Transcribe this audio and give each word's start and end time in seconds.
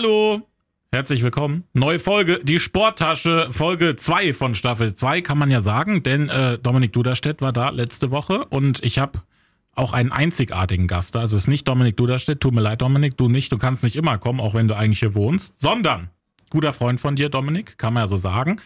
Hallo, 0.00 0.48
herzlich 0.92 1.24
willkommen. 1.24 1.64
Neue 1.72 1.98
Folge, 1.98 2.38
die 2.44 2.60
Sporttasche, 2.60 3.48
Folge 3.50 3.96
2 3.96 4.32
von 4.32 4.54
Staffel 4.54 4.94
2, 4.94 5.22
kann 5.22 5.38
man 5.38 5.50
ja 5.50 5.60
sagen, 5.60 6.04
denn 6.04 6.28
äh, 6.28 6.56
Dominik 6.56 6.92
Duderstedt 6.92 7.40
war 7.40 7.52
da 7.52 7.70
letzte 7.70 8.12
Woche 8.12 8.44
und 8.44 8.80
ich 8.84 9.00
habe 9.00 9.22
auch 9.72 9.92
einen 9.92 10.12
einzigartigen 10.12 10.86
Gast 10.86 11.16
da. 11.16 11.18
Also 11.22 11.34
es 11.34 11.42
ist 11.42 11.48
nicht 11.48 11.66
Dominik 11.66 11.96
Duderstedt, 11.96 12.38
tut 12.38 12.54
mir 12.54 12.60
leid, 12.60 12.80
Dominik, 12.80 13.16
du 13.16 13.28
nicht, 13.28 13.50
du 13.50 13.58
kannst 13.58 13.82
nicht 13.82 13.96
immer 13.96 14.18
kommen, 14.18 14.38
auch 14.38 14.54
wenn 14.54 14.68
du 14.68 14.76
eigentlich 14.76 15.00
hier 15.00 15.16
wohnst, 15.16 15.58
sondern 15.58 16.10
guter 16.48 16.72
Freund 16.72 17.00
von 17.00 17.16
dir, 17.16 17.28
Dominik, 17.28 17.76
kann 17.76 17.92
man 17.92 18.04
ja 18.04 18.06
so 18.06 18.16
sagen. 18.16 18.60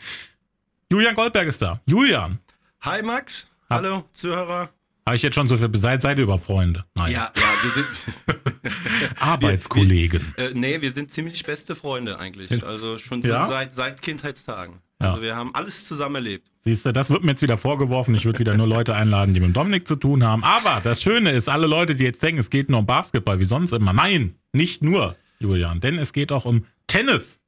Julian 0.90 1.14
Goldberg 1.14 1.48
ist 1.48 1.62
da. 1.62 1.80
Julian. 1.86 2.40
Hi 2.82 3.00
Max, 3.02 3.48
hallo 3.70 4.04
Zuhörer. 4.12 4.68
Habe 5.04 5.16
ich 5.16 5.22
jetzt 5.22 5.34
schon 5.34 5.48
so 5.48 5.56
viel, 5.56 5.68
seid, 5.78 6.00
seid 6.02 6.18
ihr 6.18 6.24
über 6.24 6.38
Freunde? 6.38 6.84
Nein. 6.94 7.12
Ja, 7.12 7.32
ja, 7.36 7.42
wir 7.62 7.70
sind. 7.82 9.12
Arbeitskollegen. 9.20 10.32
Wir, 10.36 10.50
äh, 10.50 10.54
nee, 10.54 10.80
wir 10.80 10.92
sind 10.92 11.10
ziemlich 11.10 11.42
beste 11.44 11.74
Freunde 11.74 12.18
eigentlich. 12.18 12.48
Sind- 12.48 12.64
Also 12.64 12.98
schon 12.98 13.20
Ja? 13.22 13.46
seit, 13.46 13.74
seit 13.74 14.02
Kindheitstagen. 14.02 14.76
Ja. 15.00 15.10
Also 15.10 15.22
wir 15.22 15.34
haben 15.34 15.54
alles 15.54 15.86
zusammen 15.88 16.16
erlebt. 16.16 16.48
Siehst 16.60 16.86
du, 16.86 16.92
das 16.92 17.10
wird 17.10 17.24
mir 17.24 17.32
jetzt 17.32 17.42
wieder 17.42 17.56
vorgeworfen. 17.56 18.14
Ich 18.14 18.24
würde 18.24 18.38
wieder 18.38 18.56
nur 18.56 18.68
Leute 18.68 18.94
einladen, 18.94 19.34
die 19.34 19.40
mit 19.40 19.56
Dominik 19.56 19.88
zu 19.88 19.96
tun 19.96 20.22
haben. 20.24 20.44
Aber 20.44 20.80
das 20.84 21.02
Schöne 21.02 21.32
ist, 21.32 21.48
alle 21.48 21.66
Leute, 21.66 21.96
die 21.96 22.04
jetzt 22.04 22.22
denken, 22.22 22.38
es 22.38 22.50
geht 22.50 22.70
nur 22.70 22.78
um 22.78 22.86
Basketball, 22.86 23.40
wie 23.40 23.44
sonst 23.44 23.72
immer. 23.72 23.92
Nein, 23.92 24.36
nicht 24.52 24.82
nur, 24.84 25.16
Julian, 25.40 25.80
denn 25.80 25.98
es 25.98 26.12
geht 26.12 26.30
auch 26.30 26.44
um 26.44 26.64
Tennis. 26.86 27.40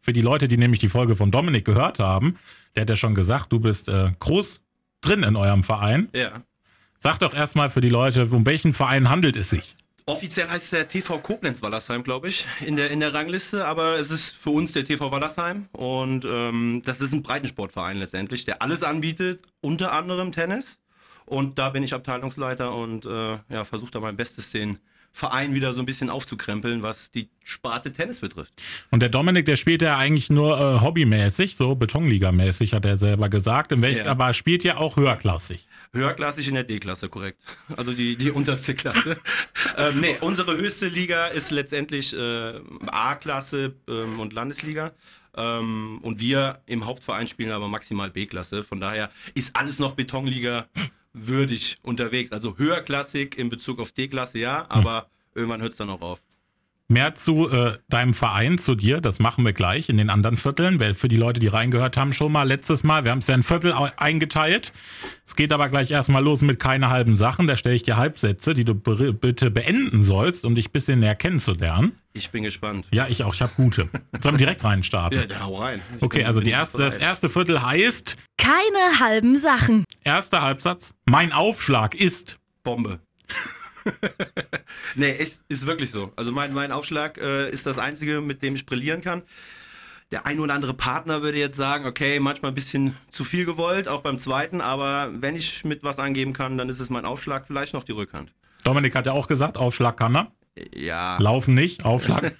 Für 0.00 0.12
die 0.12 0.20
Leute, 0.20 0.48
die 0.48 0.56
nämlich 0.56 0.80
die 0.80 0.88
Folge 0.88 1.14
von 1.14 1.30
Dominik 1.30 1.64
gehört 1.64 2.00
haben, 2.00 2.36
der 2.74 2.82
hat 2.82 2.90
ja 2.90 2.96
schon 2.96 3.14
gesagt, 3.14 3.52
du 3.52 3.60
bist 3.60 3.88
äh, 3.88 4.10
groß 4.18 4.60
drin 5.00 5.22
in 5.22 5.36
eurem 5.36 5.62
Verein. 5.62 6.08
Ja. 6.14 6.42
Sag 6.98 7.18
doch 7.18 7.34
erstmal 7.34 7.70
für 7.70 7.80
die 7.80 7.88
Leute, 7.88 8.26
um 8.30 8.46
welchen 8.46 8.72
Verein 8.72 9.08
handelt 9.08 9.36
es 9.36 9.50
sich? 9.50 9.76
Offiziell 10.08 10.48
heißt 10.48 10.72
der 10.72 10.86
TV 10.86 11.18
Koblenz 11.18 11.62
Wallersheim, 11.62 12.04
glaube 12.04 12.28
ich, 12.28 12.46
in 12.64 12.76
der, 12.76 12.92
in 12.92 13.00
der 13.00 13.12
Rangliste, 13.12 13.66
aber 13.66 13.98
es 13.98 14.10
ist 14.12 14.36
für 14.36 14.50
uns 14.50 14.72
der 14.72 14.84
TV 14.84 15.10
Wallersheim 15.10 15.66
und 15.72 16.24
ähm, 16.24 16.80
das 16.84 17.00
ist 17.00 17.12
ein 17.12 17.24
Breitensportverein 17.24 17.96
letztendlich, 17.98 18.44
der 18.44 18.62
alles 18.62 18.84
anbietet, 18.84 19.44
unter 19.60 19.92
anderem 19.92 20.30
Tennis. 20.30 20.78
Und 21.24 21.58
da 21.58 21.70
bin 21.70 21.82
ich 21.82 21.92
Abteilungsleiter 21.92 22.72
und 22.72 23.04
äh, 23.04 23.38
ja, 23.48 23.64
versuche 23.64 23.90
da 23.90 23.98
mein 23.98 24.16
Bestes, 24.16 24.52
den 24.52 24.78
Verein 25.12 25.54
wieder 25.54 25.72
so 25.72 25.80
ein 25.80 25.86
bisschen 25.86 26.08
aufzukrempeln, 26.08 26.82
was 26.82 27.10
die 27.10 27.30
Sparte 27.42 27.92
Tennis 27.92 28.20
betrifft. 28.20 28.52
Und 28.90 29.00
der 29.00 29.08
Dominik, 29.08 29.46
der 29.46 29.56
spielt 29.56 29.82
ja 29.82 29.96
eigentlich 29.96 30.30
nur 30.30 30.56
äh, 30.60 30.80
hobbymäßig, 30.80 31.56
so 31.56 31.72
Betonliga-mäßig, 31.72 32.74
hat 32.74 32.84
er 32.84 32.96
selber 32.96 33.28
gesagt. 33.28 33.72
Welch, 33.74 33.96
Ja. 33.96 34.06
Aber 34.06 34.32
spielt 34.34 34.62
ja 34.62 34.76
auch 34.76 34.96
höherklassig. 34.96 35.66
Höherklassig 35.92 36.48
in 36.48 36.54
der 36.54 36.64
D-Klasse, 36.64 37.08
korrekt. 37.08 37.40
Also 37.76 37.92
die, 37.92 38.16
die 38.16 38.30
unterste 38.30 38.74
Klasse. 38.74 39.16
ähm, 39.76 40.00
nee, 40.00 40.16
unsere 40.20 40.56
höchste 40.56 40.88
Liga 40.88 41.26
ist 41.26 41.50
letztendlich 41.50 42.14
äh, 42.16 42.60
A-Klasse 42.86 43.74
ähm, 43.88 44.20
und 44.20 44.32
Landesliga. 44.32 44.92
Ähm, 45.36 45.98
und 46.02 46.20
wir 46.20 46.62
im 46.66 46.86
Hauptverein 46.86 47.28
spielen 47.28 47.50
aber 47.50 47.68
maximal 47.68 48.10
B-Klasse. 48.10 48.64
Von 48.64 48.80
daher 48.80 49.10
ist 49.34 49.54
alles 49.56 49.78
noch 49.78 49.92
Betonliga 49.92 50.66
würdig 51.12 51.78
unterwegs. 51.82 52.32
Also 52.32 52.56
höherklassig 52.58 53.36
in 53.36 53.48
Bezug 53.48 53.80
auf 53.80 53.92
D-Klasse, 53.92 54.38
ja, 54.38 54.66
aber 54.68 55.10
irgendwann 55.34 55.62
hört 55.62 55.72
es 55.72 55.78
dann 55.78 55.90
auch 55.90 56.02
auf. 56.02 56.22
Mehr 56.88 57.16
zu 57.16 57.48
äh, 57.50 57.78
deinem 57.88 58.14
Verein, 58.14 58.58
zu 58.58 58.76
dir, 58.76 59.00
das 59.00 59.18
machen 59.18 59.44
wir 59.44 59.52
gleich 59.52 59.88
in 59.88 59.96
den 59.96 60.08
anderen 60.08 60.36
Vierteln. 60.36 60.78
Weil 60.78 60.94
für 60.94 61.08
die 61.08 61.16
Leute, 61.16 61.40
die 61.40 61.48
reingehört 61.48 61.96
haben, 61.96 62.12
schon 62.12 62.30
mal 62.30 62.44
letztes 62.44 62.84
Mal, 62.84 63.02
wir 63.02 63.10
haben 63.10 63.18
es 63.18 63.26
ja 63.26 63.34
in 63.34 63.42
Viertel 63.42 63.72
eingeteilt. 63.96 64.72
Es 65.24 65.34
geht 65.34 65.52
aber 65.52 65.68
gleich 65.68 65.90
erstmal 65.90 66.22
los 66.22 66.42
mit 66.42 66.60
keine 66.60 66.88
halben 66.88 67.16
Sachen. 67.16 67.48
Da 67.48 67.56
stelle 67.56 67.74
ich 67.74 67.82
dir 67.82 67.96
Halbsätze, 67.96 68.54
die 68.54 68.64
du 68.64 68.74
bitte 68.76 69.50
beenden 69.50 70.04
sollst, 70.04 70.44
um 70.44 70.54
dich 70.54 70.68
ein 70.68 70.72
bisschen 70.72 71.00
näher 71.00 71.16
kennenzulernen. 71.16 71.92
Ich 72.12 72.30
bin 72.30 72.44
gespannt. 72.44 72.86
Ja, 72.92 73.08
ich 73.08 73.24
auch, 73.24 73.34
ich 73.34 73.42
habe 73.42 73.52
gute. 73.56 73.88
Sollen 74.22 74.34
wir 74.36 74.38
direkt 74.38 74.62
reinstarten? 74.62 75.18
Ja, 75.20 75.26
dann 75.26 75.44
hau 75.44 75.56
rein. 75.56 75.80
Ich 75.96 76.02
Okay, 76.04 76.18
bin- 76.18 76.26
also 76.26 76.38
bin 76.38 76.44
die 76.46 76.52
erste, 76.52 76.78
das 76.78 76.98
erste 76.98 77.28
Viertel 77.28 77.62
heißt, 77.62 78.16
Keine 78.38 79.00
halben 79.00 79.36
Sachen. 79.38 79.84
erster 80.04 80.40
Halbsatz, 80.42 80.94
mein 81.04 81.32
Aufschlag 81.32 81.96
ist. 81.96 82.38
Bombe. 82.62 83.00
nee, 84.94 85.12
ist, 85.12 85.44
ist 85.48 85.66
wirklich 85.66 85.90
so. 85.90 86.12
Also 86.16 86.32
mein, 86.32 86.52
mein 86.52 86.72
Aufschlag 86.72 87.18
äh, 87.18 87.50
ist 87.50 87.66
das 87.66 87.78
Einzige, 87.78 88.20
mit 88.20 88.42
dem 88.42 88.54
ich 88.54 88.66
brillieren 88.66 89.00
kann. 89.00 89.22
Der 90.12 90.24
ein 90.24 90.38
oder 90.38 90.54
andere 90.54 90.74
Partner 90.74 91.22
würde 91.22 91.38
jetzt 91.38 91.56
sagen, 91.56 91.84
okay, 91.84 92.20
manchmal 92.20 92.52
ein 92.52 92.54
bisschen 92.54 92.96
zu 93.10 93.24
viel 93.24 93.44
gewollt, 93.44 93.88
auch 93.88 94.02
beim 94.02 94.18
zweiten, 94.18 94.60
aber 94.60 95.10
wenn 95.12 95.34
ich 95.34 95.64
mit 95.64 95.82
was 95.82 95.98
angeben 95.98 96.32
kann, 96.32 96.56
dann 96.58 96.68
ist 96.68 96.78
es 96.78 96.90
mein 96.90 97.04
Aufschlag, 97.04 97.46
vielleicht 97.46 97.74
noch 97.74 97.82
die 97.82 97.92
Rückhand. 97.92 98.32
Dominik 98.62 98.94
hat 98.94 99.06
ja 99.06 99.12
auch 99.12 99.26
gesagt, 99.26 99.56
Aufschlag 99.56 99.96
kann 99.96 100.16
er. 100.16 100.32
Ja, 100.74 101.18
Laufen 101.18 101.54
nicht, 101.54 101.84
Aufschlag. 101.84 102.34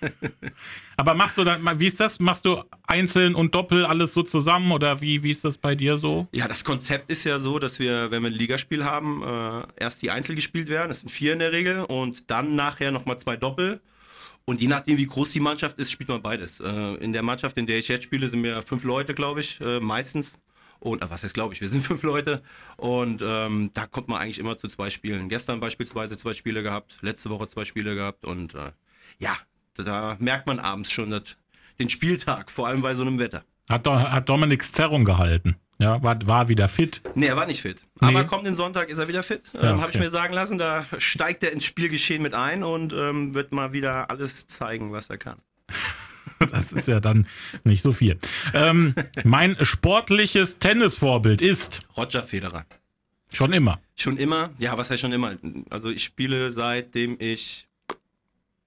Aber 0.97 1.15
machst 1.15 1.37
du 1.37 1.45
dann, 1.45 1.79
wie 1.79 1.87
ist 1.87 2.01
das? 2.01 2.19
Machst 2.19 2.47
du 2.47 2.63
einzeln 2.87 3.35
und 3.35 3.55
doppel 3.55 3.85
alles 3.85 4.15
so 4.15 4.23
zusammen 4.23 4.73
oder 4.73 5.03
wie, 5.03 5.23
wie 5.23 5.31
ist 5.31 5.45
das 5.45 5.59
bei 5.59 5.75
dir 5.75 5.99
so? 5.99 6.27
Ja, 6.33 6.49
das 6.49 6.65
Konzept 6.65 7.11
ist 7.11 7.25
ja 7.25 7.39
so, 7.39 7.59
dass 7.59 7.79
wir, 7.79 8.11
wenn 8.11 8.23
wir 8.23 8.31
ein 8.31 8.35
Ligaspiel 8.35 8.85
haben, 8.85 9.23
äh, 9.23 9.67
erst 9.77 10.01
die 10.01 10.11
Einzel 10.11 10.35
gespielt 10.35 10.69
werden, 10.69 10.89
das 10.89 11.01
sind 11.01 11.11
vier 11.11 11.35
in 11.35 11.41
der 11.41 11.53
Regel, 11.53 11.85
und 11.85 12.31
dann 12.31 12.57
nachher 12.57 12.91
nochmal 12.91 13.19
zwei 13.19 13.37
Doppel. 13.37 13.81
Und 14.47 14.63
je 14.63 14.69
nachdem, 14.69 14.97
wie 14.97 15.07
groß 15.07 15.33
die 15.33 15.41
Mannschaft 15.41 15.79
ist, 15.79 15.91
spielt 15.91 16.09
man 16.09 16.23
beides. 16.23 16.61
Äh, 16.61 16.95
in 16.95 17.13
der 17.13 17.23
Mannschaft, 17.23 17.59
in 17.59 17.67
der 17.67 17.79
ich 17.79 17.89
jetzt 17.89 18.05
spiele, 18.05 18.29
sind 18.29 18.43
wir 18.43 18.63
fünf 18.63 18.85
Leute, 18.85 19.13
glaube 19.13 19.41
ich, 19.41 19.61
äh, 19.61 19.81
meistens. 19.81 20.33
Und, 20.81 21.03
äh, 21.03 21.11
was 21.11 21.23
heißt, 21.23 21.35
glaube 21.35 21.55
ich, 21.55 21.61
wir 21.61 21.69
sind 21.69 21.83
fünf 21.87 22.03
Leute. 22.03 22.43
Und 22.77 23.23
ähm, 23.25 23.71
da 23.75 23.87
kommt 23.87 24.09
man 24.09 24.21
eigentlich 24.21 24.39
immer 24.39 24.57
zu 24.59 24.69
zwei 24.69 24.91
Spielen. 24.91 25.29
Gestern 25.29 25.61
beispielsweise 25.61 26.17
zwei 26.17 26.35
Spiele 26.35 26.63
gehabt, 26.63 26.99
letzte 27.01 27.31
Woche 27.31 27.49
zwei 27.49 27.65
Spiele 27.65 27.95
gehabt. 27.95 28.25
Und 28.25 28.55
äh, 28.55 28.73
ja, 29.19 29.37
da, 29.75 30.17
merkt 30.21 30.47
man 30.47 30.59
abends 30.59 30.91
schon 30.93 31.11
das, 31.11 31.37
den 31.79 31.91
Spieltag, 31.91 32.51
vor 32.51 32.67
allem 32.67 32.83
bei 32.83 32.95
so 32.95 33.03
einem 33.03 33.19
Wetter. 33.19 33.45
Hat, 33.69 33.87
Do- 33.87 33.99
hat 33.99 34.29
Dominiks 34.29 34.73
Zerrung 34.73 35.05
gehalten. 35.05 35.57
Ja, 35.79 36.03
war, 36.03 36.17
war 36.27 36.49
wieder 36.49 36.69
fit. 36.69 37.03
Nee, 37.15 37.27
er 37.27 37.37
war 37.37 37.47
nicht 37.47 37.61
fit. 37.61 37.83
Nee. 38.01 38.09
Aber 38.09 38.25
kommt 38.25 38.47
den 38.47 38.55
Sonntag, 38.55 38.89
ist 38.89 38.97
er 38.97 39.09
wieder 39.09 39.23
fit. 39.23 39.51
Ja, 39.53 39.61
Ähm, 39.61 39.69
okay. 39.75 39.81
Habe 39.83 39.93
ich 39.93 39.99
mir 39.99 40.09
sagen 40.09 40.33
lassen. 40.33 40.57
Da 40.57 40.87
steigt 40.97 41.45
er 41.45 41.53
ins 41.53 41.65
Spielgeschehen 41.67 42.23
mit 42.23 42.33
ein 42.33 42.63
und 42.63 42.95
ähm, 42.95 43.35
wird 43.35 43.53
mal 43.53 43.75
wieder 43.75 44.09
alles 44.11 44.47
zeigen, 44.47 44.93
was 44.93 45.11
er 45.11 45.19
kann. 45.19 45.37
Das 46.51 46.73
ist 46.73 46.89
ja 46.89 47.01
dann 47.01 47.27
nicht 47.65 47.83
so 47.83 47.93
viel. 47.93 48.19
Ähm, 48.53 48.95
mein 49.25 49.57
sportliches 49.65 50.59
Tennisvorbild 50.59 51.41
ist 51.41 51.81
Roger 51.97 52.23
Federer. 52.23 52.67
schon 53.33 53.53
immer. 53.53 53.81
Schon 53.95 54.17
immer, 54.17 54.51
ja, 54.59 54.77
was 54.77 54.91
heißt 54.91 55.01
schon 55.01 55.13
immer? 55.13 55.37
Also 55.71 55.89
ich 55.89 56.05
spiele 56.05 56.53
seitdem 56.53 57.17
ich 57.19 57.67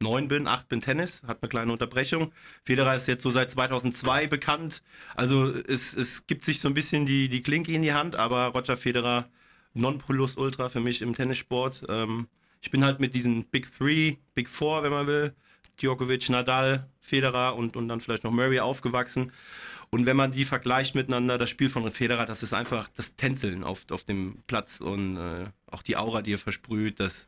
neun 0.01 0.27
bin, 0.27 0.47
acht 0.47 0.69
bin 0.69 0.81
Tennis, 0.81 1.21
hat 1.27 1.41
eine 1.41 1.49
kleine 1.49 1.71
Unterbrechung. 1.71 2.31
Federer 2.63 2.95
ist 2.95 3.07
jetzt 3.07 3.23
so 3.23 3.31
seit 3.31 3.51
2002 3.51 4.27
bekannt. 4.27 4.81
Also 5.15 5.53
es, 5.53 5.93
es 5.93 6.25
gibt 6.25 6.45
sich 6.45 6.59
so 6.61 6.67
ein 6.69 6.73
bisschen 6.73 7.05
die, 7.05 7.29
die 7.29 7.43
Klinke 7.43 7.73
in 7.73 7.81
die 7.81 7.93
Hand, 7.93 8.15
aber 8.15 8.47
Roger 8.47 8.77
Federer 8.77 9.29
Nonplusultra 9.73 10.69
für 10.69 10.79
mich 10.79 11.01
im 11.01 11.13
Tennissport. 11.15 11.85
Ähm, 11.89 12.27
ich 12.61 12.71
bin 12.71 12.83
halt 12.83 12.99
mit 12.99 13.13
diesen 13.13 13.45
Big 13.45 13.69
Three, 13.77 14.15
Big 14.35 14.49
Four, 14.49 14.83
wenn 14.83 14.91
man 14.91 15.07
will, 15.07 15.33
Djokovic, 15.81 16.29
Nadal, 16.29 16.87
Federer 17.01 17.55
und, 17.55 17.75
und 17.75 17.87
dann 17.87 18.01
vielleicht 18.01 18.23
noch 18.23 18.31
Murray 18.31 18.59
aufgewachsen. 18.59 19.31
Und 19.89 20.05
wenn 20.05 20.17
man 20.17 20.31
die 20.31 20.45
vergleicht 20.45 20.93
miteinander, 20.93 21.37
das 21.37 21.49
Spiel 21.49 21.69
von 21.69 21.89
Federer, 21.91 22.25
das 22.25 22.43
ist 22.43 22.53
einfach 22.53 22.89
das 22.95 23.15
Tänzeln 23.15 23.63
auf, 23.63 23.85
auf 23.89 24.03
dem 24.03 24.43
Platz 24.45 24.81
und 24.81 25.17
äh, 25.17 25.47
auch 25.71 25.81
die 25.81 25.97
Aura, 25.97 26.21
die 26.21 26.33
er 26.33 26.37
versprüht, 26.37 26.99
das, 26.99 27.27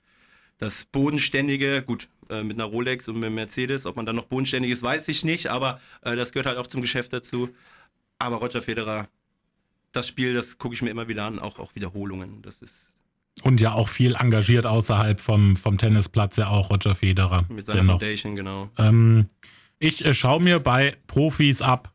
das 0.59 0.85
Bodenständige, 0.85 1.81
gut, 1.81 2.07
äh, 2.29 2.44
mit 2.44 2.57
einer 2.57 2.66
Rolex 2.66 3.07
und 3.07 3.16
mit 3.16 3.25
einem 3.25 3.35
Mercedes, 3.35 3.88
ob 3.88 3.95
man 3.95 4.06
dann 4.06 4.16
noch 4.16 4.25
bodenständig 4.25 4.72
ist, 4.72 4.83
weiß 4.83 5.07
ich 5.07 5.23
nicht, 5.25 5.47
aber 5.47 5.81
äh, 6.01 6.16
das 6.16 6.31
gehört 6.31 6.45
halt 6.45 6.57
auch 6.59 6.68
zum 6.68 6.81
Geschäft 6.81 7.13
dazu. 7.13 7.50
Aber 8.19 8.38
Roger 8.38 8.62
Federer, 8.62 9.07
das 9.91 10.07
Spiel, 10.07 10.35
das 10.35 10.59
gucke 10.59 10.75
ich 10.75 10.83
mir 10.83 10.91
immer 10.91 11.07
wieder 11.07 11.23
an, 11.23 11.39
auch, 11.39 11.57
auch 11.57 11.73
Wiederholungen. 11.73 12.44
Das 12.44 12.62
ist 12.62 12.91
Und 13.44 13.62
ja 13.62 13.74
auch 13.74 13.88
viel 13.88 14.16
engagiert 14.16 14.66
außerhalb 14.66 15.19
vom, 15.19 15.56
vom 15.56 15.78
Tennisplatz, 15.78 16.38
ja 16.38 16.50
auch 16.50 16.69
Roger 16.69 16.96
Federer. 16.96 17.46
mit 17.50 17.66
seiner 17.66 17.80
Dennoch. 17.80 18.00
Foundation, 18.00 18.36
genau. 18.36 18.69
Ähm, 18.78 19.30
ich 19.80 20.06
äh, 20.06 20.14
schaue 20.14 20.42
mir 20.42 20.60
bei 20.60 20.98
Profis 21.07 21.62
ab. 21.62 21.94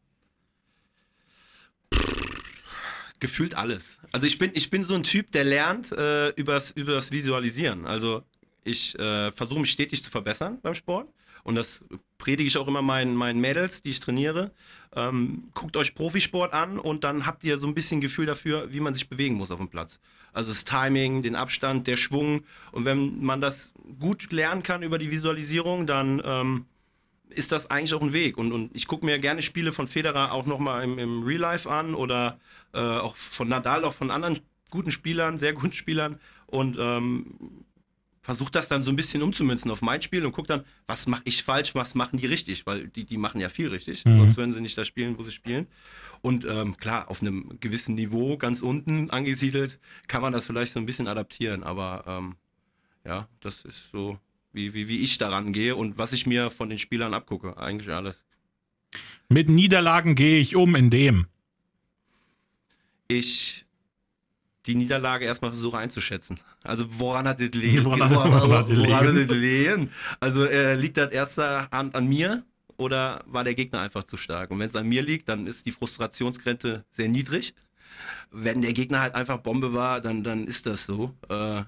gefühlt 3.21 3.55
alles. 3.55 3.99
Also 4.12 4.27
ich 4.27 4.38
bin, 4.38 4.50
ich 4.55 4.71
bin 4.71 4.85
so 4.85 4.94
ein 4.94 5.03
Typ, 5.03 5.33
der 5.33 5.44
lernt 5.44 5.93
äh, 5.93 6.31
übers, 6.31 6.71
übers 6.71 7.12
Visualisieren. 7.12 7.87
Also 7.87 8.23
ich 8.65 8.99
äh, 8.99 9.32
versuche 9.32 9.61
mich 9.61 9.73
stetig 9.73 10.05
zu 10.05 10.11
verbessern 10.11 10.59
beim 10.62 10.75
Sport. 10.75 11.09
Und 11.43 11.55
das 11.55 11.85
predige 12.26 12.49
ich 12.49 12.58
auch 12.58 12.67
immer 12.67 12.82
meinen, 12.82 13.14
meinen 13.14 13.40
Mädels, 13.40 13.82
die 13.82 13.90
ich 13.90 14.00
trainiere. 14.00 14.50
Ähm, 14.96 15.44
guckt 15.55 15.76
euch 15.76 15.94
Profisport 15.94 16.55
an 16.55 16.81
und 16.81 17.05
dann 17.05 17.25
habt 17.25 17.44
ihr 17.44 17.56
so 17.56 17.69
ein 17.69 17.75
bisschen 17.75 18.00
Gefühl 18.00 18.26
dafür, 18.26 18.73
wie 18.73 18.81
man 18.81 18.94
sich 18.94 19.08
bewegen 19.08 19.37
muss 19.37 19.52
auf 19.52 19.61
dem 19.61 19.69
Platz. 19.69 20.00
Also 20.32 20.50
das 20.50 20.64
Timing, 20.64 21.23
den 21.23 21.37
Abstand, 21.37 21.87
der 21.87 21.96
Schwung. 21.96 22.43
Und 22.73 22.84
wenn 22.84 23.23
man 23.23 23.40
das 23.40 23.73
gut 24.00 24.32
lernen 24.32 24.64
kann 24.64 24.82
über 24.82 24.99
die 24.99 25.12
Visualisierung, 25.12 25.87
dann 25.87 26.20
ähm, 26.25 26.64
ist 27.28 27.52
das 27.52 27.70
eigentlich 27.70 27.94
auch 27.94 28.02
ein 28.02 28.12
Weg. 28.12 28.38
Und, 28.38 28.50
und 28.50 28.75
ich 28.75 28.88
gucke 28.88 29.06
mir 29.06 29.20
gerne 29.20 29.40
Spiele 29.40 29.72
von 29.72 29.87
Federer 29.87 30.32
auch 30.32 30.46
nochmal 30.46 30.82
im, 30.82 30.99
im 30.99 31.22
Real 31.22 31.43
Life 31.43 31.70
an 31.70 31.94
oder 31.94 32.40
äh, 32.75 32.81
auch 32.81 33.14
von 33.14 33.46
Nadal, 33.46 33.84
auch 33.84 33.94
von 33.94 34.11
anderen 34.11 34.40
guten 34.70 34.90
Spielern, 34.90 35.38
sehr 35.38 35.52
guten 35.52 35.75
Spielern 35.75 36.19
und 36.49 36.76
ähm, 36.76 37.37
versuche 38.26 38.50
das 38.50 38.67
dann 38.67 38.82
so 38.82 38.90
ein 38.90 38.96
bisschen 38.96 39.23
umzumünzen 39.23 39.70
auf 39.70 39.82
mein 39.82 40.02
Spiel 40.02 40.26
und 40.26 40.32
gucke 40.32 40.49
dann, 40.49 40.64
was 40.88 41.06
mache 41.06 41.23
ich 41.25 41.44
falsch, 41.44 41.76
was 41.76 41.94
machen 41.94 42.19
die 42.19 42.26
richtig, 42.26 42.67
weil 42.67 42.88
die, 42.88 43.05
die 43.05 43.19
machen 43.19 43.40
ja 43.40 43.49
viel 43.49 43.69
richtig, 43.69 44.05
Mhm. 44.05 44.19
sonst 44.19 44.37
würden 44.37 44.52
sie 44.52 44.61
nicht 44.61 44.76
da 44.76 44.84
spielen, 44.84 45.17
wo 45.17 45.23
sie 45.23 45.31
spielen. 45.31 45.69
Und 46.23 46.44
ähm, 46.44 46.76
klar, 46.76 47.08
auf 47.08 47.23
einem 47.23 47.61
gewissen 47.61 47.94
Niveau, 47.94 48.37
ganz 48.37 48.62
unten 48.62 49.11
angesiedelt, 49.11 49.78
kann 50.08 50.23
man 50.23 50.32
das 50.32 50.44
vielleicht 50.44 50.73
so 50.73 50.81
ein 50.81 50.87
bisschen 50.87 51.06
adaptieren, 51.06 51.62
aber 51.62 52.02
ähm, 52.08 52.34
ja, 53.05 53.28
das 53.38 53.64
ist 53.64 53.90
so, 53.93 54.19
wie, 54.52 54.75
wie, 54.75 54.88
wie 54.88 54.99
ich 55.05 55.19
daran 55.19 55.52
gehe 55.52 55.76
und 55.76 55.96
was 55.96 56.12
ich 56.12 56.26
mir 56.26 56.50
von 56.50 56.69
den 56.69 56.81
Spielern 56.81 57.14
abgucke, 57.14 57.56
eigentlich 57.58 57.94
alles. 57.94 58.20
Mit 59.29 59.49
Niederlagen 59.49 60.17
gehe 60.17 60.40
ich 60.40 60.56
um 60.56 60.75
in 60.75 60.90
dem. 60.90 61.26
ich 63.08 63.66
die 64.67 64.75
Niederlage 64.75 65.25
erstmal 65.25 65.53
versuche 65.53 65.79
einzuschätzen. 65.79 66.39
Also 66.65 66.87
woran 66.99 67.27
hat 67.29 67.41
das 67.41 67.51
liegen? 67.55 67.85
Woran- 67.85 68.11
Woran, 68.11 68.33
woran 68.33 68.33
woran, 68.33 68.59
hat 68.59 68.71
das 68.71 68.77
woran 68.79 69.07
hat 69.07 69.15
liegen? 69.15 69.29
das 69.29 69.37
liegen? 69.37 69.91
Also 70.21 70.45
äh, 70.45 70.75
liegt 70.75 70.97
das 70.97 71.11
erster 71.13 71.69
Hand 71.71 71.95
an 71.95 72.07
mir 72.09 72.45
oder 72.77 73.23
war 73.27 73.45
der 73.45 73.55
Gegner 73.55 73.81
einfach 73.81 74.05
zu 74.05 74.17
stark? 74.17 74.51
Und 74.51 74.59
wenn 74.59 74.67
es 74.67 74.77
an 74.77 74.87
mir 74.89 75.03
liegt, 75.03 75.29
dann 75.29 75.47
ist 75.47 75.67
die 75.67 75.73
Frustrationsgrenze 75.73 76.85
sehr 76.91 77.09
niedrig. 77.09 77.55
Wenn 78.31 78.63
der 78.63 78.73
Gegner 78.73 79.01
halt 79.01 79.15
einfach 79.15 79.39
Bombe 79.39 79.73
war, 79.73 80.01
dann, 80.01 80.23
dann 80.25 80.47
ist 80.47 80.67
das 80.67 80.85
so. 80.85 81.15
Äh, 81.29 81.63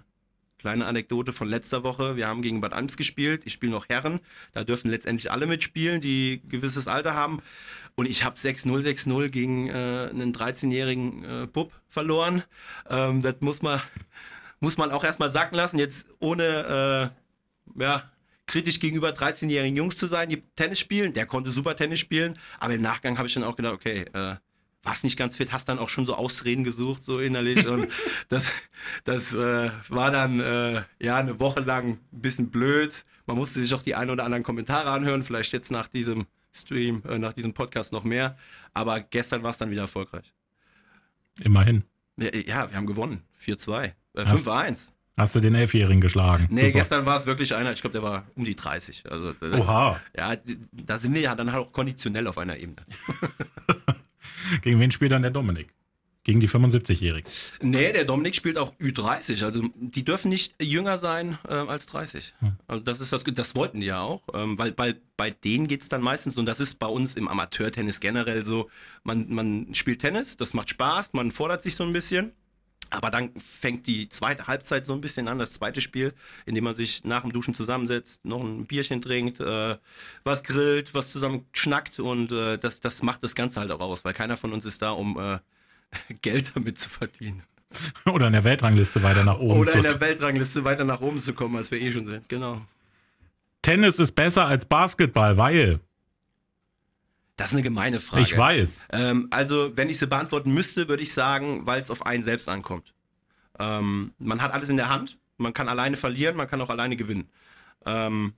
kleine 0.58 0.86
Anekdote 0.86 1.32
von 1.32 1.48
letzter 1.48 1.84
Woche. 1.84 2.16
Wir 2.16 2.26
haben 2.26 2.42
gegen 2.42 2.60
Bad 2.60 2.72
Alms 2.72 2.96
gespielt. 2.96 3.42
Ich 3.44 3.52
spiele 3.52 3.72
noch 3.72 3.88
Herren. 3.88 4.20
Da 4.52 4.64
dürfen 4.64 4.90
letztendlich 4.90 5.30
alle 5.30 5.46
mitspielen, 5.46 6.00
die 6.00 6.42
gewisses 6.48 6.88
Alter 6.88 7.14
haben. 7.14 7.38
Und 7.98 8.08
ich 8.08 8.22
habe 8.22 8.36
6-0, 8.36 8.84
6-0 8.84 9.28
gegen 9.28 9.66
äh, 9.66 9.72
einen 9.72 10.32
13-jährigen 10.32 11.24
äh, 11.24 11.46
Bub 11.48 11.72
verloren. 11.88 12.44
Ähm, 12.88 13.20
das 13.20 13.40
muss 13.40 13.60
man, 13.60 13.80
muss 14.60 14.78
man 14.78 14.92
auch 14.92 15.02
erstmal 15.02 15.30
sacken 15.30 15.56
lassen. 15.56 15.80
Jetzt 15.80 16.06
ohne 16.20 17.12
äh, 17.76 17.82
ja, 17.82 18.08
kritisch 18.46 18.78
gegenüber 18.78 19.10
13-jährigen 19.10 19.76
Jungs 19.76 19.96
zu 19.96 20.06
sein, 20.06 20.28
die 20.28 20.44
Tennis 20.54 20.78
spielen. 20.78 21.12
Der 21.12 21.26
konnte 21.26 21.50
super 21.50 21.74
Tennis 21.74 21.98
spielen. 21.98 22.38
Aber 22.60 22.72
im 22.72 22.82
Nachgang 22.82 23.18
habe 23.18 23.26
ich 23.26 23.34
dann 23.34 23.42
auch 23.42 23.56
gedacht, 23.56 23.74
okay, 23.74 24.02
äh, 24.12 24.36
warst 24.84 25.02
nicht 25.02 25.16
ganz 25.16 25.34
fit, 25.34 25.50
hast 25.50 25.68
dann 25.68 25.80
auch 25.80 25.88
schon 25.88 26.06
so 26.06 26.14
Ausreden 26.14 26.62
gesucht, 26.62 27.02
so 27.02 27.18
innerlich. 27.18 27.66
Und 27.66 27.88
das, 28.28 28.48
das 29.02 29.34
äh, 29.34 29.72
war 29.88 30.12
dann 30.12 30.38
äh, 30.38 30.82
ja 31.00 31.16
eine 31.16 31.40
Woche 31.40 31.62
lang 31.62 31.98
ein 32.12 32.20
bisschen 32.20 32.50
blöd. 32.50 33.04
Man 33.26 33.36
musste 33.36 33.60
sich 33.60 33.74
auch 33.74 33.82
die 33.82 33.96
ein 33.96 34.08
oder 34.08 34.22
anderen 34.22 34.44
Kommentare 34.44 34.88
anhören, 34.88 35.24
vielleicht 35.24 35.52
jetzt 35.52 35.72
nach 35.72 35.88
diesem 35.88 36.28
Stream, 36.52 37.02
äh, 37.08 37.18
nach 37.18 37.32
diesem 37.32 37.52
Podcast 37.54 37.92
noch 37.92 38.04
mehr. 38.04 38.36
Aber 38.74 39.00
gestern 39.00 39.42
war 39.42 39.50
es 39.50 39.58
dann 39.58 39.70
wieder 39.70 39.82
erfolgreich. 39.82 40.32
Immerhin. 41.40 41.84
Ja, 42.16 42.34
ja 42.34 42.70
wir 42.70 42.76
haben 42.76 42.86
gewonnen. 42.86 43.22
4-2. 43.44 43.84
Äh, 43.84 43.92
Hast- 44.24 44.46
5-1. 44.46 44.92
Hast 45.16 45.34
du 45.34 45.40
den 45.40 45.56
Elfjährigen 45.56 46.00
geschlagen? 46.00 46.46
Nee, 46.48 46.60
Super. 46.66 46.72
gestern 46.74 47.04
war 47.06 47.16
es 47.16 47.26
wirklich 47.26 47.52
einer, 47.56 47.72
ich 47.72 47.80
glaube, 47.80 47.92
der 47.92 48.04
war 48.04 48.24
um 48.36 48.44
die 48.44 48.54
30. 48.54 49.10
Also, 49.10 49.30
äh, 49.44 49.58
Oha. 49.58 50.00
ja, 50.16 50.36
da 50.70 50.98
sind 51.00 51.12
wir 51.12 51.20
ja 51.20 51.34
dann 51.34 51.50
halt 51.52 51.66
auch 51.66 51.72
konditionell 51.72 52.28
auf 52.28 52.38
einer 52.38 52.56
Ebene. 52.56 52.76
Gegen 54.62 54.78
wen 54.78 54.92
spielt 54.92 55.10
dann 55.10 55.22
der 55.22 55.32
Dominik? 55.32 55.74
Gegen 56.28 56.40
die 56.40 56.48
75-Jährigen. 56.50 57.26
Nee, 57.62 57.90
der 57.90 58.04
Dominik 58.04 58.34
spielt 58.34 58.58
auch 58.58 58.74
Ü30. 58.74 59.46
Also 59.46 59.62
die 59.76 60.04
dürfen 60.04 60.28
nicht 60.28 60.62
jünger 60.62 60.98
sein 60.98 61.38
äh, 61.48 61.54
als 61.54 61.86
30. 61.86 62.34
Also 62.66 62.84
das 62.84 63.00
ist 63.00 63.14
das, 63.14 63.24
das 63.24 63.54
wollten 63.54 63.80
die 63.80 63.86
ja 63.86 64.02
auch, 64.02 64.20
ähm, 64.34 64.58
weil, 64.58 64.76
weil 64.76 65.00
bei 65.16 65.30
denen 65.30 65.68
geht's 65.68 65.88
dann 65.88 66.02
meistens, 66.02 66.36
und 66.36 66.44
das 66.44 66.60
ist 66.60 66.78
bei 66.78 66.86
uns 66.86 67.14
im 67.14 67.28
Amateurtennis 67.28 68.00
generell 68.00 68.42
so, 68.44 68.68
man, 69.04 69.32
man 69.32 69.74
spielt 69.74 70.02
Tennis, 70.02 70.36
das 70.36 70.52
macht 70.52 70.68
Spaß, 70.68 71.14
man 71.14 71.32
fordert 71.32 71.62
sich 71.62 71.76
so 71.76 71.84
ein 71.84 71.94
bisschen. 71.94 72.32
Aber 72.90 73.10
dann 73.10 73.30
fängt 73.38 73.86
die 73.86 74.10
zweite 74.10 74.46
Halbzeit 74.48 74.84
so 74.84 74.92
ein 74.92 75.00
bisschen 75.00 75.28
an, 75.28 75.38
das 75.38 75.52
zweite 75.52 75.80
Spiel, 75.80 76.12
in 76.44 76.54
dem 76.54 76.64
man 76.64 76.74
sich 76.74 77.04
nach 77.04 77.22
dem 77.22 77.32
Duschen 77.32 77.54
zusammensetzt, 77.54 78.22
noch 78.26 78.42
ein 78.42 78.66
Bierchen 78.66 79.00
trinkt, 79.00 79.40
äh, 79.40 79.78
was 80.24 80.44
grillt, 80.44 80.92
was 80.92 81.10
zusammen 81.10 81.46
schnackt 81.54 81.98
und 81.98 82.32
äh, 82.32 82.58
das, 82.58 82.80
das 82.80 83.02
macht 83.02 83.24
das 83.24 83.34
Ganze 83.34 83.60
halt 83.60 83.70
auch 83.70 83.80
aus, 83.80 84.04
weil 84.04 84.12
keiner 84.12 84.36
von 84.36 84.52
uns 84.52 84.66
ist 84.66 84.82
da, 84.82 84.90
um 84.90 85.18
äh, 85.18 85.38
Geld 86.22 86.52
damit 86.54 86.78
zu 86.78 86.88
verdienen. 86.88 87.42
Oder 88.06 88.28
in 88.28 88.32
der 88.32 88.44
Weltrangliste 88.44 89.02
weiter 89.02 89.24
nach 89.24 89.38
oben 89.38 89.60
Oder 89.60 89.72
zu 89.72 89.76
in 89.78 89.82
der 89.84 90.00
Weltrangliste 90.00 90.64
weiter 90.64 90.84
nach 90.84 91.00
oben 91.00 91.20
zu 91.20 91.34
kommen, 91.34 91.56
als 91.56 91.70
wir 91.70 91.80
eh 91.80 91.92
schon 91.92 92.06
sind. 92.06 92.28
Genau. 92.28 92.62
Tennis 93.62 93.98
ist 93.98 94.12
besser 94.12 94.46
als 94.46 94.64
Basketball, 94.64 95.36
weil. 95.36 95.80
Das 97.36 97.48
ist 97.48 97.54
eine 97.54 97.62
gemeine 97.62 98.00
Frage. 98.00 98.22
Ich 98.22 98.36
weiß. 98.36 98.80
Ähm, 98.90 99.28
also, 99.30 99.76
wenn 99.76 99.90
ich 99.90 99.98
sie 99.98 100.06
beantworten 100.06 100.52
müsste, 100.54 100.88
würde 100.88 101.02
ich 101.02 101.12
sagen, 101.12 101.66
weil 101.66 101.82
es 101.82 101.90
auf 101.90 102.06
einen 102.06 102.22
selbst 102.22 102.48
ankommt. 102.48 102.94
Ähm, 103.58 104.12
man 104.18 104.40
hat 104.40 104.52
alles 104.52 104.68
in 104.70 104.76
der 104.76 104.88
Hand. 104.88 105.18
Man 105.36 105.52
kann 105.52 105.68
alleine 105.68 105.96
verlieren, 105.96 106.36
man 106.36 106.48
kann 106.48 106.60
auch 106.60 106.70
alleine 106.70 106.96
gewinnen. 106.96 107.28
Ähm, 107.86 108.32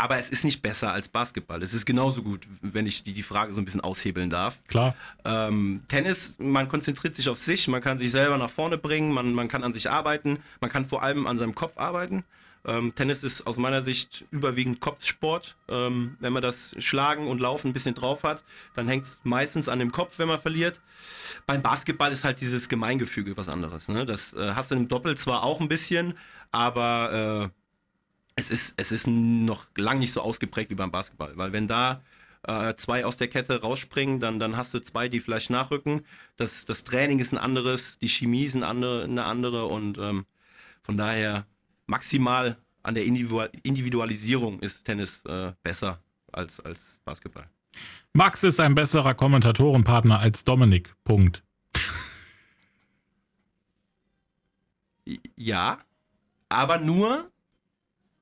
aber 0.00 0.16
es 0.16 0.30
ist 0.30 0.44
nicht 0.44 0.62
besser 0.62 0.92
als 0.92 1.08
Basketball. 1.08 1.62
Es 1.62 1.74
ist 1.74 1.84
genauso 1.84 2.22
gut, 2.22 2.46
wenn 2.62 2.86
ich 2.86 3.04
die, 3.04 3.12
die 3.12 3.22
Frage 3.22 3.52
so 3.52 3.60
ein 3.60 3.66
bisschen 3.66 3.82
aushebeln 3.82 4.30
darf. 4.30 4.56
Klar. 4.66 4.94
Ähm, 5.26 5.82
Tennis, 5.88 6.36
man 6.38 6.70
konzentriert 6.70 7.14
sich 7.14 7.28
auf 7.28 7.38
sich, 7.38 7.68
man 7.68 7.82
kann 7.82 7.98
sich 7.98 8.10
selber 8.10 8.38
nach 8.38 8.48
vorne 8.48 8.78
bringen, 8.78 9.12
man, 9.12 9.34
man 9.34 9.48
kann 9.48 9.62
an 9.62 9.74
sich 9.74 9.90
arbeiten, 9.90 10.38
man 10.62 10.70
kann 10.70 10.86
vor 10.86 11.02
allem 11.02 11.26
an 11.26 11.36
seinem 11.36 11.54
Kopf 11.54 11.76
arbeiten. 11.76 12.24
Ähm, 12.64 12.94
Tennis 12.94 13.22
ist 13.22 13.46
aus 13.46 13.58
meiner 13.58 13.82
Sicht 13.82 14.24
überwiegend 14.30 14.80
Kopfsport. 14.80 15.56
Ähm, 15.68 16.16
wenn 16.18 16.32
man 16.32 16.42
das 16.42 16.74
Schlagen 16.78 17.28
und 17.28 17.38
Laufen 17.38 17.68
ein 17.68 17.72
bisschen 17.74 17.94
drauf 17.94 18.22
hat, 18.24 18.42
dann 18.74 18.88
hängt 18.88 19.04
es 19.04 19.18
meistens 19.22 19.68
an 19.68 19.80
dem 19.80 19.92
Kopf, 19.92 20.18
wenn 20.18 20.28
man 20.28 20.40
verliert. 20.40 20.80
Beim 21.46 21.60
Basketball 21.60 22.10
ist 22.10 22.24
halt 22.24 22.40
dieses 22.40 22.70
Gemeingefüge 22.70 23.36
was 23.36 23.50
anderes. 23.50 23.88
Ne? 23.88 24.06
Das 24.06 24.32
äh, 24.32 24.52
hast 24.54 24.70
du 24.70 24.76
im 24.76 24.88
Doppel 24.88 25.18
zwar 25.18 25.42
auch 25.42 25.60
ein 25.60 25.68
bisschen, 25.68 26.14
aber 26.52 27.50
äh, 27.52 27.59
es 28.36 28.50
ist, 28.50 28.74
es 28.76 28.92
ist 28.92 29.06
noch 29.06 29.66
lang 29.76 29.98
nicht 29.98 30.12
so 30.12 30.20
ausgeprägt 30.20 30.70
wie 30.70 30.74
beim 30.74 30.90
Basketball, 30.90 31.36
weil 31.36 31.52
wenn 31.52 31.68
da 31.68 32.02
äh, 32.42 32.74
zwei 32.74 33.04
aus 33.04 33.16
der 33.16 33.28
Kette 33.28 33.60
rausspringen, 33.60 34.20
dann, 34.20 34.38
dann 34.38 34.56
hast 34.56 34.72
du 34.72 34.80
zwei, 34.80 35.08
die 35.08 35.20
vielleicht 35.20 35.50
nachrücken. 35.50 36.06
Das, 36.36 36.64
das 36.64 36.84
Training 36.84 37.18
ist 37.18 37.32
ein 37.32 37.38
anderes, 37.38 37.98
die 37.98 38.08
Chemie 38.08 38.44
ist 38.44 38.56
eine 38.56 38.66
andere, 38.66 39.04
eine 39.04 39.24
andere 39.24 39.66
und 39.66 39.98
ähm, 39.98 40.24
von 40.82 40.96
daher 40.96 41.46
maximal 41.86 42.56
an 42.82 42.94
der 42.94 43.04
Individual 43.04 43.50
Individualisierung 43.62 44.60
ist 44.60 44.84
Tennis 44.84 45.20
äh, 45.26 45.52
besser 45.62 46.02
als, 46.32 46.60
als 46.60 47.00
Basketball. 47.04 47.48
Max 48.12 48.42
ist 48.42 48.58
ein 48.58 48.74
besserer 48.74 49.14
Kommentatorenpartner 49.14 50.18
als 50.18 50.44
Dominik. 50.44 50.94
Punkt. 51.04 51.42
Ja, 55.36 55.78
aber 56.48 56.78
nur 56.78 57.30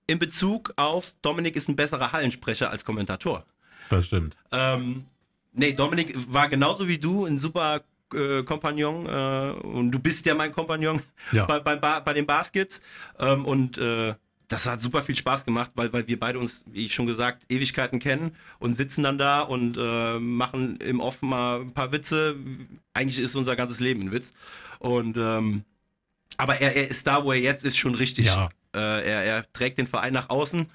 in 0.08 0.18
Bezug 0.18 0.72
auf 0.76 1.14
Dominik 1.22 1.54
ist 1.54 1.68
ein 1.68 1.76
besserer 1.76 2.10
Hallensprecher 2.10 2.70
als 2.70 2.84
Kommentator. 2.84 3.44
Das 3.90 4.06
stimmt. 4.06 4.36
Ähm, 4.50 5.04
nee, 5.52 5.72
Dominik 5.72 6.16
war 6.32 6.48
genauso 6.48 6.88
wie 6.88 6.98
du 6.98 7.26
ein 7.26 7.38
super 7.38 7.82
äh, 8.12 8.42
Kompagnon 8.42 9.06
äh, 9.06 9.50
und 9.66 9.92
du 9.92 9.98
bist 9.98 10.26
ja 10.26 10.34
mein 10.34 10.50
Kompagnon 10.52 11.02
Ja. 11.32 11.44
bei, 11.44 11.60
bei, 11.60 12.00
bei 12.00 12.12
den 12.14 12.26
Baskets 12.26 12.80
ähm, 13.18 13.44
und 13.44 13.78
äh, 13.78 14.14
das 14.48 14.66
hat 14.66 14.80
super 14.80 15.02
viel 15.02 15.14
Spaß 15.14 15.44
gemacht, 15.44 15.72
weil, 15.74 15.92
weil 15.92 16.08
wir 16.08 16.18
beide 16.18 16.38
uns, 16.38 16.64
wie 16.72 16.86
ich 16.86 16.94
schon 16.94 17.06
gesagt, 17.06 17.44
Ewigkeiten 17.50 17.98
kennen 17.98 18.34
und 18.58 18.76
sitzen 18.76 19.02
dann 19.02 19.18
da 19.18 19.42
und 19.42 19.76
äh, 19.78 20.18
machen 20.18 20.78
im 20.78 21.00
Off 21.00 21.20
mal 21.20 21.60
ein 21.60 21.72
paar 21.74 21.92
Witze. 21.92 22.34
Eigentlich 22.94 23.18
ist 23.18 23.36
unser 23.36 23.56
ganzes 23.56 23.78
Leben 23.78 24.00
ein 24.04 24.10
Witz. 24.12 24.32
Und 24.78 25.18
ähm, 25.18 25.64
aber 26.38 26.62
er, 26.62 26.74
er 26.74 26.88
ist 26.88 27.06
da, 27.06 27.24
wo 27.24 27.32
er 27.32 27.40
jetzt 27.40 27.66
ist, 27.66 27.76
schon 27.76 27.94
richtig. 27.94 28.26
Ja. 28.26 28.48
Äh, 28.74 28.78
er, 28.78 29.24
er 29.24 29.52
trägt 29.52 29.78
den 29.78 29.86
Verein 29.86 30.12
nach 30.12 30.30
außen, 30.30 30.66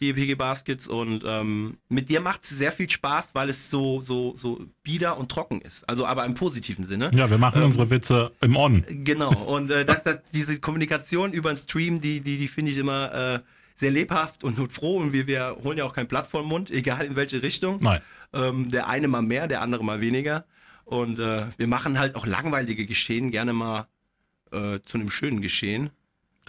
die 0.00 0.10
EPG 0.10 0.34
Baskets, 0.34 0.88
und 0.88 1.24
ähm, 1.26 1.76
mit 1.88 2.08
dir 2.08 2.20
macht 2.20 2.44
es 2.44 2.50
sehr 2.50 2.72
viel 2.72 2.88
Spaß, 2.88 3.34
weil 3.34 3.50
es 3.50 3.70
so, 3.70 4.00
so, 4.00 4.34
so 4.36 4.60
bieder 4.82 5.18
und 5.18 5.30
trocken 5.30 5.60
ist. 5.60 5.86
Also 5.88 6.06
aber 6.06 6.24
im 6.24 6.34
positiven 6.34 6.84
Sinne. 6.84 7.10
Ja, 7.14 7.28
wir 7.28 7.38
machen 7.38 7.60
Ähm, 7.60 7.66
unsere 7.66 7.90
Witze 7.90 8.32
im 8.40 8.56
On. 8.56 8.84
Genau. 8.88 9.30
Und 9.46 9.70
äh, 9.70 9.84
das, 9.84 10.02
das, 10.02 10.20
diese 10.32 10.58
Kommunikation 10.58 11.32
über 11.32 11.52
den 11.52 11.56
Stream, 11.56 12.00
die, 12.00 12.20
die, 12.20 12.38
die 12.38 12.48
finde 12.48 12.70
ich 12.70 12.78
immer 12.78 13.12
äh, 13.14 13.40
sehr 13.76 13.90
lebhaft 13.90 14.44
und 14.44 14.58
nur 14.58 14.70
froh. 14.70 14.98
Und 14.98 15.12
wir, 15.12 15.26
wir 15.26 15.56
holen 15.64 15.78
ja 15.78 15.84
auch 15.84 15.94
kein 15.94 16.06
Blatt 16.06 16.26
vor 16.26 16.42
Mund, 16.44 16.70
egal 16.70 17.04
in 17.04 17.16
welche 17.16 17.42
Richtung. 17.42 17.78
Nein. 17.82 18.00
Ähm, 18.32 18.70
der 18.70 18.88
eine 18.88 19.08
mal 19.08 19.22
mehr, 19.22 19.48
der 19.48 19.62
andere 19.62 19.84
mal 19.84 20.00
weniger. 20.00 20.44
Und 20.84 21.18
äh, 21.18 21.46
wir 21.56 21.66
machen 21.66 21.98
halt 21.98 22.14
auch 22.14 22.26
langweilige 22.26 22.86
Geschehen 22.86 23.30
gerne 23.30 23.52
mal 23.52 23.86
äh, 24.52 24.80
zu 24.84 24.98
einem 24.98 25.10
schönen 25.10 25.40
Geschehen. 25.40 25.90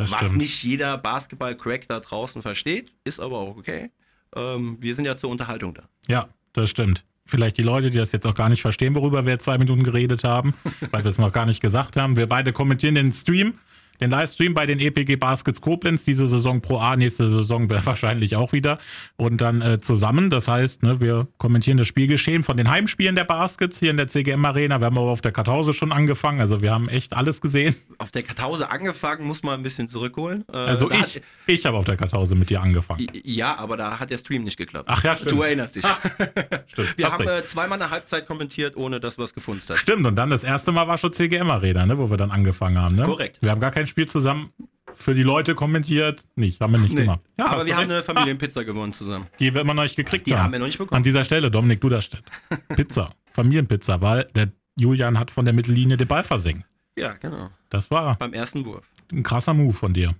Das 0.01 0.11
was 0.11 0.19
stimmt. 0.19 0.37
nicht 0.37 0.63
jeder 0.63 0.97
Basketball-Crack 0.97 1.87
da 1.87 1.99
draußen 1.99 2.41
versteht, 2.41 2.91
ist 3.03 3.19
aber 3.19 3.37
auch 3.39 3.57
okay. 3.57 3.91
Ähm, 4.35 4.77
wir 4.79 4.95
sind 4.95 5.05
ja 5.05 5.17
zur 5.17 5.29
Unterhaltung 5.29 5.73
da. 5.73 5.83
Ja, 6.07 6.29
das 6.53 6.69
stimmt. 6.69 7.03
Vielleicht 7.25 7.57
die 7.57 7.63
Leute, 7.63 7.91
die 7.91 7.97
das 7.97 8.11
jetzt 8.11 8.25
auch 8.25 8.33
gar 8.33 8.49
nicht 8.49 8.61
verstehen, 8.61 8.95
worüber 8.95 9.25
wir 9.25 9.33
jetzt 9.33 9.45
zwei 9.45 9.57
Minuten 9.57 9.83
geredet 9.83 10.23
haben, 10.23 10.53
weil 10.91 11.03
wir 11.03 11.09
es 11.09 11.17
noch 11.17 11.31
gar 11.31 11.45
nicht 11.45 11.61
gesagt 11.61 11.97
haben. 11.97 12.17
Wir 12.17 12.27
beide 12.27 12.51
kommentieren 12.53 12.95
den 12.95 13.11
Stream. 13.11 13.53
Den 14.01 14.09
Livestream 14.09 14.53
bei 14.53 14.65
den 14.65 14.79
EPG 14.79 15.15
Baskets 15.15 15.61
Koblenz, 15.61 16.03
diese 16.03 16.27
Saison 16.27 16.61
Pro 16.61 16.79
A, 16.79 16.95
nächste 16.95 17.29
Saison 17.29 17.69
wahrscheinlich 17.85 18.35
auch 18.35 18.51
wieder. 18.51 18.79
Und 19.17 19.41
dann 19.41 19.61
äh, 19.61 19.79
zusammen. 19.79 20.29
Das 20.29 20.47
heißt, 20.47 20.83
ne, 20.83 20.99
wir 20.99 21.27
kommentieren 21.37 21.77
das 21.77 21.87
Spielgeschehen 21.87 22.43
von 22.43 22.57
den 22.57 22.69
Heimspielen 22.69 23.15
der 23.15 23.23
Baskets 23.25 23.79
hier 23.79 23.91
in 23.91 23.97
der 23.97 24.07
CGM 24.07 24.43
Arena. 24.45 24.79
Wir 24.79 24.87
haben 24.87 24.97
aber 24.97 25.09
auf 25.11 25.21
der 25.21 25.31
Kartause 25.31 25.73
schon 25.73 25.91
angefangen. 25.91 26.39
Also 26.39 26.61
wir 26.61 26.71
haben 26.73 26.89
echt 26.89 27.13
alles 27.13 27.41
gesehen. 27.41 27.75
Auf 27.99 28.11
der 28.11 28.23
Kartause 28.23 28.69
angefangen, 28.71 29.25
muss 29.25 29.43
man 29.43 29.59
ein 29.59 29.63
bisschen 29.63 29.87
zurückholen. 29.87 30.43
Äh, 30.51 30.57
Also 30.57 30.89
ich, 30.89 30.97
hat- 31.17 31.21
ich 31.47 31.65
habe 31.65 31.77
auf 31.77 31.85
der 31.85 31.97
Kartause 31.97 32.35
mit 32.35 32.49
dir 32.49 32.61
angefangen. 32.61 33.05
ja, 33.23 33.55
aber 33.57 33.77
da 33.77 33.99
hat 33.99 34.09
der 34.09 34.17
Stream 34.17 34.43
nicht 34.43 34.57
geklappt. 34.57 34.85
Ach 34.91 35.03
ja, 35.03 35.15
stimmt. 35.15 35.31
Du 35.31 35.41
erinnerst 35.43 35.75
dich. 35.75 35.85
Stimmt, 36.67 36.97
Wir 36.97 37.11
haben 37.11 37.27
äh, 37.27 37.43
zweimal 37.45 37.81
eine 37.81 37.91
Halbzeit 37.91 38.25
kommentiert, 38.25 38.77
ohne 38.77 38.99
dass 38.99 39.17
was 39.17 39.33
gefunzt 39.33 39.69
hat. 39.69 39.77
Stimmt, 39.77 40.05
und 40.05 40.15
dann 40.15 40.29
das 40.29 40.43
erste 40.43 40.71
Mal 40.71 40.87
war 40.87 40.97
schon 40.97 41.11
CGM 41.13 41.49
Arena, 41.49 41.85
ne, 41.85 41.97
wo 41.97 42.09
wir 42.09 42.17
dann 42.17 42.31
angefangen 42.31 42.77
haben. 42.77 42.95
Ne? 42.95 43.03
Korrekt. 43.03 43.39
Wir 43.41 43.51
haben 43.51 43.59
gar 43.59 43.71
kein 43.71 43.85
Spiel 43.91 44.07
zusammen 44.07 44.51
für 44.93 45.13
die 45.13 45.23
Leute 45.23 45.53
kommentiert. 45.55 46.25
Nicht, 46.35 46.59
haben 46.59 46.73
wir 46.73 46.79
nicht 46.79 46.93
Nee. 46.93 47.01
gemacht. 47.01 47.21
Ja, 47.37 47.45
aber 47.47 47.65
wir 47.65 47.75
haben 47.75 47.81
recht. 47.89 47.91
eine 47.91 48.03
Familienpizza 48.03 48.63
gewonnen 48.63 48.93
zusammen. 48.93 49.27
Ah, 49.31 49.35
die 49.39 49.53
wir 49.53 49.61
immer 49.61 49.73
noch 49.73 49.83
nicht 49.83 49.95
gekriegt 49.95 50.25
Die 50.27 50.33
haben. 50.33 50.43
haben 50.43 50.51
wir 50.53 50.59
noch 50.59 50.65
nicht 50.65 50.77
bekommen. 50.79 50.97
An 50.97 51.03
dieser 51.03 51.23
Stelle, 51.23 51.51
Dominik 51.51 51.79
Duderstedt. 51.81 52.23
Pizza, 52.75 53.11
Familienpizza, 53.31 54.01
weil 54.01 54.25
der 54.35 54.51
Julian 54.77 55.19
hat 55.19 55.29
von 55.31 55.45
der 55.45 55.53
Mittellinie 55.53 55.97
den 55.97 56.07
Ball 56.07 56.23
versenkt. 56.23 56.65
Ja, 56.97 57.13
genau. 57.13 57.49
Das 57.69 57.89
war 57.91 58.17
Beim 58.17 58.33
ersten 58.33 58.65
Wurf. 58.65 58.89
ein 59.11 59.23
krasser 59.23 59.53
Move 59.53 59.73
von 59.73 59.93
dir. 59.93 60.15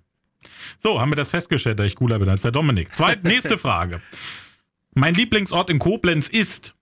So, 0.77 0.99
haben 1.01 1.11
wir 1.11 1.15
das 1.15 1.29
festgestellt, 1.31 1.79
dass 1.79 1.87
ich 1.87 1.95
cooler 1.95 2.17
bin 2.19 2.29
als 2.29 2.41
der 2.43 2.51
Dominik. 2.51 2.95
Zweit, 2.95 3.23
nächste 3.25 3.57
Frage. 3.57 4.01
Mein 4.93 5.13
Lieblingsort 5.13 5.69
in 5.69 5.79
Koblenz 5.79 6.27
ist. 6.29 6.75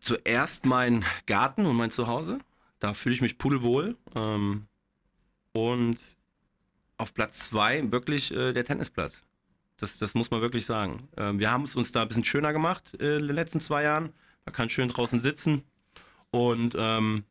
Zuerst 0.00 0.66
mein 0.66 1.04
Garten 1.26 1.64
und 1.66 1.76
mein 1.76 1.90
Zuhause. 1.90 2.38
Da 2.82 2.94
fühle 2.94 3.14
ich 3.14 3.20
mich 3.20 3.38
pudelwohl. 3.38 3.96
Ähm, 4.16 4.66
und 5.52 5.98
auf 6.96 7.14
Platz 7.14 7.46
zwei 7.46 7.92
wirklich 7.92 8.32
äh, 8.32 8.52
der 8.52 8.64
Tennisplatz. 8.64 9.22
Das, 9.76 9.98
das 9.98 10.14
muss 10.14 10.32
man 10.32 10.40
wirklich 10.40 10.66
sagen. 10.66 11.08
Ähm, 11.16 11.38
wir 11.38 11.52
haben 11.52 11.62
es 11.62 11.76
uns 11.76 11.92
da 11.92 12.02
ein 12.02 12.08
bisschen 12.08 12.24
schöner 12.24 12.52
gemacht 12.52 13.00
äh, 13.00 13.18
in 13.18 13.28
den 13.28 13.36
letzten 13.36 13.60
zwei 13.60 13.84
Jahren. 13.84 14.12
Man 14.44 14.52
kann 14.52 14.68
schön 14.68 14.88
draußen 14.88 15.20
sitzen. 15.20 15.62
Und 16.32 16.74
ähm, 16.76 17.22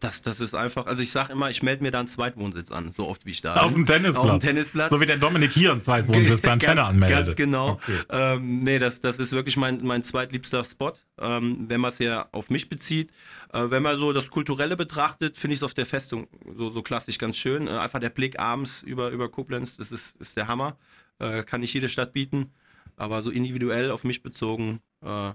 das, 0.00 0.22
das 0.22 0.40
ist 0.40 0.54
einfach, 0.54 0.86
also 0.86 1.02
ich 1.02 1.10
sage 1.10 1.32
immer, 1.32 1.50
ich 1.50 1.62
melde 1.62 1.82
mir 1.82 1.90
da 1.90 1.98
einen 1.98 2.08
Zweitwohnsitz 2.08 2.70
an, 2.70 2.92
so 2.96 3.08
oft 3.08 3.26
wie 3.26 3.32
ich 3.32 3.40
da 3.40 3.56
Auf 3.56 3.74
dem. 3.74 3.84
Tennisplatz. 3.84 4.16
Auf 4.16 4.30
dem 4.30 4.40
Tennisplatz. 4.40 4.90
So 4.90 5.00
wie 5.00 5.06
der 5.06 5.16
Dominik 5.16 5.50
hier 5.50 5.72
im 5.72 5.82
Zweitwohnsitz 5.82 6.40
beim 6.40 6.58
Tenner 6.60 6.86
anmeldet. 6.86 7.26
Ganz 7.26 7.36
genau. 7.36 7.70
Okay. 7.70 7.98
Ähm, 8.10 8.62
nee, 8.62 8.78
das, 8.78 9.00
das 9.00 9.18
ist 9.18 9.32
wirklich 9.32 9.56
mein, 9.56 9.80
mein 9.82 10.04
zweitliebster 10.04 10.64
Spot, 10.64 10.92
ähm, 11.20 11.64
wenn 11.68 11.80
man 11.80 11.90
es 11.90 11.98
ja 11.98 12.28
auf 12.30 12.48
mich 12.48 12.68
bezieht. 12.68 13.10
Äh, 13.52 13.70
wenn 13.70 13.82
man 13.82 13.98
so 13.98 14.12
das 14.12 14.30
Kulturelle 14.30 14.76
betrachtet, 14.76 15.36
finde 15.36 15.54
ich 15.54 15.60
es 15.60 15.64
auf 15.64 15.74
der 15.74 15.86
Festung 15.86 16.28
so, 16.56 16.70
so 16.70 16.82
klassisch 16.82 17.18
ganz 17.18 17.36
schön. 17.36 17.66
Äh, 17.66 17.70
einfach 17.70 17.98
der 17.98 18.10
Blick 18.10 18.38
abends 18.38 18.84
über, 18.84 19.10
über 19.10 19.28
Koblenz, 19.28 19.76
das 19.76 19.90
ist, 19.90 20.16
ist 20.20 20.36
der 20.36 20.46
Hammer. 20.46 20.76
Äh, 21.18 21.42
kann 21.42 21.60
nicht 21.60 21.74
jede 21.74 21.88
Stadt 21.88 22.12
bieten, 22.12 22.52
aber 22.96 23.22
so 23.22 23.30
individuell 23.30 23.90
auf 23.90 24.04
mich 24.04 24.22
bezogen. 24.22 24.78
Äh, 25.02 25.32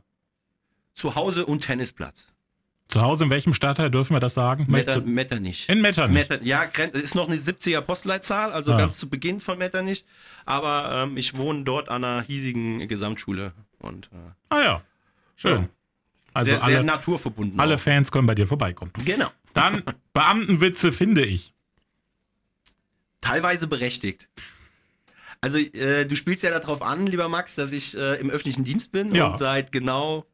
Zuhause 0.94 1.46
und 1.46 1.62
Tennisplatz. 1.62 2.33
Zu 2.94 3.02
Hause 3.02 3.24
in 3.24 3.32
welchem 3.32 3.56
Stadtteil 3.56 3.90
dürfen 3.90 4.16
wir 4.16 4.20
das 4.20 4.36
sagen? 4.36 4.66
Metter, 4.70 5.02
Metternich. 5.02 5.68
In 5.68 5.82
Metternich. 5.82 6.30
Metter, 6.30 6.44
ja, 6.44 6.62
ist 6.94 7.16
noch 7.16 7.28
eine 7.28 7.38
70er 7.38 7.82
Postleitzahl, 7.82 8.54
also 8.54 8.74
Ah. 8.74 8.78
ganz 8.78 9.00
zu 9.00 9.10
Beginn 9.10 9.42
von 9.42 9.58
Metternich. 9.58 10.06
Aber 10.46 11.04
ähm, 11.08 11.18
ich 11.18 11.36
wohne 11.36 11.64
dort 11.64 11.90
an 11.90 12.04
einer 12.04 12.22
hiesigen 12.22 12.88
Gesamtschule 12.88 13.54
und 13.80 14.12
äh, 14.14 14.32
Ah 14.50 14.62
ja, 14.62 14.82
schön. 15.36 15.64
Ja. 15.64 15.70
Also 16.36 16.50
sehr, 16.52 16.60
sehr 16.60 16.64
alle, 16.64 16.84
naturverbunden. 16.84 17.60
alle 17.60 17.76
auch. 17.76 17.80
Fans 17.80 18.12
können 18.12 18.28
bei 18.28 18.36
dir 18.36 18.46
vorbeikommen. 18.46 18.92
Genau. 19.04 19.32
Dann 19.56 19.82
Beamtenwitze 20.14 20.92
finde 20.92 21.26
ich. 21.26 21.52
Teilweise 23.22 23.66
berechtigt. 23.66 24.30
Also 25.42 25.58
äh, 25.58 26.06
du 26.06 26.16
spielst 26.16 26.44
ja 26.44 26.52
darauf 26.58 26.84
an, 26.84 27.08
lieber 27.08 27.28
Max, 27.28 27.56
dass 27.56 27.72
ich 27.72 27.98
äh, 27.98 28.20
im 28.20 28.30
öffentlichen 28.30 28.64
Dienst 28.64 28.92
bin 28.92 29.16
Ja. 29.16 29.28
und 29.30 29.40
seit 29.40 29.72
genau 29.72 30.26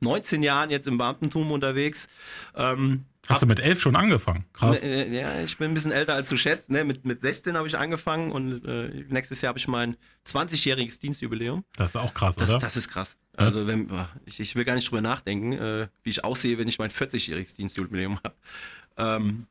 19 0.00 0.42
Jahren 0.42 0.70
jetzt 0.70 0.86
im 0.86 0.98
Beamtentum 0.98 1.50
unterwegs. 1.52 2.08
Ähm, 2.54 3.04
Hast 3.26 3.40
du 3.40 3.46
mit 3.46 3.58
elf 3.58 3.80
schon 3.80 3.96
angefangen? 3.96 4.44
Krass. 4.52 4.82
Ne, 4.82 5.06
äh, 5.06 5.20
Ja, 5.22 5.40
ich 5.40 5.56
bin 5.56 5.70
ein 5.70 5.74
bisschen 5.74 5.92
älter 5.92 6.14
als 6.14 6.28
du 6.28 6.36
schätzt. 6.36 6.70
Ne? 6.70 6.84
Mit, 6.84 7.04
mit 7.06 7.20
16 7.20 7.56
habe 7.56 7.66
ich 7.66 7.78
angefangen 7.78 8.30
und 8.32 8.64
äh, 8.66 9.04
nächstes 9.08 9.40
Jahr 9.40 9.48
habe 9.48 9.58
ich 9.58 9.66
mein 9.66 9.96
20-jähriges 10.26 11.00
Dienstjubiläum. 11.00 11.64
Das 11.76 11.92
ist 11.92 11.96
auch 11.96 12.12
krass, 12.12 12.36
Das, 12.36 12.50
oder? 12.50 12.58
das 12.58 12.76
ist 12.76 12.88
krass. 12.88 13.16
Also 13.36 13.66
wenn, 13.66 13.88
ich, 14.26 14.38
ich 14.40 14.54
will 14.54 14.64
gar 14.64 14.74
nicht 14.74 14.88
drüber 14.90 15.00
nachdenken, 15.00 15.52
äh, 15.54 15.88
wie 16.02 16.10
ich 16.10 16.24
aussehe, 16.24 16.58
wenn 16.58 16.68
ich 16.68 16.78
mein 16.78 16.90
40-jähriges 16.90 17.56
Dienstjubiläum 17.56 18.18
habe. 18.22 18.34
Ähm, 18.96 19.46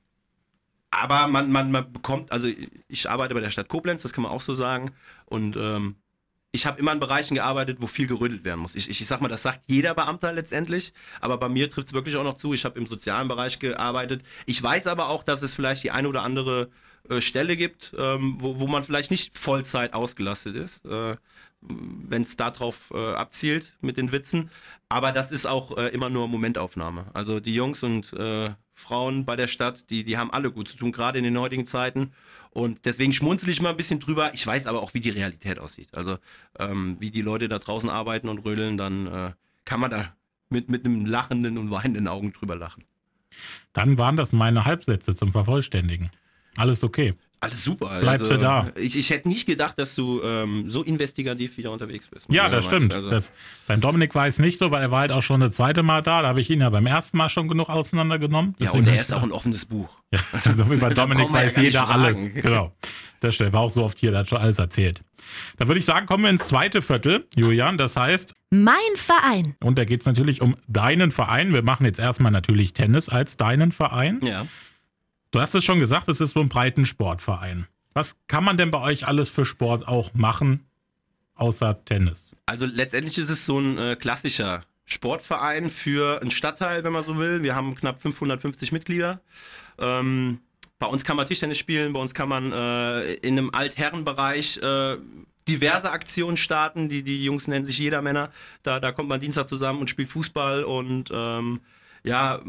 aber 0.91 1.27
man, 1.27 1.51
man, 1.51 1.71
man 1.71 1.91
bekommt, 1.91 2.31
also 2.31 2.47
ich 2.87 3.09
arbeite 3.09 3.33
bei 3.33 3.39
der 3.41 3.49
Stadt 3.49 3.67
Koblenz, 3.67 4.03
das 4.03 4.13
kann 4.13 4.21
man 4.23 4.31
auch 4.31 4.41
so 4.41 4.53
sagen. 4.53 4.91
Und 5.25 5.55
ähm, 5.57 5.95
ich 6.55 6.67
habe 6.67 6.79
immer 6.79 6.93
in 6.93 6.99
Bereichen 6.99 7.33
gearbeitet, 7.33 7.77
wo 7.81 7.87
viel 7.87 8.05
gerödelt 8.05 8.45
werden 8.45 8.61
muss. 8.61 8.75
Ich, 8.75 8.87
ich, 8.87 9.01
ich 9.01 9.07
sag 9.07 9.21
mal, 9.21 9.27
das 9.27 9.41
sagt 9.41 9.61
jeder 9.65 9.95
Beamter 9.95 10.31
letztendlich, 10.31 10.93
aber 11.19 11.37
bei 11.37 11.49
mir 11.49 11.69
trifft 11.69 11.87
es 11.87 11.93
wirklich 11.93 12.15
auch 12.15 12.23
noch 12.23 12.35
zu. 12.35 12.53
Ich 12.53 12.63
habe 12.63 12.79
im 12.79 12.85
sozialen 12.85 13.27
Bereich 13.27 13.57
gearbeitet. 13.57 14.23
Ich 14.45 14.61
weiß 14.61 14.85
aber 14.85 15.09
auch, 15.09 15.23
dass 15.23 15.41
es 15.41 15.51
vielleicht 15.51 15.83
die 15.83 15.89
eine 15.89 16.07
oder 16.07 16.21
andere 16.21 16.69
äh, 17.09 17.21
Stelle 17.21 17.57
gibt, 17.57 17.93
ähm, 17.97 18.35
wo, 18.39 18.59
wo 18.59 18.67
man 18.67 18.83
vielleicht 18.83 19.09
nicht 19.09 19.35
Vollzeit 19.35 19.95
ausgelastet 19.95 20.55
ist, 20.55 20.85
äh, 20.85 21.17
wenn 21.61 22.21
es 22.21 22.37
darauf 22.37 22.91
äh, 22.93 23.13
abzielt 23.13 23.75
mit 23.81 23.97
den 23.97 24.11
Witzen. 24.11 24.51
Aber 24.89 25.11
das 25.11 25.31
ist 25.31 25.47
auch 25.47 25.75
äh, 25.77 25.87
immer 25.87 26.11
nur 26.11 26.27
Momentaufnahme. 26.27 27.07
Also 27.15 27.39
die 27.39 27.55
Jungs 27.55 27.81
und 27.81 28.13
äh, 28.13 28.51
Frauen 28.73 29.25
bei 29.25 29.35
der 29.35 29.47
Stadt, 29.47 29.89
die, 29.89 30.03
die 30.03 30.17
haben 30.17 30.31
alle 30.31 30.51
gut 30.51 30.67
zu 30.67 30.77
tun, 30.77 30.91
gerade 30.91 31.17
in 31.17 31.23
den 31.23 31.37
heutigen 31.37 31.65
Zeiten. 31.65 32.11
Und 32.49 32.85
deswegen 32.85 33.13
schmunzel 33.13 33.49
ich 33.49 33.61
mal 33.61 33.69
ein 33.69 33.77
bisschen 33.77 33.99
drüber. 33.99 34.33
Ich 34.33 34.45
weiß 34.45 34.67
aber 34.67 34.81
auch, 34.81 34.93
wie 34.93 34.99
die 34.99 35.09
Realität 35.09 35.59
aussieht. 35.59 35.89
Also 35.93 36.17
ähm, 36.59 36.97
wie 36.99 37.11
die 37.11 37.21
Leute 37.21 37.49
da 37.49 37.59
draußen 37.59 37.89
arbeiten 37.89 38.29
und 38.29 38.39
rödeln, 38.39 38.77
dann 38.77 39.07
äh, 39.07 39.31
kann 39.65 39.79
man 39.79 39.91
da 39.91 40.15
mit, 40.49 40.69
mit 40.69 40.85
einem 40.85 41.05
lachenden 41.05 41.57
und 41.57 41.71
weinenden 41.71 42.07
Augen 42.07 42.33
drüber 42.33 42.55
lachen. 42.55 42.83
Dann 43.73 43.97
waren 43.97 44.17
das 44.17 44.33
meine 44.33 44.65
Halbsätze 44.65 45.15
zum 45.15 45.31
Vervollständigen. 45.31 46.11
Alles 46.55 46.83
okay. 46.83 47.15
Alles 47.43 47.63
super. 47.63 47.89
Also, 47.89 48.01
Bleibst 48.01 48.31
du 48.31 48.37
da? 48.37 48.71
Ich, 48.75 48.97
ich 48.97 49.09
hätte 49.09 49.27
nicht 49.27 49.45
gedacht, 49.45 49.77
dass 49.77 49.95
du 49.95 50.21
ähm, 50.23 50.69
so 50.71 50.81
investigativ 50.81 51.57
wieder 51.57 51.71
unterwegs 51.71 52.07
bist. 52.07 52.27
Ja, 52.29 52.47
das 52.47 52.63
stimmt. 52.65 52.93
Also, 52.93 53.09
Das, 53.09 53.33
beim 53.67 53.81
Dominik 53.81 54.15
war 54.15 54.27
es 54.27 54.39
nicht 54.39 54.57
so, 54.57 54.71
weil 54.71 54.81
er 54.81 54.91
war 54.91 55.01
halt 55.01 55.11
auch 55.11 55.21
schon 55.21 55.41
das 55.41 55.55
zweite 55.55 55.83
Mal 55.83 56.01
da. 56.01 56.21
Da 56.21 56.29
habe 56.29 56.39
ich 56.39 56.49
ihn 56.49 56.61
ja 56.61 56.69
beim 56.69 56.85
ersten 56.85 57.17
Mal 57.17 57.27
schon 57.29 57.47
genug 57.49 57.69
auseinandergenommen. 57.69 58.55
ja, 58.59 58.71
und 58.71 58.87
er 58.87 59.01
ist 59.01 59.11
auch 59.13 59.23
ein 59.23 59.31
offenes 59.31 59.65
Buch. 59.65 59.89
Ja, 60.13 60.19
so 60.55 60.69
wie 60.69 60.75
bei 60.77 60.89
Dominik 60.93 61.27
ja 61.27 61.33
weiß 61.33 61.57
nicht 61.57 61.65
jeder 61.65 61.89
alles. 61.89 62.29
Genau. 62.35 62.71
Das 63.19 63.33
stimmt. 63.33 63.53
War 63.53 63.61
auch 63.61 63.71
so 63.71 63.83
oft 63.83 63.97
hier, 63.99 64.11
der 64.11 64.19
hat 64.21 64.29
schon 64.29 64.37
alles 64.37 64.59
erzählt. 64.59 65.01
Dann 65.57 65.67
würde 65.67 65.79
ich 65.79 65.85
sagen, 65.85 66.05
kommen 66.05 66.23
wir 66.23 66.29
ins 66.29 66.47
zweite 66.47 66.83
Viertel, 66.83 67.25
Julian. 67.35 67.79
Das 67.79 67.95
heißt, 67.95 68.33
Mein 68.51 68.75
Verein. 68.95 69.55
und 69.63 69.79
da 69.79 69.85
geht 69.85 70.01
es 70.01 70.05
natürlich 70.05 70.41
um 70.41 70.55
deinen 70.67 71.09
Verein. 71.09 71.51
Wir 71.51 71.63
machen 71.63 71.85
jetzt 71.87 71.97
erstmal 71.99 72.31
natürlich 72.31 72.73
Tennis 72.73 73.09
als 73.09 73.37
deinen 73.37 73.71
Verein. 73.71 74.19
Ja. 74.23 74.45
Du 75.33 75.41
hast 75.41 75.55
es 75.55 75.65
schon 75.65 75.79
gesagt, 75.79 76.07
es 76.09 76.21
ist 76.21 76.33
so 76.33 76.41
ein 76.41 76.47
breiten 76.47 76.85
Sportverein. 76.85 77.65
Was 77.95 78.15
kann 78.27 78.43
man 78.43 78.55
denn 78.55 78.69
bei 78.69 78.79
euch 78.79 79.07
alles 79.07 79.29
für 79.29 79.45
Sport 79.45 79.87
auch 79.87 80.13
machen, 80.13 80.63
außer 81.33 81.83
Tennis? 81.85 82.33
Also 82.45 82.67
letztendlich 82.67 83.17
ist 83.17 83.31
es 83.31 83.43
so 83.43 83.57
ein 83.57 83.79
äh, 83.79 83.95
klassischer 83.95 84.63
Sportverein 84.85 85.71
für 85.71 86.21
einen 86.21 86.29
Stadtteil, 86.29 86.83
wenn 86.83 86.93
man 86.93 87.03
so 87.03 87.17
will. 87.17 87.41
Wir 87.41 87.55
haben 87.55 87.73
knapp 87.73 87.99
550 87.99 88.71
Mitglieder. 88.71 89.21
Ähm, 89.79 90.37
bei 90.77 90.85
uns 90.85 91.03
kann 91.03 91.17
man 91.17 91.25
Tischtennis 91.25 91.57
spielen, 91.57 91.93
bei 91.93 91.99
uns 91.99 92.13
kann 92.13 92.29
man 92.29 92.51
äh, 92.51 93.13
in 93.15 93.39
einem 93.39 93.49
Altherrenbereich 93.51 94.57
äh, 94.57 94.97
diverse 95.47 95.89
Aktionen 95.89 96.37
starten. 96.37 96.89
Die, 96.89 97.01
die 97.01 97.23
Jungs 97.23 97.47
nennen 97.47 97.65
sich 97.65 97.79
Jedermänner. 97.79 98.31
Da, 98.61 98.79
da 98.79 98.91
kommt 98.91 99.09
man 99.09 99.19
Dienstag 99.19 99.49
zusammen 99.49 99.79
und 99.79 99.89
spielt 99.89 100.09
Fußball 100.09 100.63
und 100.63 101.09
ähm, 101.11 101.61
ja, 102.03 102.39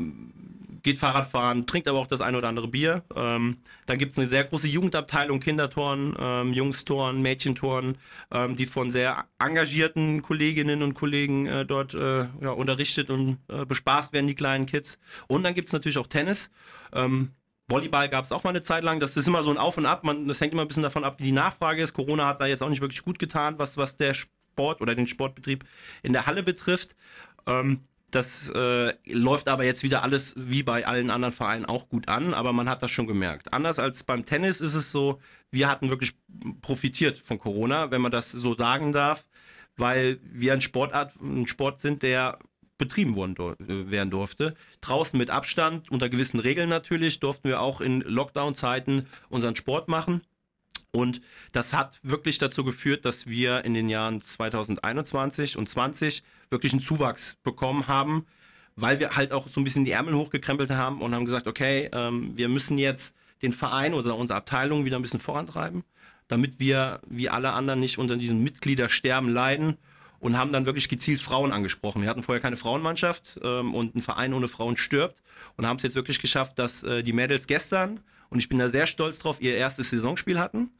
geht 0.85 1.01
Fahrrad 1.01 1.27
fahren, 1.27 1.67
trinkt 1.67 1.89
aber 1.89 1.99
auch 1.99 2.07
das 2.07 2.21
ein 2.21 2.37
oder 2.37 2.47
andere 2.47 2.69
Bier. 2.69 3.03
Ähm, 3.17 3.57
dann 3.87 3.99
gibt 3.99 4.13
es 4.13 4.19
eine 4.19 4.29
sehr 4.29 4.45
große 4.45 4.69
Jugendabteilung, 4.69 5.41
Kindertoren, 5.41 6.15
ähm, 6.19 6.53
Jungstoren, 6.53 7.21
Mädchentoren, 7.23 7.99
ähm, 8.31 8.55
die 8.55 8.67
von 8.67 8.91
sehr 8.91 9.25
engagierten 9.39 10.23
Kolleginnen 10.23 10.83
und 10.83 10.95
Kollegen 10.95 11.47
äh, 11.47 11.67
dort 11.67 11.95
äh, 11.95 12.27
ja, 12.41 12.51
unterrichtet 12.51 13.11
und 13.11 13.39
äh, 13.49 13.65
bespaßt 13.65 14.13
werden, 14.13 14.29
die 14.29 14.35
kleinen 14.35 14.67
Kids. 14.67 14.99
Und 15.27 15.43
dann 15.43 15.55
gibt 15.55 15.69
es 15.69 15.73
natürlich 15.73 15.99
auch 15.99 16.07
Tennis. 16.07 16.51
Ähm, 16.93 17.31
Volleyball 17.67 18.11
gab 18.11 18.27
es 18.27 18.33
auch 18.33 18.45
mal 18.45 18.51
eine 18.51 18.63
Zeit 18.63 18.85
lang. 18.85 19.01
Das 19.01 19.17
ist 19.17 19.27
immer 19.27 19.43
so 19.43 19.51
ein 19.51 19.57
Auf 19.57 19.79
und 19.79 19.87
Ab. 19.87 20.05
Man, 20.05 20.29
das 20.29 20.41
hängt 20.41 20.53
immer 20.53 20.63
ein 20.63 20.69
bisschen 20.69 20.83
davon 20.83 21.03
ab, 21.03 21.19
wie 21.19 21.25
die 21.25 21.33
Nachfrage 21.33 21.83
ist. 21.83 21.95
Corona 21.95 22.27
hat 22.27 22.43
da 22.43 22.47
jetzt 22.47 22.63
auch 22.63 22.69
nicht 22.69 22.83
wirklich 22.83 23.03
gut 23.03 23.19
getan, 23.19 23.59
was, 23.59 23.79
was 23.79 23.97
der 23.97 24.13
Sport 24.13 24.83
oder 24.83 24.95
den 24.95 25.07
Sportbetrieb 25.07 25.65
in 26.03 26.13
der 26.13 26.27
Halle 26.27 26.43
betrifft. 26.43 26.95
Ähm, 27.47 27.81
das 28.15 28.51
äh, 28.55 28.95
läuft 29.07 29.49
aber 29.49 29.65
jetzt 29.65 29.83
wieder 29.83 30.03
alles 30.03 30.35
wie 30.37 30.63
bei 30.63 30.87
allen 30.87 31.11
anderen 31.11 31.35
Vereinen 31.35 31.65
auch 31.65 31.89
gut 31.89 32.09
an, 32.09 32.35
aber 32.35 32.53
man 32.53 32.69
hat 32.69 32.83
das 32.83 32.91
schon 32.91 33.07
gemerkt. 33.07 33.53
Anders 33.53 33.79
als 33.79 34.05
beim 34.05 34.25
Tennis 34.25 34.61
ist 34.61 34.75
es 34.75 34.93
so, 34.93 35.21
wir 35.51 35.69
hatten 35.69 35.91
wirklich 35.91 36.15
profitiert 36.61 37.19
von 37.19 37.39
Corona, 37.39 37.91
wenn 37.91 38.01
man 38.01 38.13
das 38.13 38.31
so 38.31 38.55
sagen 38.55 38.93
darf, 38.93 39.27
weil 39.77 40.21
wir 40.23 40.53
ein 40.53 40.63
Sportart, 40.63 41.15
ein 41.21 41.47
Sport 41.47 41.81
sind, 41.81 42.03
der 42.03 42.39
betrieben 42.79 43.17
worden, 43.17 43.37
äh, 43.37 43.91
werden 43.91 44.11
durfte. 44.11 44.55
Draußen 44.81 45.19
mit 45.19 45.31
Abstand, 45.31 45.91
unter 45.91 46.09
gewissen 46.09 46.41
Regeln 46.41 46.69
natürlich, 46.69 47.21
durften 47.21 47.49
wir 47.49 47.61
auch 47.61 47.81
in 47.81 48.01
Lockdown-Zeiten 48.01 49.07
unseren 49.29 49.57
Sport 49.57 49.89
machen. 49.89 50.23
Und 50.95 51.21
das 51.51 51.73
hat 51.73 51.99
wirklich 52.05 52.39
dazu 52.39 52.63
geführt, 52.63 53.05
dass 53.05 53.27
wir 53.27 53.65
in 53.65 53.75
den 53.75 53.89
Jahren 53.89 54.21
2021 54.21 55.59
und 55.59 55.69
20 55.69 56.23
wirklich 56.51 56.73
einen 56.73 56.81
Zuwachs 56.81 57.35
bekommen 57.43 57.89
haben, 57.89 58.27
weil 58.77 59.01
wir 59.01 59.17
halt 59.17 59.33
auch 59.33 59.49
so 59.49 59.61
ein 59.61 59.65
bisschen 59.65 59.85
die 59.85 59.91
Ärmel 59.91 60.15
hochgekrempelt 60.15 60.71
haben 60.71 61.03
und 61.03 61.13
haben 61.13 61.25
gesagt, 61.25 61.49
okay, 61.49 61.91
ähm, 61.93 62.37
wir 62.37 62.49
müssen 62.49 62.79
jetzt 62.79 63.17
den 63.43 63.53
Verein 63.53 63.93
oder 63.93 64.15
unsere 64.15 64.37
Abteilung 64.37 64.85
wieder 64.85 64.95
ein 64.97 65.03
bisschen 65.03 65.19
vorantreiben, 65.19 65.83
damit 66.29 66.61
wir 66.61 67.01
wie 67.09 67.29
alle 67.29 67.55
anderen 67.55 67.81
nicht 67.81 67.99
unter 67.99 68.17
diesem 68.17 68.45
Mitgliedersterben 68.45 69.29
leiden 69.29 69.79
und 70.21 70.39
haben 70.39 70.53
dann 70.53 70.65
wirklich 70.65 70.89
gezielt 70.89 71.21
Frauen 71.21 71.51
angesprochen. 71.51 72.03
Wir 72.03 72.09
hatten 72.09 72.23
vorher 72.23 72.41
keine 72.41 72.57
Frauenmannschaft 72.57 73.41
ähm, 73.43 73.75
und 73.75 73.97
ein 73.97 74.03
Verein 74.03 74.33
ohne 74.33 74.47
Frauen 74.47 74.77
stirbt 74.77 75.25
und 75.57 75.67
haben 75.67 75.79
es 75.79 75.83
jetzt 75.83 75.97
wirklich 75.97 76.21
geschafft, 76.21 76.57
dass 76.61 76.85
äh, 76.85 77.03
die 77.03 77.13
Mädels 77.13 77.49
gestern, 77.49 77.99
und 78.31 78.39
ich 78.39 78.49
bin 78.49 78.61
da 78.61 78.69
sehr 78.69 78.87
stolz 78.87 79.19
drauf, 79.19 79.41
ihr 79.41 79.57
erstes 79.57 79.91
Saisonspiel 79.91 80.39
hatten 80.39 80.71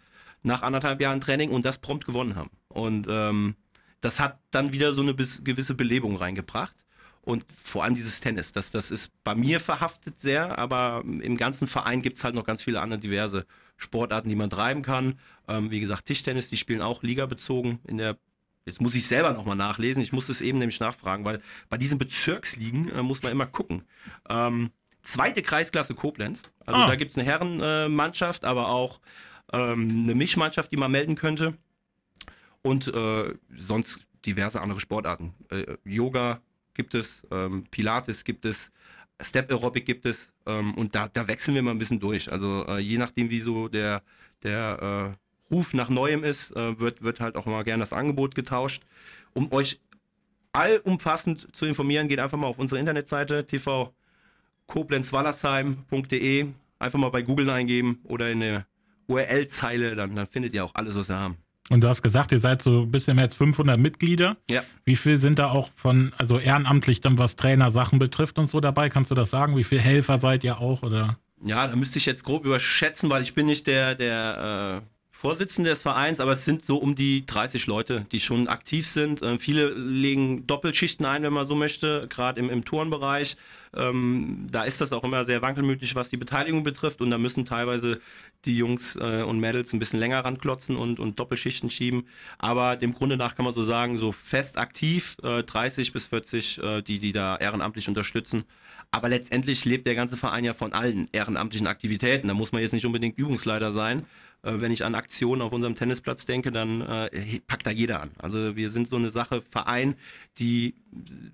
nach 0.45 0.63
anderthalb 0.63 1.01
Jahren 1.01 1.21
Training 1.21 1.51
und 1.51 1.67
das 1.67 1.79
prompt 1.79 2.07
gewonnen 2.07 2.37
haben. 2.37 2.51
Und 2.69 3.07
ähm, 3.09 3.57
das 4.01 4.21
hat 4.21 4.39
dann 4.51 4.73
wieder 4.73 4.93
so 4.93 5.03
eine 5.03 5.15
gewisse 5.15 5.75
Belebung 5.75 6.17
reingebracht. 6.17 6.77
Und 7.23 7.47
vor 7.57 7.85
allem 7.85 7.95
dieses 7.95 8.21
Tennis, 8.21 8.53
das, 8.53 8.71
das 8.71 8.91
ist 8.91 9.11
bei 9.25 9.35
mir 9.35 9.59
verhaftet 9.59 10.21
sehr, 10.21 10.59
aber 10.59 11.03
im 11.05 11.39
ganzen 11.39 11.67
Verein 11.67 12.03
gibt 12.03 12.19
es 12.19 12.25
halt 12.25 12.35
noch 12.35 12.45
ganz 12.45 12.63
viele 12.63 12.83
andere 12.83 13.01
diverse 13.01 13.47
Sportarten, 13.79 14.29
die 14.29 14.37
man 14.37 14.51
treiben 14.51 14.83
kann. 14.83 15.19
Ähm, 15.49 15.71
wie 15.71 15.81
gesagt, 15.81 16.05
Tischtennis, 16.05 16.51
die 16.51 16.59
spielen 16.59 16.83
auch 16.83 17.03
ligabezogen 17.03 17.81
in 17.87 17.97
der 17.97 18.19
Jetzt 18.67 18.81
muss 18.81 18.95
ich 18.95 19.07
selber 19.07 19.35
nochmal 19.35 19.57
nachlesen. 19.57 20.03
Ich 20.03 20.13
muss 20.13 20.31
es 20.31 20.41
eben 20.41 20.59
nämlich 20.59 20.81
nachfragen, 20.81 21.27
weil 21.27 21.43
bei 21.69 21.77
diesen 21.77 21.99
Bezirksligen 21.99 22.89
äh, 22.89 23.03
muss 23.03 23.23
man 23.23 23.31
immer 23.31 23.45
gucken. 23.45 23.83
Ähm, 24.29 24.71
zweite 25.03 25.43
Kreisklasse 25.43 25.95
Koblenz. 25.95 26.45
Also 26.65 26.81
ah. 26.81 26.87
da 26.87 26.97
gibt 26.97 27.11
es 27.11 27.19
eine 27.19 27.27
Herrenmannschaft, 27.27 28.45
äh, 28.45 28.47
aber 28.47 28.71
auch 28.71 29.01
ähm, 29.53 30.05
eine 30.05 30.15
Mischmannschaft, 30.15 30.73
die 30.73 30.77
man 30.77 30.91
melden 30.91 31.15
könnte. 31.15 31.55
Und 32.63 32.89
äh, 32.89 33.35
sonst 33.57 34.01
diverse 34.25 34.61
andere 34.61 34.81
Sportarten. 34.81 35.35
Äh, 35.51 35.77
Yoga 35.85 36.41
gibt 36.73 36.95
es, 36.95 37.27
ähm, 37.31 37.67
Pilates 37.71 38.25
gibt 38.25 38.45
es, 38.45 38.71
Step 39.21 39.51
Aerobic 39.51 39.87
gibt 39.87 40.07
es 40.07 40.31
ähm, 40.47 40.75
und 40.75 40.95
da, 40.95 41.09
da 41.09 41.29
wechseln 41.29 41.55
wir 41.55 41.63
mal 41.63 41.71
ein 41.71 41.79
bisschen 41.79 42.01
durch. 42.01 42.33
Also 42.33 42.67
äh, 42.67 42.79
je 42.79 42.99
nachdem, 42.99 43.31
wie 43.31 43.41
so 43.41 43.69
der, 43.69 44.03
der 44.43 45.15
äh, 45.15 45.53
Ruf 45.53 45.75
nach 45.75 45.89
Neuem 45.89 46.25
ist, 46.25 46.51
äh, 46.57 46.81
wird, 46.81 47.03
wird 47.03 47.21
halt 47.21 47.37
auch 47.37 47.47
mal 47.47 47.63
gerne 47.65 47.83
das 47.83 47.93
Angebot 47.93 48.35
getauscht. 48.35 48.83
Um 49.35 49.53
euch 49.53 49.81
allumfassend 50.53 51.55
zu 51.55 51.67
informieren, 51.67 52.09
geht 52.09 52.19
einfach 52.19 52.39
mal 52.39 52.47
auf 52.47 52.59
unsere 52.59 52.79
Internetseite 52.81 53.47
tv 53.47 53.95
koblenzwallersheim.de 54.67 56.47
einfach 56.79 56.99
mal 56.99 57.11
bei 57.11 57.23
Google 57.23 57.51
eingeben 57.51 58.01
oder 58.05 58.31
in 58.31 58.41
der 58.41 58.67
URL-Zeile, 59.07 59.95
dann, 59.97 60.15
dann 60.15 60.27
findet 60.27 60.55
ihr 60.55 60.65
auch 60.65 60.75
alles, 60.75 60.95
was 60.97 61.09
wir 61.09 61.17
haben. 61.17 61.37
Und 61.71 61.83
du 61.83 61.89
hast 61.89 62.03
gesagt, 62.03 62.31
ihr 62.33 62.39
seid 62.39 62.61
so 62.61 62.83
ein 62.83 62.91
bisschen 62.91 63.17
mehr 63.17 63.25
als 63.25 63.35
500 63.35 63.79
Mitglieder. 63.79 64.37
Ja. 64.51 64.63
Wie 64.85 64.97
viel 64.97 65.17
sind 65.17 65.39
da 65.39 65.51
auch 65.51 65.71
von, 65.75 66.13
also 66.19 66.39
ehrenamtlich 66.39 67.01
dann, 67.01 67.19
was 67.19 67.37
Trainersachen 67.37 67.99
betrifft 67.99 68.39
und 68.39 68.47
so 68.47 68.61
dabei? 68.61 68.91
Kannst 68.91 69.11
du 69.11 69.15
das 69.15 69.31
sagen? 69.31 69.57
Wie 69.57 69.65
viele 69.65 69.81
Helfer 69.81 70.19
seid 70.19 70.45
ihr 70.45 70.59
auch 70.59 70.83
oder? 70.83 71.19
Ja, 71.43 71.67
da 71.67 71.75
müsste 71.77 71.99
ich 71.99 72.07
jetzt 72.07 72.25
grob 72.25 72.45
überschätzen, 72.45 73.09
weil 73.09 73.23
ich 73.23 73.35
bin 73.35 73.47
nicht 73.47 73.67
der, 73.67 73.95
der 73.95 74.83
äh, 74.83 74.87
Vorsitzende 75.11 75.71
des 75.71 75.81
Vereins, 75.81 76.21
aber 76.21 76.33
es 76.33 76.45
sind 76.45 76.65
so 76.65 76.77
um 76.77 76.95
die 76.97 77.25
30 77.25 77.67
Leute, 77.67 78.05
die 78.13 78.21
schon 78.21 78.47
aktiv 78.47 78.87
sind. 78.87 79.23
Ähm, 79.23 79.39
viele 79.39 79.71
legen 79.71 80.47
Doppelschichten 80.47 81.07
ein, 81.07 81.23
wenn 81.23 81.33
man 81.33 81.47
so 81.47 81.55
möchte, 81.55 82.09
gerade 82.11 82.41
im, 82.41 82.51
im 82.51 82.65
Tourenbereich. 82.65 83.37
Ähm, 83.77 84.47
da 84.51 84.65
ist 84.65 84.81
das 84.81 84.93
auch 84.93 85.05
immer 85.05 85.25
sehr 85.25 85.43
wankelmütig, 85.43 85.95
was 85.95 86.11
die 86.11 86.17
Beteiligung 86.17 86.63
betrifft 86.65 87.01
und 87.01 87.11
da 87.11 87.19
müssen 87.19 87.45
teilweise 87.45 88.01
die 88.45 88.57
Jungs 88.57 88.97
äh, 88.97 89.23
und 89.23 89.41
Mädels 89.41 89.73
ein 89.73 89.79
bisschen 89.79 90.01
länger 90.01 90.25
ranklotzen 90.25 90.77
und, 90.77 91.01
und 91.01 91.19
Doppelschichten 91.19 91.71
schieben. 91.71 92.07
Aber 92.39 92.77
dem 92.77 92.95
Grunde 92.95 93.17
nach 93.17 93.35
kann 93.35 93.45
man 93.45 93.55
so 93.55 93.63
sagen, 93.63 93.99
so 93.99 94.13
fest 94.13 94.59
aktiv, 94.59 95.17
äh, 95.23 95.43
30 95.43 95.93
bis 95.93 96.07
40, 96.07 96.59
äh, 96.63 96.83
die, 96.83 96.99
die 96.99 97.13
da 97.13 97.37
ehrenamtlich 97.37 97.89
unterstützen. 97.89 98.45
Aber 98.91 99.09
letztendlich 99.09 99.65
lebt 99.65 99.87
der 99.87 99.95
ganze 99.95 100.17
Verein 100.17 100.45
ja 100.45 100.53
von 100.55 100.73
allen 100.73 101.09
ehrenamtlichen 101.13 101.67
Aktivitäten. 101.67 102.29
Da 102.29 102.35
muss 102.35 102.53
man 102.53 102.63
jetzt 102.63 102.73
nicht 102.73 102.87
unbedingt 102.87 103.19
Übungsleiter 103.19 103.73
sein. 103.73 104.07
Äh, 104.45 104.61
wenn 104.61 104.73
ich 104.73 104.85
an 104.85 104.95
Aktionen 104.95 105.43
auf 105.43 105.53
unserem 105.53 105.75
Tennisplatz 105.75 106.27
denke, 106.27 106.51
dann 106.53 106.83
äh, 106.83 107.41
packt 107.47 107.67
da 107.67 107.71
jeder 107.71 108.03
an. 108.03 108.11
Also 108.19 108.57
wir 108.57 108.71
sind 108.71 108.89
so 108.89 108.97
eine 108.97 109.11
Sache, 109.11 109.43
Verein, 109.43 109.97
die 110.39 110.75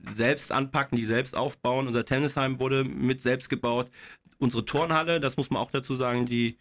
selbst 0.09 0.53
anpacken, 0.53 0.97
die 0.97 1.05
selbst 1.05 1.37
aufbauen. 1.37 1.87
Unser 1.87 2.05
Tennisheim 2.05 2.61
wurde 2.61 2.85
mit 2.85 3.21
selbst 3.21 3.49
gebaut. 3.49 3.91
Unsere 4.39 4.65
Turnhalle, 4.65 5.21
das 5.21 5.37
muss 5.37 5.51
man 5.51 5.61
auch 5.61 5.71
dazu 5.71 5.95
sagen, 5.95 6.25
die 6.25 6.57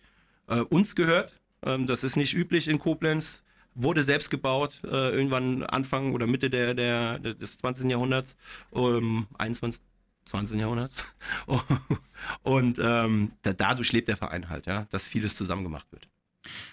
äh, 0.47 0.59
uns 0.59 0.95
gehört. 0.95 1.33
Ähm, 1.63 1.87
das 1.87 2.03
ist 2.03 2.17
nicht 2.17 2.33
üblich 2.33 2.67
in 2.67 2.79
Koblenz. 2.79 3.43
Wurde 3.75 4.03
selbst 4.03 4.31
gebaut, 4.31 4.81
äh, 4.83 5.11
irgendwann 5.11 5.63
Anfang 5.63 6.13
oder 6.13 6.27
Mitte 6.27 6.49
der, 6.49 6.73
der, 6.73 7.19
des 7.19 7.57
20. 7.57 7.89
Jahrhunderts, 7.89 8.35
ähm, 8.73 9.27
21. 9.37 9.81
20. 10.25 10.59
Jahrhunderts. 10.59 11.03
Und 12.43 12.77
ähm, 12.79 13.31
da, 13.41 13.53
dadurch 13.53 13.91
lebt 13.93 14.07
der 14.07 14.17
Verein 14.17 14.49
halt, 14.49 14.65
ja, 14.67 14.85
dass 14.89 15.07
vieles 15.07 15.35
zusammen 15.35 15.63
gemacht 15.63 15.87
wird. 15.91 16.09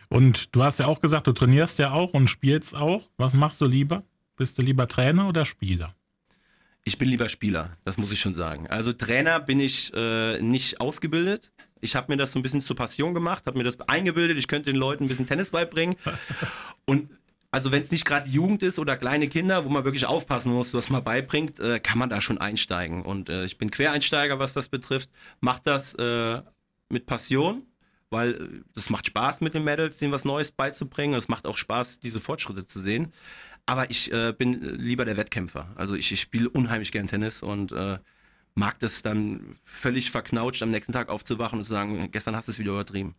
Und 0.09 0.55
du 0.55 0.63
hast 0.63 0.79
ja 0.79 0.87
auch 0.87 1.01
gesagt, 1.01 1.27
du 1.27 1.33
trainierst 1.33 1.79
ja 1.79 1.93
auch 1.93 2.15
und 2.15 2.29
spielst 2.29 2.75
auch. 2.75 3.09
Was 3.17 3.35
machst 3.35 3.61
du 3.61 3.67
lieber? 3.67 4.05
Bist 4.37 4.59
du 4.59 4.63
lieber 4.63 4.87
Trainer 4.87 5.29
oder 5.29 5.45
Spieler? 5.45 5.95
Ich 6.85 6.99
bin 6.99 7.09
lieber 7.09 7.29
Spieler, 7.29 7.73
das 7.85 7.99
muss 7.99 8.13
ich 8.13 8.21
schon 8.21 8.35
sagen. 8.35 8.69
Also 8.69 8.93
Trainer 8.93 9.41
bin 9.41 9.59
ich 9.59 9.93
äh, 9.93 10.41
nicht 10.41 10.81
ausgebildet. 10.81 11.51
Ich 11.81 11.97
habe 11.97 12.13
mir 12.13 12.17
das 12.17 12.31
so 12.31 12.39
ein 12.39 12.43
bisschen 12.43 12.61
zur 12.61 12.77
Passion 12.77 13.13
gemacht, 13.13 13.45
habe 13.47 13.59
mir 13.59 13.65
das 13.65 13.81
eingebildet, 13.81 14.39
ich 14.39 14.47
könnte 14.47 14.71
den 14.71 14.77
Leuten 14.77 15.05
ein 15.05 15.09
bisschen 15.09 15.27
Tennis 15.27 15.51
beibringen. 15.51 15.97
Und 16.85 17.11
also 17.51 17.73
wenn 17.73 17.83
es 17.83 17.91
nicht 17.91 18.05
gerade 18.05 18.29
Jugend 18.29 18.63
ist 18.63 18.79
oder 18.79 18.97
kleine 18.97 19.29
Kinder, 19.29 19.65
wo 19.65 19.69
man 19.69 19.85
wirklich 19.85 20.07
aufpassen 20.07 20.53
muss, 20.53 20.75
was 20.75 20.89
man 20.89 21.03
beibringt, 21.03 21.59
äh, 21.59 21.81
kann 21.81 21.99
man 21.99 22.09
da 22.09 22.21
schon 22.21 22.39
einsteigen. 22.39 23.03
Und 23.03 23.31
äh, 23.31 23.45
ich 23.45 23.59
bin 23.59 23.71
Quereinsteiger, 23.71 24.39
was 24.39 24.53
das 24.53 24.69
betrifft, 24.69 25.11
mache 25.41 25.63
das 25.65 25.95
äh, 25.95 26.41
mit 26.89 27.07
Passion 27.07 27.63
weil 28.11 28.35
äh, 28.35 28.49
das 28.75 28.91
macht 28.91 29.07
Spaß 29.07 29.41
mit 29.41 29.55
den 29.55 29.65
Medals, 29.65 29.99
denen 29.99 30.13
was 30.13 30.25
Neues 30.25 30.51
beizubringen. 30.51 31.15
Es 31.15 31.29
macht 31.29 31.47
auch 31.47 31.57
Spaß, 31.57 32.01
diese 32.01 32.21
Fortschritte 32.21 32.67
zu 32.67 32.81
sehen. 32.81 33.13
Aber 33.67 33.91
ich 33.91 34.13
äh, 34.13 34.33
bin 34.33 34.61
lieber 34.79 35.05
der 35.05 35.17
Wettkämpfer. 35.17 35.69
Also 35.75 35.95
ich, 35.95 36.13
ich 36.13 36.21
spiele 36.21 36.49
unheimlich 36.49 36.93
gern 36.93 37.09
Tennis 37.09 37.43
und 37.43 37.73
äh, 37.73 37.99
mag 38.55 38.79
das 38.79 39.03
dann 39.03 39.57
völlig 39.65 40.11
verknautscht 40.11 40.63
am 40.63 40.71
nächsten 40.71 40.93
Tag 40.93 41.09
aufzuwachen 41.09 41.59
und 41.59 41.65
zu 41.65 41.73
sagen, 41.73 42.09
gestern 42.11 42.37
hast 42.37 42.49
du 42.49 42.53
es 42.53 42.59
wieder 42.59 42.73
übertrieben. 42.73 43.15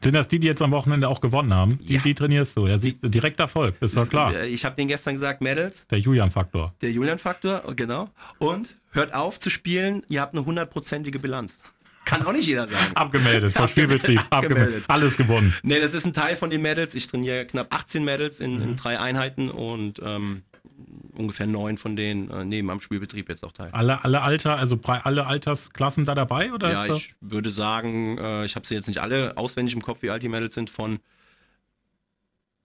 Sind 0.00 0.12
das 0.12 0.28
die, 0.28 0.38
die 0.38 0.46
jetzt 0.46 0.60
am 0.60 0.72
Wochenende 0.72 1.08
auch 1.08 1.20
gewonnen 1.20 1.54
haben? 1.54 1.78
Die, 1.78 1.94
ja. 1.94 2.02
die 2.02 2.14
trainierst 2.14 2.56
du. 2.56 2.66
Ja, 2.66 2.78
sieht 2.78 2.98
direkt 3.02 3.40
Erfolg, 3.40 3.76
ist 3.80 3.96
doch 3.96 4.08
klar. 4.08 4.34
Äh, 4.34 4.48
ich 4.48 4.64
habe 4.64 4.76
den 4.76 4.88
gestern 4.88 5.14
gesagt, 5.14 5.40
Medals. 5.40 5.86
Der 5.88 5.98
Julian-Faktor. 5.98 6.74
Der 6.82 6.90
Julian-Faktor, 6.90 7.74
genau. 7.74 8.10
Und 8.38 8.76
hört 8.90 9.14
auf 9.14 9.40
zu 9.40 9.48
spielen, 9.48 10.02
ihr 10.08 10.20
habt 10.20 10.34
eine 10.34 10.44
hundertprozentige 10.44 11.18
Bilanz. 11.18 11.58
Kann 12.06 12.24
auch 12.24 12.32
nicht 12.32 12.46
jeder 12.46 12.68
sagen. 12.68 12.94
Abgemeldet, 12.94 13.52
vom 13.52 13.68
Spielbetrieb. 13.68 14.22
Abgemeldet. 14.30 14.84
Alles 14.88 15.16
gewonnen. 15.16 15.52
Nee, 15.62 15.80
das 15.80 15.92
ist 15.92 16.06
ein 16.06 16.14
Teil 16.14 16.36
von 16.36 16.48
den 16.48 16.62
Medals. 16.62 16.94
Ich 16.94 17.08
trainiere 17.08 17.44
knapp 17.44 17.74
18 17.74 18.04
Medals 18.04 18.40
in, 18.40 18.62
in 18.62 18.70
mhm. 18.70 18.76
drei 18.76 18.98
Einheiten 18.98 19.50
und 19.50 20.00
ähm, 20.02 20.42
ungefähr 21.14 21.48
neun 21.48 21.78
von 21.78 21.96
denen 21.96 22.30
äh, 22.30 22.44
nehmen 22.44 22.70
am 22.70 22.80
Spielbetrieb 22.80 23.28
jetzt 23.28 23.44
auch 23.44 23.50
teil. 23.50 23.70
Alle, 23.72 24.04
alle 24.04 24.22
Alter, 24.22 24.56
also 24.56 24.78
alle 24.84 25.26
Altersklassen 25.26 26.04
da 26.04 26.14
dabei? 26.14 26.52
Oder 26.52 26.72
ja, 26.72 26.94
ich 26.94 27.16
würde 27.20 27.50
sagen, 27.50 28.18
äh, 28.18 28.44
ich 28.44 28.54
habe 28.54 28.66
sie 28.66 28.74
jetzt 28.74 28.86
nicht 28.86 29.00
alle 29.00 29.36
auswendig 29.36 29.74
im 29.74 29.82
Kopf, 29.82 30.02
wie 30.02 30.10
alt 30.10 30.22
die 30.22 30.28
Medals 30.28 30.54
sind, 30.54 30.70
von 30.70 31.00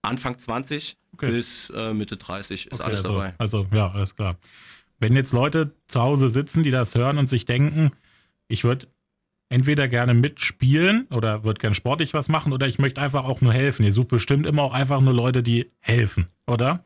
Anfang 0.02 0.38
20 0.38 0.96
okay. 1.14 1.30
bis 1.30 1.70
äh, 1.70 1.92
Mitte 1.94 2.16
30 2.16 2.66
ist 2.66 2.74
okay, 2.74 2.82
alles 2.84 3.00
also, 3.00 3.12
dabei. 3.12 3.34
Also, 3.38 3.66
ja, 3.72 3.90
alles 3.90 4.14
klar. 4.14 4.36
Wenn 5.00 5.16
jetzt 5.16 5.32
Leute 5.32 5.72
zu 5.88 6.00
Hause 6.00 6.28
sitzen, 6.28 6.62
die 6.62 6.70
das 6.70 6.94
hören 6.94 7.18
und 7.18 7.28
sich 7.28 7.44
denken, 7.44 7.90
ich 8.46 8.62
würde 8.62 8.86
entweder 9.52 9.86
gerne 9.88 10.14
mitspielen 10.14 11.06
oder 11.10 11.44
würde 11.44 11.60
gerne 11.60 11.74
sportlich 11.74 12.14
was 12.14 12.28
machen 12.28 12.52
oder 12.52 12.66
ich 12.66 12.78
möchte 12.78 13.00
einfach 13.00 13.24
auch 13.24 13.40
nur 13.40 13.52
helfen. 13.52 13.84
Ihr 13.84 13.92
sucht 13.92 14.08
bestimmt 14.08 14.46
immer 14.46 14.62
auch 14.62 14.72
einfach 14.72 15.00
nur 15.00 15.14
Leute, 15.14 15.42
die 15.42 15.70
helfen, 15.80 16.26
oder? 16.46 16.84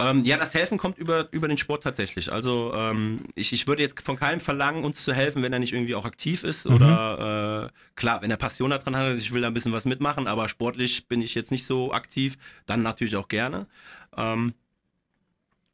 Ähm, 0.00 0.24
ja, 0.24 0.36
das 0.36 0.54
Helfen 0.54 0.76
kommt 0.76 0.98
über, 0.98 1.28
über 1.30 1.46
den 1.46 1.56
Sport 1.56 1.84
tatsächlich. 1.84 2.32
Also 2.32 2.72
ähm, 2.74 3.20
ich, 3.36 3.52
ich 3.52 3.68
würde 3.68 3.82
jetzt 3.82 4.00
von 4.00 4.18
keinem 4.18 4.40
verlangen, 4.40 4.84
uns 4.84 5.04
zu 5.04 5.12
helfen, 5.12 5.42
wenn 5.42 5.52
er 5.52 5.60
nicht 5.60 5.72
irgendwie 5.72 5.94
auch 5.94 6.04
aktiv 6.04 6.42
ist. 6.42 6.68
Mhm. 6.68 6.74
Oder 6.74 7.70
äh, 7.70 7.78
klar, 7.94 8.20
wenn 8.20 8.30
er 8.30 8.36
Passion 8.36 8.70
daran 8.70 8.96
hat, 8.96 9.16
ich 9.16 9.32
will 9.32 9.42
da 9.42 9.48
ein 9.48 9.54
bisschen 9.54 9.72
was 9.72 9.84
mitmachen, 9.84 10.26
aber 10.26 10.48
sportlich 10.48 11.06
bin 11.06 11.22
ich 11.22 11.36
jetzt 11.36 11.52
nicht 11.52 11.64
so 11.64 11.92
aktiv, 11.92 12.36
dann 12.66 12.82
natürlich 12.82 13.14
auch 13.14 13.28
gerne. 13.28 13.68
Ähm, 14.16 14.54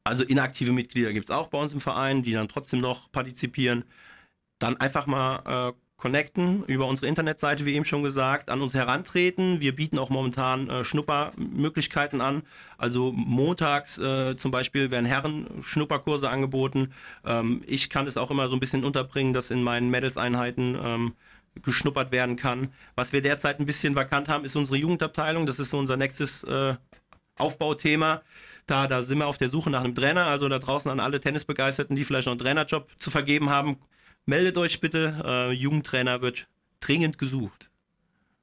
also 0.04 0.22
inaktive 0.22 0.72
Mitglieder 0.72 1.12
gibt 1.14 1.26
es 1.26 1.30
auch 1.30 1.48
bei 1.48 1.58
uns 1.58 1.72
im 1.72 1.80
Verein, 1.80 2.22
die 2.22 2.32
dann 2.32 2.48
trotzdem 2.48 2.80
noch 2.80 3.10
partizipieren. 3.12 3.84
Dann 4.58 4.76
einfach 4.76 5.06
mal 5.06 5.70
äh, 5.70 5.72
connecten 6.00 6.64
über 6.64 6.86
unsere 6.86 7.06
Internetseite, 7.06 7.66
wie 7.66 7.74
eben 7.74 7.84
schon 7.84 8.02
gesagt, 8.02 8.50
an 8.50 8.62
uns 8.62 8.72
herantreten. 8.74 9.60
Wir 9.60 9.76
bieten 9.76 9.98
auch 9.98 10.08
momentan 10.08 10.68
äh, 10.68 10.82
Schnuppermöglichkeiten 10.82 12.20
an. 12.20 12.42
Also 12.78 13.12
montags 13.12 13.98
äh, 13.98 14.34
zum 14.36 14.50
Beispiel 14.50 14.90
werden 14.90 15.04
Herren 15.04 15.46
Schnupperkurse 15.62 16.28
angeboten. 16.28 16.92
Ähm, 17.24 17.62
ich 17.66 17.90
kann 17.90 18.06
es 18.06 18.16
auch 18.16 18.30
immer 18.30 18.48
so 18.48 18.56
ein 18.56 18.60
bisschen 18.60 18.82
unterbringen, 18.82 19.34
dass 19.34 19.50
in 19.50 19.62
meinen 19.62 19.90
Mädelseinheiten 19.90 20.76
ähm, 20.82 21.12
geschnuppert 21.62 22.12
werden 22.12 22.36
kann. 22.36 22.72
Was 22.94 23.12
wir 23.12 23.20
derzeit 23.20 23.60
ein 23.60 23.66
bisschen 23.66 23.94
vakant 23.94 24.28
haben, 24.28 24.44
ist 24.44 24.56
unsere 24.56 24.78
Jugendabteilung. 24.78 25.44
Das 25.44 25.58
ist 25.58 25.70
so 25.70 25.78
unser 25.78 25.98
nächstes 25.98 26.44
äh, 26.44 26.76
Aufbauthema. 27.36 28.22
Da, 28.66 28.86
da 28.86 29.02
sind 29.02 29.18
wir 29.18 29.26
auf 29.26 29.38
der 29.38 29.50
Suche 29.50 29.68
nach 29.68 29.84
einem 29.84 29.94
Trainer. 29.94 30.26
Also 30.26 30.48
da 30.48 30.58
draußen 30.58 30.90
an 30.90 31.00
alle 31.00 31.20
Tennisbegeisterten, 31.20 31.94
die 31.94 32.04
vielleicht 32.04 32.26
noch 32.26 32.32
einen 32.32 32.40
Trainerjob 32.40 32.88
zu 32.98 33.10
vergeben 33.10 33.50
haben, 33.50 33.76
meldet 34.30 34.56
euch 34.56 34.80
bitte. 34.80 35.22
Äh, 35.22 35.52
Jugendtrainer 35.52 36.22
wird 36.22 36.46
dringend 36.80 37.18
gesucht. 37.18 37.68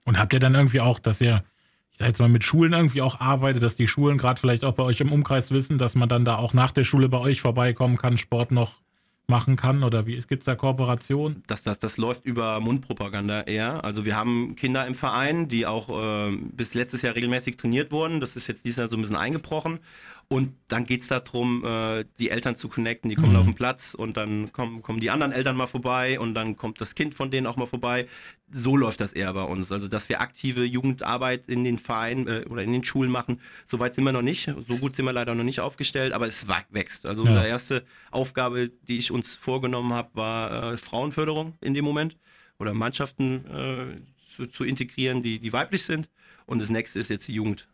Und 0.03 0.19
habt 0.19 0.33
ihr 0.33 0.39
dann 0.39 0.53
irgendwie 0.53 0.81
auch, 0.81 0.99
dass 0.99 1.19
ihr, 1.21 1.43
ich 1.91 1.97
sag 1.97 2.09
jetzt 2.09 2.19
mal, 2.19 2.29
mit 2.29 2.43
Schulen 2.43 2.73
irgendwie 2.73 3.01
auch 3.01 3.19
arbeitet, 3.19 3.63
dass 3.63 3.75
die 3.75 3.87
Schulen 3.87 4.19
gerade 4.19 4.39
vielleicht 4.39 4.63
auch 4.63 4.73
bei 4.73 4.83
euch 4.83 5.01
im 5.01 5.11
Umkreis 5.11 5.49
wissen, 5.49 5.79
dass 5.79 5.95
man 5.95 6.07
dann 6.07 6.25
da 6.25 6.35
auch 6.35 6.53
nach 6.53 6.71
der 6.71 6.83
Schule 6.83 7.09
bei 7.09 7.17
euch 7.17 7.41
vorbeikommen 7.41 7.97
kann, 7.97 8.17
Sport 8.17 8.51
noch 8.51 8.73
machen 9.27 9.57
kann? 9.57 9.83
Oder 9.83 10.05
wie 10.05 10.15
gibt 10.21 10.41
es 10.43 10.45
da 10.45 10.55
Kooperation? 10.55 11.43
Das, 11.47 11.63
das, 11.63 11.79
das 11.79 11.97
läuft 11.97 12.25
über 12.25 12.59
Mundpropaganda 12.59 13.41
eher. 13.41 13.83
Also 13.83 14.05
wir 14.05 14.15
haben 14.15 14.55
Kinder 14.55 14.87
im 14.87 14.95
Verein, 14.95 15.49
die 15.49 15.65
auch 15.65 15.89
äh, 15.89 16.35
bis 16.35 16.73
letztes 16.73 17.01
Jahr 17.01 17.15
regelmäßig 17.15 17.57
trainiert 17.57 17.91
wurden. 17.91 18.19
Das 18.19 18.35
ist 18.35 18.47
jetzt 18.47 18.65
dieses 18.65 18.77
Jahr 18.77 18.87
so 18.87 18.97
ein 18.97 19.01
bisschen 19.01 19.17
eingebrochen. 19.17 19.79
Und 20.29 20.55
dann 20.67 20.83
geht 20.83 21.03
es 21.03 21.07
darum, 21.07 21.63
äh, 21.63 22.03
die 22.19 22.29
Eltern 22.29 22.57
zu 22.57 22.67
connecten. 22.67 23.09
Die 23.09 23.15
kommen 23.15 23.31
mhm. 23.31 23.37
auf 23.37 23.45
den 23.45 23.55
Platz 23.55 23.93
und 23.93 24.17
dann 24.17 24.51
kommen, 24.51 24.81
kommen 24.81 24.99
die 24.99 25.09
anderen 25.09 25.31
Eltern 25.31 25.55
mal 25.55 25.67
vorbei 25.67 26.19
und 26.19 26.33
dann 26.33 26.57
kommt 26.57 26.81
das 26.81 26.95
Kind 26.95 27.15
von 27.15 27.31
denen 27.31 27.47
auch 27.47 27.55
mal 27.55 27.65
vorbei. 27.65 28.07
So 28.51 28.75
läuft 28.75 28.99
das 28.99 29.13
eher 29.13 29.31
bei 29.33 29.43
uns. 29.43 29.71
Also, 29.71 29.87
dass 29.87 30.09
wir 30.09 30.19
aktive 30.19 30.65
Jugendarbeit 30.65 31.47
in 31.47 31.63
den 31.63 31.77
Vereinen 31.77 32.27
äh, 32.27 32.45
oder 32.49 32.61
in 32.61 32.73
den 32.73 32.83
Schulen 32.83 33.09
machen, 33.09 33.39
so 33.67 33.79
weit 33.79 33.95
sind 33.95 34.03
wir 34.03 34.11
noch 34.11 34.21
nicht. 34.21 34.53
So 34.67 34.75
gut 34.75 34.97
sind 34.97 35.05
wir 35.05 35.13
leider 35.13 35.33
noch 35.33 35.45
nicht 35.45 35.61
aufgestellt, 35.61 36.11
aber 36.11 36.27
es 36.27 36.45
wächst. 36.71 37.05
Also, 37.05 37.23
ja. 37.23 37.29
unsere 37.29 37.47
erste 37.47 37.85
Aufgabe, 38.11 38.69
die 38.89 38.97
ich 38.97 39.11
uns 39.11 39.37
vorgenommen 39.37 39.93
habe, 39.93 40.09
war 40.13 40.73
äh, 40.73 40.77
Frauenförderung 40.77 41.53
in 41.61 41.73
dem 41.73 41.85
Moment 41.85 42.17
oder 42.59 42.73
Mannschaften 42.73 43.45
äh, 43.45 43.95
zu, 44.35 44.47
zu 44.47 44.65
integrieren, 44.65 45.23
die, 45.23 45.39
die 45.39 45.53
weiblich 45.53 45.83
sind. 45.83 46.09
Und 46.45 46.59
das 46.59 46.69
nächste 46.69 46.99
ist 46.99 47.09
jetzt 47.09 47.29
die 47.29 47.33
Jugend. 47.33 47.67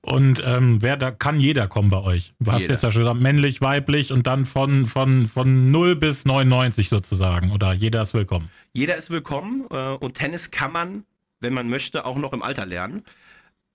Und 0.00 0.42
ähm, 0.44 0.82
wer 0.82 0.96
da 0.96 1.10
kann 1.12 1.38
jeder 1.38 1.68
kommen 1.68 1.88
bei 1.88 2.02
euch. 2.02 2.34
Du 2.40 2.50
hast 2.50 2.62
jeder. 2.62 2.74
jetzt 2.74 2.82
ja 2.82 2.90
schon 2.90 3.02
gesagt, 3.02 3.20
männlich, 3.20 3.60
weiblich 3.60 4.12
und 4.12 4.26
dann 4.26 4.46
von, 4.46 4.86
von, 4.86 5.28
von 5.28 5.70
0 5.70 5.96
bis 5.96 6.24
99 6.24 6.88
sozusagen. 6.88 7.52
Oder 7.52 7.72
jeder 7.72 8.02
ist 8.02 8.12
willkommen. 8.12 8.50
Jeder 8.72 8.96
ist 8.96 9.10
willkommen 9.10 9.66
äh, 9.70 9.90
und 9.94 10.14
Tennis 10.14 10.50
kann 10.50 10.72
man, 10.72 11.04
wenn 11.40 11.54
man 11.54 11.68
möchte, 11.68 12.04
auch 12.04 12.16
noch 12.16 12.32
im 12.32 12.42
Alter 12.42 12.66
lernen 12.66 13.04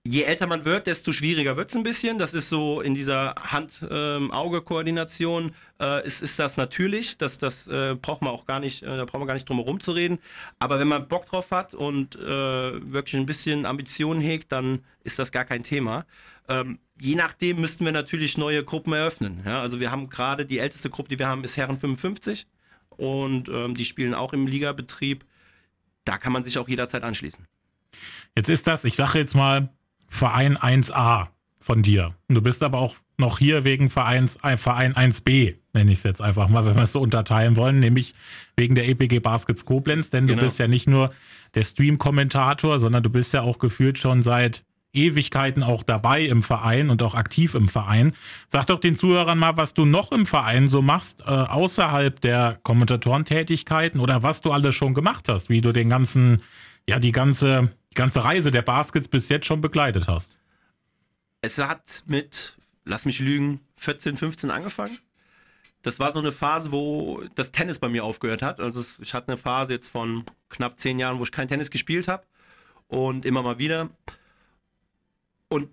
je 0.08 0.24
älter 0.24 0.48
man 0.48 0.66
wird, 0.66 0.88
desto 0.88 1.12
schwieriger 1.12 1.58
wird 1.58 1.70
es 1.70 1.76
ein 1.76 1.84
bisschen. 1.84 2.18
Das 2.18 2.34
ist 2.34 2.50
so 2.50 2.82
in 2.82 2.94
dieser 2.94 3.36
Hand-Auge-Koordination 3.36 5.46
ähm, 5.46 5.52
äh, 5.80 6.08
ist, 6.08 6.22
ist 6.22 6.40
das 6.40 6.58
natürlich. 6.58 7.18
Das, 7.18 7.38
das 7.38 7.68
äh, 7.68 7.96
braucht 8.02 8.22
man 8.22 8.32
auch 8.32 8.46
gar 8.46 8.60
nicht, 8.60 8.84
äh, 8.84 8.98
da 8.98 9.06
braucht 9.06 9.20
man 9.20 9.28
gar 9.28 9.34
nicht 9.34 9.48
drum 9.48 9.58
herum 9.58 9.80
zu 9.80 9.92
reden. 9.92 10.20
Aber 10.60 10.80
wenn 10.80 10.88
man 10.88 11.08
Bock 11.08 11.26
drauf 11.26 11.52
hat 11.52 11.74
und 11.74 12.16
äh, 12.16 12.22
wirklich 12.22 13.16
ein 13.16 13.26
bisschen 13.26 13.66
Ambitionen 13.66 14.22
hegt, 14.22 14.52
dann 14.52 14.84
ist 15.04 15.20
das 15.20 15.32
gar 15.32 15.46
kein 15.46 15.64
Thema. 15.64 16.06
Ähm, 16.48 16.80
je 17.00 17.16
nachdem 17.16 17.60
müssten 17.60 17.86
wir 17.86 17.92
natürlich 17.92 18.38
neue 18.38 18.64
Gruppen 18.64 18.94
eröffnen. 18.94 19.42
Ja? 19.46 19.62
Also 19.62 19.80
wir 19.80 19.92
haben 19.92 20.10
gerade 20.10 20.46
die 20.46 20.60
älteste 20.60 20.90
Gruppe, 20.90 21.10
die 21.10 21.20
wir 21.20 21.28
haben, 21.28 21.44
ist 21.44 21.58
Herren 21.58 21.78
55 21.78 22.48
und 22.90 23.50
ähm, 23.50 23.76
die 23.76 23.86
spielen 23.86 24.14
auch 24.14 24.34
im 24.34 24.48
Ligabetrieb. 24.48 25.26
Da 26.06 26.18
kann 26.18 26.32
man 26.32 26.44
sich 26.44 26.58
auch 26.58 26.70
jederzeit 26.70 27.04
anschließen. 27.04 27.46
Jetzt 28.36 28.50
ist 28.50 28.68
das, 28.68 28.86
ich 28.86 28.96
sage 28.96 29.20
jetzt 29.20 29.36
mal, 29.36 29.70
Verein 30.08 30.58
1a 30.58 31.28
von 31.60 31.82
dir. 31.82 32.16
Du 32.30 32.42
bist 32.42 32.64
aber 32.64 32.80
auch 32.80 32.96
noch 33.18 33.40
hier 33.40 33.64
wegen 33.64 33.90
Vereins, 33.90 34.38
äh, 34.44 34.58
Verein 34.58 34.94
1b, 34.94 35.56
nenne 35.74 35.92
ich 35.92 36.00
es 36.00 36.04
jetzt 36.04 36.22
einfach 36.22 36.50
mal, 36.50 36.66
wenn 36.66 36.76
wir 36.76 36.84
es 36.84 36.92
so 36.92 37.02
unterteilen 37.02 37.56
wollen, 37.56 37.80
nämlich 37.80 38.14
wegen 38.56 38.76
der 38.76 38.88
EPG 38.88 39.20
Baskets 39.20 39.66
Koblenz, 39.66 40.10
denn 40.10 40.28
genau. 40.28 40.40
du 40.40 40.46
bist 40.46 40.60
ja 40.60 40.68
nicht 40.68 40.88
nur 40.88 41.12
der 41.56 41.64
Stream-Kommentator, 41.64 42.80
sondern 42.80 43.04
du 43.04 43.10
bist 43.10 43.34
ja 43.34 43.42
auch 43.42 43.58
gefühlt 43.58 43.98
schon 43.98 44.22
seit 44.22 44.64
Ewigkeiten 44.94 45.64
auch 45.64 45.84
dabei 45.84 46.26
im 46.26 46.42
Verein 46.42 46.90
und 46.90 47.04
auch 47.04 47.14
aktiv 47.14 47.56
im 47.56 47.68
Verein. 47.68 48.14
Sag 48.48 48.68
doch 48.68 48.80
den 48.80 48.96
Zuhörern 48.96 49.38
mal, 49.38 49.58
was 49.58 49.74
du 49.74 49.86
noch 49.86 50.12
im 50.12 50.26
Verein 50.26 50.68
so 50.68 50.82
machst, 50.82 51.22
äh, 51.22 51.26
außerhalb 51.26 52.20
der 52.22 52.60
Kommentatorentätigkeiten 52.64 54.00
oder 54.00 54.24
was 54.24 54.42
du 54.42 54.52
alles 54.52 54.76
schon 54.76 54.94
gemacht 54.94 55.28
hast, 55.30 55.50
wie 55.50 55.62
du 55.62 55.72
den 55.72 55.90
ganzen, 55.90 56.42
ja, 56.88 57.00
die 57.00 57.12
ganze 57.12 57.72
ganze 57.98 58.24
Reise 58.24 58.52
der 58.52 58.62
Baskets 58.62 59.10
bis 59.10 59.28
jetzt 59.28 59.46
schon 59.46 59.60
begleitet 59.60 60.08
hast? 60.08 60.40
Es 61.42 61.58
hat 61.58 62.04
mit, 62.06 62.58
lass 62.86 63.06
mich 63.06 63.20
lügen, 63.20 63.60
14, 63.76 64.16
15 64.16 64.50
angefangen. 64.50 64.98
Das 65.82 66.00
war 66.00 66.12
so 66.12 66.20
eine 66.20 66.32
Phase, 66.32 66.72
wo 66.72 67.24
das 67.36 67.52
Tennis 67.52 67.80
bei 67.80 67.90
mir 67.90 68.04
aufgehört 68.04 68.42
hat. 68.42 68.60
Also 68.60 68.84
ich 69.00 69.14
hatte 69.14 69.30
eine 69.30 69.38
Phase 69.38 69.74
jetzt 69.74 69.88
von 69.88 70.24
knapp 70.50 70.80
zehn 70.80 71.00
Jahren, 71.00 71.20
wo 71.20 71.24
ich 71.24 71.32
kein 71.32 71.48
Tennis 71.48 71.70
gespielt 71.72 72.08
habe 72.08 72.24
und 72.88 73.26
immer 73.26 73.44
mal 73.44 73.58
wieder. 73.58 73.90
Und 75.50 75.70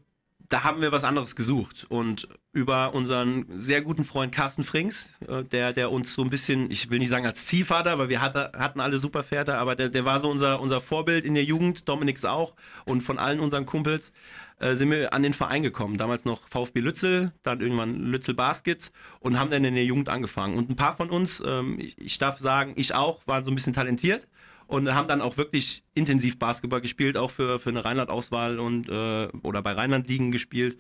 da 0.49 0.65
haben 0.65 0.81
wir 0.81 0.93
was 0.93 1.05
anderes 1.05 1.37
gesucht. 1.37 1.87
Und 1.89 2.29
über 2.53 2.95
unseren 2.95 3.47
sehr 3.59 3.83
guten 3.83 4.05
Freund 4.05 4.33
Carsten 4.33 4.65
Frings, 4.65 5.11
äh, 5.27 5.43
der, 5.45 5.73
der 5.73 5.91
uns 5.91 6.15
so 6.15 6.23
ein 6.23 6.31
bisschen, 6.31 6.71
ich 6.71 6.91
will 6.91 6.99
nicht 6.99 7.09
sagen 7.09 7.27
als 7.27 7.47
Ziehvater, 7.47 7.99
weil 7.99 8.09
wir 8.09 8.21
hatte, 8.21 8.53
hatten 8.57 8.81
alle 8.81 8.99
super 8.99 9.23
Väter, 9.23 9.59
aber 9.59 9.75
der, 9.75 9.89
der 9.89 10.05
war 10.05 10.21
so 10.21 10.31
unser, 10.31 10.61
unser 10.61 10.81
Vorbild 10.81 11.25
in 11.25 11.35
der 11.35 11.45
Jugend, 11.45 11.89
Dominik's 11.89 12.25
auch. 12.25 12.55
Und 12.85 13.01
von 13.01 13.19
allen 13.19 13.41
unseren 13.41 13.67
Kumpels 13.67 14.13
äh, 14.61 14.75
sind 14.75 14.91
wir 14.91 15.13
an 15.13 15.23
den 15.23 15.33
Verein 15.33 15.63
gekommen. 15.63 15.99
Damals 15.99 16.25
noch 16.25 16.47
VfB 16.49 16.81
Lützel, 16.81 17.33
dann 17.43 17.61
irgendwann 17.61 17.97
Lützel 17.97 18.35
Baskets 18.35 18.93
und 19.21 19.39
haben 19.39 19.51
dann 19.51 19.65
in 19.65 19.75
der 19.75 19.85
Jugend 19.85 20.09
angefangen. 20.09 20.57
Und 20.57 20.71
ein 20.71 20.77
paar 20.77 20.97
von 20.97 21.11
uns, 21.11 21.43
ähm, 21.45 21.79
ich, 21.81 21.99
ich 21.99 22.19
darf 22.19 22.39
sagen, 22.39 22.75
ich 22.77 22.95
auch, 22.95 23.27
waren 23.27 23.45
so 23.45 23.51
ein 23.51 23.55
bisschen 23.55 23.73
talentiert 23.73 24.29
und 24.67 24.95
haben 24.95 25.09
dann 25.09 25.21
auch 25.21 25.37
wirklich 25.37 25.85
intensiv 25.95 26.39
Basketball 26.39 26.81
gespielt, 26.81 27.17
auch 27.17 27.31
für, 27.31 27.59
für 27.59 27.71
eine 27.71 27.85
Rheinland-Auswahl 27.85 28.59
und 28.59 28.89
äh, 28.89 29.29
oder 29.43 29.63
bei 29.63 29.73
Rheinland-Ligen 29.73 30.31
gespielt. 30.31 30.79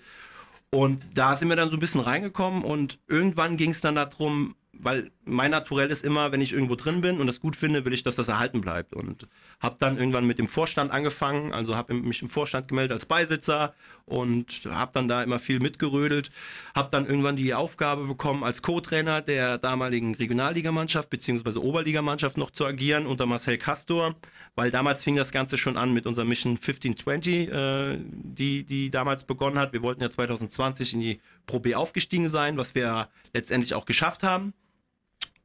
Und 0.70 1.02
da 1.14 1.36
sind 1.36 1.48
wir 1.48 1.56
dann 1.56 1.70
so 1.70 1.76
ein 1.76 1.80
bisschen 1.80 2.00
reingekommen 2.00 2.64
und 2.64 2.98
irgendwann 3.06 3.56
ging 3.56 3.70
es 3.70 3.80
dann 3.80 3.94
darum, 3.94 4.56
weil 4.80 5.10
mein 5.24 5.50
Naturell 5.50 5.90
ist 5.90 6.04
immer, 6.04 6.32
wenn 6.32 6.40
ich 6.40 6.52
irgendwo 6.52 6.74
drin 6.74 7.00
bin 7.00 7.20
und 7.20 7.26
das 7.26 7.40
gut 7.40 7.56
finde, 7.56 7.84
will 7.84 7.92
ich, 7.92 8.02
dass 8.02 8.16
das 8.16 8.28
erhalten 8.28 8.60
bleibt. 8.60 8.94
Und 8.94 9.26
habe 9.60 9.76
dann 9.78 9.98
irgendwann 9.98 10.26
mit 10.26 10.38
dem 10.38 10.48
Vorstand 10.48 10.92
angefangen, 10.92 11.52
also 11.52 11.76
habe 11.76 11.94
mich 11.94 12.22
im 12.22 12.30
Vorstand 12.30 12.68
gemeldet 12.68 12.92
als 12.92 13.06
Beisitzer 13.06 13.74
und 14.04 14.62
habe 14.68 14.92
dann 14.94 15.08
da 15.08 15.22
immer 15.22 15.38
viel 15.38 15.60
mitgerödelt. 15.60 16.30
Habe 16.74 16.88
dann 16.90 17.06
irgendwann 17.06 17.36
die 17.36 17.54
Aufgabe 17.54 18.04
bekommen, 18.04 18.44
als 18.44 18.62
Co-Trainer 18.62 19.22
der 19.22 19.58
damaligen 19.58 20.14
Regionalligamannschaft 20.14 21.10
bzw. 21.10 21.58
Oberligamannschaft 21.58 22.36
noch 22.36 22.50
zu 22.50 22.66
agieren 22.66 23.06
unter 23.06 23.26
Marcel 23.26 23.58
Castor, 23.58 24.16
weil 24.54 24.70
damals 24.70 25.02
fing 25.02 25.16
das 25.16 25.32
Ganze 25.32 25.58
schon 25.58 25.76
an 25.76 25.92
mit 25.92 26.06
unserer 26.06 26.24
Mission 26.24 26.52
1520, 26.52 27.48
äh, 27.48 27.98
die, 28.00 28.64
die 28.64 28.90
damals 28.90 29.24
begonnen 29.24 29.58
hat. 29.58 29.72
Wir 29.72 29.82
wollten 29.82 30.02
ja 30.02 30.10
2020 30.10 30.94
in 30.94 31.00
die 31.00 31.20
Pro 31.46 31.60
B 31.60 31.74
aufgestiegen 31.74 32.28
sein, 32.28 32.56
was 32.56 32.74
wir 32.74 33.08
letztendlich 33.32 33.74
auch 33.74 33.86
geschafft 33.86 34.22
haben. 34.22 34.54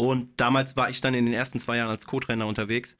Und 0.01 0.39
damals 0.39 0.77
war 0.77 0.89
ich 0.89 1.01
dann 1.01 1.13
in 1.13 1.25
den 1.25 1.33
ersten 1.33 1.59
zwei 1.59 1.75
Jahren 1.75 1.89
als 1.89 2.07
Co-Trainer 2.07 2.47
unterwegs 2.47 2.95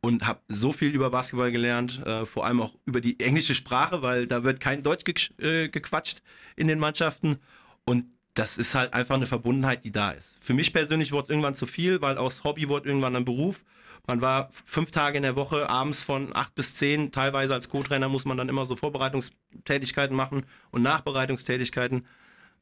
und 0.00 0.26
habe 0.26 0.40
so 0.48 0.72
viel 0.72 0.90
über 0.90 1.10
Basketball 1.10 1.52
gelernt, 1.52 2.04
äh, 2.04 2.26
vor 2.26 2.44
allem 2.44 2.60
auch 2.60 2.74
über 2.86 3.00
die 3.00 3.20
englische 3.20 3.54
Sprache, 3.54 4.02
weil 4.02 4.26
da 4.26 4.42
wird 4.42 4.58
kein 4.58 4.82
Deutsch 4.82 5.04
ge 5.04 5.14
äh, 5.38 5.68
gequatscht 5.68 6.22
in 6.56 6.66
den 6.66 6.80
Mannschaften. 6.80 7.38
Und 7.84 8.06
das 8.34 8.58
ist 8.58 8.74
halt 8.74 8.94
einfach 8.94 9.14
eine 9.14 9.26
Verbundenheit, 9.26 9.84
die 9.84 9.92
da 9.92 10.10
ist. 10.10 10.36
Für 10.40 10.54
mich 10.54 10.72
persönlich 10.72 11.12
wurde 11.12 11.24
es 11.24 11.28
irgendwann 11.30 11.54
zu 11.54 11.66
viel, 11.66 12.00
weil 12.00 12.18
aus 12.18 12.42
Hobby 12.42 12.68
wurde 12.68 12.88
irgendwann 12.88 13.14
ein 13.14 13.24
Beruf. 13.24 13.64
Man 14.08 14.20
war 14.20 14.48
fünf 14.50 14.90
Tage 14.90 15.18
in 15.18 15.22
der 15.22 15.36
Woche, 15.36 15.70
abends 15.70 16.02
von 16.02 16.34
acht 16.34 16.56
bis 16.56 16.74
zehn. 16.74 17.12
Teilweise 17.12 17.54
als 17.54 17.68
Co-Trainer 17.68 18.08
muss 18.08 18.24
man 18.24 18.36
dann 18.36 18.48
immer 18.48 18.66
so 18.66 18.74
Vorbereitungstätigkeiten 18.74 20.16
machen 20.16 20.46
und 20.72 20.82
Nachbereitungstätigkeiten 20.82 22.06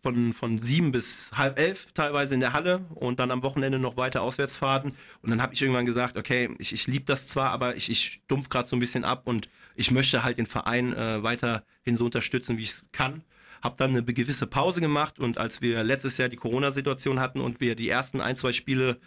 von, 0.02 0.32
von 0.32 0.58
sieben 0.58 0.92
bis 0.92 1.30
halb 1.34 1.58
elf 1.58 1.88
teilweise 1.92 2.34
in 2.34 2.40
der 2.40 2.52
Halle 2.52 2.86
und 2.94 3.18
dann 3.18 3.30
am 3.30 3.42
Wochenende 3.42 3.78
noch 3.78 3.96
weiter 3.96 4.22
Auswärtsfahrten. 4.22 4.92
Und 5.22 5.30
dann 5.30 5.42
habe 5.42 5.54
ich 5.54 5.62
irgendwann 5.62 5.86
gesagt, 5.86 6.16
okay, 6.16 6.54
ich, 6.58 6.72
ich 6.72 6.86
liebe 6.86 7.04
das 7.04 7.26
zwar, 7.26 7.50
aber 7.50 7.76
ich, 7.76 7.90
ich 7.90 8.20
stumpf 8.24 8.48
gerade 8.48 8.68
so 8.68 8.76
ein 8.76 8.80
bisschen 8.80 9.04
ab 9.04 9.22
und 9.24 9.48
ich 9.74 9.90
möchte 9.90 10.22
halt 10.22 10.38
den 10.38 10.46
Verein 10.46 10.92
äh, 10.92 11.22
weiterhin 11.22 11.96
so 11.96 12.04
unterstützen, 12.04 12.58
wie 12.58 12.62
ich 12.62 12.70
es 12.70 12.84
kann. 12.92 13.22
Habe 13.62 13.74
dann 13.76 13.90
eine 13.90 14.04
gewisse 14.04 14.46
Pause 14.46 14.80
gemacht 14.80 15.18
und 15.18 15.38
als 15.38 15.60
wir 15.60 15.82
letztes 15.82 16.16
Jahr 16.16 16.28
die 16.28 16.36
Corona-Situation 16.36 17.18
hatten 17.18 17.40
und 17.40 17.60
wir 17.60 17.74
die 17.74 17.88
ersten 17.88 18.20
ein, 18.20 18.36
zwei 18.36 18.52
Spiele 18.52 19.00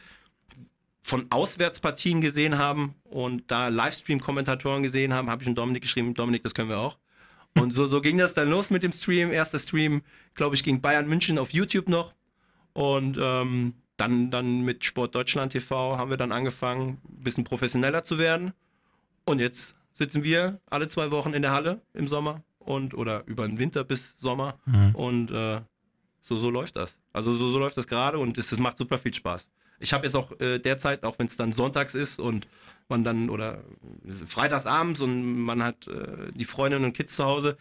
von 1.02 1.28
Auswärtspartien 1.32 2.22
gesehen 2.22 2.58
haben 2.58 2.96
und 3.06 3.50
da 3.50 3.70
Livestream-Kommentatoren 3.70 4.84
gesehen 4.84 5.14
haben, 5.14 5.30
habe 5.30 5.42
ich 5.42 5.48
einen 5.48 5.56
Dominik 5.56 5.84
geschrieben, 5.84 6.14
Dominik, 6.14 6.44
das 6.44 6.54
können 6.54 6.70
wir 6.70 6.80
auch. 6.80 6.98
Und 7.58 7.72
so, 7.72 7.86
so 7.88 8.02
ging 8.02 8.18
das 8.18 8.34
dann 8.34 8.50
los 8.50 8.70
mit 8.70 8.84
dem 8.84 8.94
Stream. 8.94 9.32
Erster 9.32 9.60
Stream, 9.60 10.02
glaube 10.36 10.56
ich, 10.56 10.64
ging 10.64 10.82
Bayern 10.82 11.08
München 11.08 11.38
auf 11.38 11.52
YouTube 11.52 11.90
noch. 11.90 12.14
Und 12.74 13.18
ähm, 13.20 13.74
dann, 13.98 14.32
dann 14.32 14.62
mit 14.62 14.86
Sport 14.86 15.14
Deutschland 15.16 15.52
TV 15.52 15.98
haben 15.98 16.10
wir 16.10 16.18
dann 16.18 16.32
angefangen, 16.32 17.00
ein 17.10 17.24
bisschen 17.24 17.44
professioneller 17.44 18.04
zu 18.04 18.18
werden. 18.18 18.54
Und 19.26 19.40
jetzt 19.40 19.76
sitzen 19.94 20.24
wir 20.24 20.60
alle 20.70 20.88
zwei 20.88 21.12
Wochen 21.12 21.34
in 21.34 21.42
der 21.42 21.52
Halle 21.52 21.82
im 21.94 22.08
Sommer 22.08 22.44
und 22.60 22.94
oder 22.94 23.24
über 23.28 23.48
den 23.48 23.60
Winter 23.60 23.84
bis 23.84 24.14
Sommer. 24.18 24.58
Mhm. 24.66 24.96
Und 24.96 25.32
äh, 25.32 25.62
so, 26.22 26.38
so 26.38 26.50
läuft 26.50 26.76
das. 26.78 26.98
Also 27.14 27.34
so, 27.34 27.52
so 27.52 27.60
läuft 27.60 27.78
das 27.78 27.88
gerade 27.88 28.18
und 28.18 28.38
es, 28.38 28.52
es 28.52 28.60
macht 28.60 28.78
super 28.78 28.98
viel 28.98 29.14
Spaß. 29.14 29.48
Ich 29.82 29.94
habe 29.94 30.06
jetzt 30.06 30.16
auch 30.16 30.40
äh, 30.40 30.60
derzeit, 30.60 31.04
auch 31.04 31.20
wenn 31.20 31.28
es 31.28 31.38
dann 31.38 31.52
sonntags 31.52 31.96
ist 31.96 32.20
und 32.20 32.48
man 32.88 33.04
dann 33.04 33.30
oder 33.30 33.64
freitagsabends 34.28 35.02
und 35.02 35.42
man 35.44 35.64
hat 35.64 35.88
äh, 35.88 36.32
die 36.34 36.46
Freundinnen 36.46 36.86
und 36.86 36.94
Kids 36.94 37.16
zu 37.16 37.26
Hause, 37.26 37.58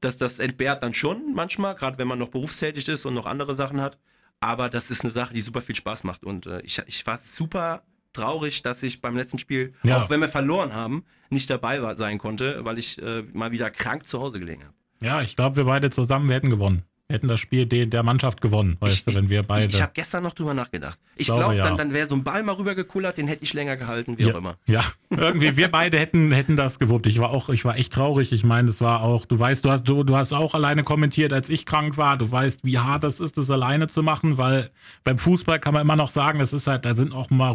dass 0.00 0.18
das 0.18 0.38
entbehrt 0.38 0.82
dann 0.82 0.94
schon 0.94 1.34
manchmal, 1.34 1.74
gerade 1.74 1.98
wenn 1.98 2.06
man 2.08 2.18
noch 2.18 2.28
berufstätig 2.28 2.88
ist 2.88 3.04
und 3.06 3.14
noch 3.14 3.26
andere 3.26 3.54
Sachen 3.54 3.80
hat. 3.80 3.98
Aber 4.40 4.68
das 4.68 4.90
ist 4.90 5.02
eine 5.02 5.10
Sache, 5.10 5.34
die 5.34 5.40
super 5.42 5.62
viel 5.62 5.74
Spaß 5.74 6.04
macht. 6.04 6.24
Und 6.24 6.46
äh, 6.46 6.60
ich, 6.62 6.80
ich 6.86 7.04
war 7.06 7.18
super 7.18 7.82
traurig, 8.12 8.62
dass 8.62 8.82
ich 8.82 9.00
beim 9.00 9.16
letzten 9.16 9.38
Spiel, 9.38 9.74
Ja. 9.82 10.04
auch 10.04 10.10
wenn 10.10 10.20
wir 10.20 10.28
verloren 10.28 10.72
haben, 10.74 11.04
nicht 11.30 11.50
dabei 11.50 11.82
war, 11.82 11.96
sein 11.96 12.18
konnte, 12.18 12.64
weil 12.64 12.78
ich 12.78 13.00
äh, 13.02 13.22
mal 13.32 13.50
wieder 13.50 13.70
krank 13.70 14.06
zu 14.06 14.20
Hause 14.20 14.38
gelegen 14.38 14.62
habe. 14.64 14.74
Ja, 15.00 15.22
ich 15.22 15.34
glaube, 15.36 15.56
wir 15.56 15.64
beide 15.64 15.90
zusammen, 15.90 16.28
wir 16.28 16.36
hätten 16.36 16.50
gewonnen. 16.50 16.84
Wir 17.10 17.14
hätten 17.14 17.28
das 17.28 17.40
Spiel 17.40 17.64
de 17.64 17.86
der 17.86 18.02
Mannschaft 18.02 18.42
gewonnen, 18.42 18.76
weißt 18.80 18.98
Ich- 18.98 19.04
du, 19.06 19.14
wenn 19.14 19.30
wir 19.30 19.42
beide. 19.42 19.64
Ich, 19.68 19.76
ich 19.76 19.80
habe 19.80 19.92
gestern 19.94 20.22
noch 20.24 20.34
drüber 20.34 20.52
nachgedacht. 20.52 20.98
Ich 21.16 21.24
Glaube, 21.28 21.40
glaube, 21.40 21.56
ja. 21.56 21.64
dann, 21.64 21.78
dann 21.78 21.92
wäre 21.94 22.06
so 22.06 22.14
ein 22.14 22.22
Ball 22.22 22.42
mal 22.42 22.52
rübergekullert, 22.52 23.16
den 23.16 23.26
hätte 23.28 23.44
ich 23.44 23.54
länger 23.54 23.78
gehalten, 23.78 24.18
wie 24.18 24.24
ja, 24.24 24.34
auch 24.34 24.36
immer. 24.38 24.56
Ja, 24.66 24.84
irgendwie 25.08 25.56
wir 25.56 25.70
beide 25.70 25.98
hätten 25.98 26.30
hätten 26.32 26.54
das 26.54 26.78
gewuppt. 26.78 27.06
Ich 27.06 27.18
war 27.18 27.30
auch, 27.30 27.48
ich 27.48 27.64
war 27.64 27.78
echt 27.78 27.94
traurig. 27.94 28.30
Ich 28.32 28.44
meine, 28.44 28.66
das 28.66 28.82
war 28.82 29.00
auch, 29.00 29.24
du 29.24 29.38
weißt, 29.38 29.64
du 29.64 29.70
hast 29.70 29.84
du, 29.88 30.04
du 30.04 30.16
hast 30.16 30.34
auch 30.34 30.54
alleine 30.54 30.84
kommentiert, 30.84 31.32
als 31.32 31.48
ich 31.48 31.64
krank 31.64 31.96
war. 31.96 32.18
Du 32.18 32.30
weißt, 32.30 32.60
wie 32.64 32.76
hart 32.78 33.04
das 33.04 33.20
ist, 33.20 33.38
das 33.38 33.50
alleine 33.50 33.86
zu 33.88 34.02
machen, 34.02 34.36
weil 34.36 34.68
beim 35.04 35.16
Fußball 35.16 35.58
kann 35.60 35.72
man 35.72 35.80
immer 35.80 35.96
noch 35.96 36.10
sagen, 36.10 36.38
das 36.40 36.52
ist 36.52 36.66
halt, 36.66 36.84
da 36.84 36.94
sind 36.94 37.14
auch 37.14 37.30
mal 37.30 37.52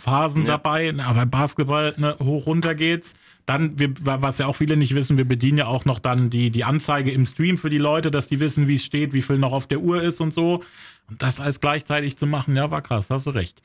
Ruhephasen 0.00 0.42
Ja. 0.42 0.52
dabei, 0.52 0.94
aber 0.98 1.14
beim 1.14 1.30
Basketball 1.30 1.94
ne, 1.96 2.16
hoch 2.20 2.46
runter 2.46 2.74
geht's. 2.74 3.14
Dann, 3.46 3.78
wir, 3.78 3.92
was 4.02 4.38
ja 4.38 4.46
auch 4.46 4.54
viele 4.54 4.76
nicht 4.76 4.94
wissen, 4.94 5.18
wir 5.18 5.24
bedienen 5.26 5.58
ja 5.58 5.66
auch 5.66 5.84
noch 5.84 5.98
dann 5.98 6.30
die, 6.30 6.50
die 6.50 6.64
Anzeige 6.64 7.10
im 7.10 7.26
Stream 7.26 7.58
für 7.58 7.70
die 7.70 7.78
Leute, 7.78 8.10
dass 8.12 8.28
die 8.28 8.38
wissen, 8.38 8.68
wie 8.68 8.76
es 8.76 8.84
steht, 8.84 9.12
wie 9.12 9.22
viel 9.22 9.38
noch 9.38 9.52
auf 9.52 9.66
der 9.66 9.80
Uhr 9.80 10.02
ist 10.02 10.20
und 10.20 10.32
so. 10.32 10.62
Und 11.08 11.22
das 11.22 11.40
alles 11.40 11.60
gleichzeitig 11.60 12.16
zu 12.16 12.26
machen, 12.26 12.54
ja, 12.54 12.70
war 12.70 12.82
krass, 12.82 13.10
hast 13.10 13.26
du 13.26 13.30
recht. 13.30 13.60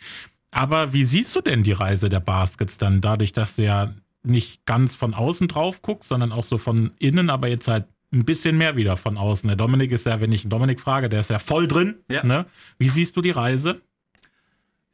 Aber 0.49 0.93
wie 0.93 1.03
siehst 1.03 1.35
du 1.35 1.41
denn 1.41 1.61
die 1.61 1.73
Reise 1.73 2.09
der 2.09 2.19
Baskets 2.21 2.77
dann, 2.79 3.01
dadurch, 3.01 3.33
dass 3.33 3.57
du 3.57 3.63
ja 3.65 3.93
nicht 4.23 4.65
ganz 4.65 4.95
von 4.95 5.13
außen 5.13 5.47
drauf 5.47 5.81
guckst, 5.83 6.09
sondern 6.09 6.31
auch 6.31 6.43
so 6.43 6.57
von 6.57 6.91
innen, 6.97 7.29
aber 7.29 7.47
jetzt 7.47 7.67
halt 7.67 7.85
ein 8.11 8.25
bisschen 8.25 8.57
mehr 8.57 8.75
wieder 8.77 8.97
von 8.97 9.17
außen. 9.17 9.47
Der 9.47 9.57
Dominik 9.57 9.91
ist 9.91 10.05
ja, 10.05 10.19
wenn 10.21 10.31
ich 10.31 10.43
einen 10.43 10.49
Dominik 10.49 10.79
frage, 10.79 11.07
der 11.09 11.19
ist 11.19 11.29
ja 11.29 11.39
voll 11.39 11.67
drin. 11.67 11.97
Ja. 12.09 12.23
Ne? 12.25 12.45
Wie 12.79 12.89
siehst 12.89 13.15
du 13.17 13.21
die 13.21 13.31
Reise? 13.31 13.81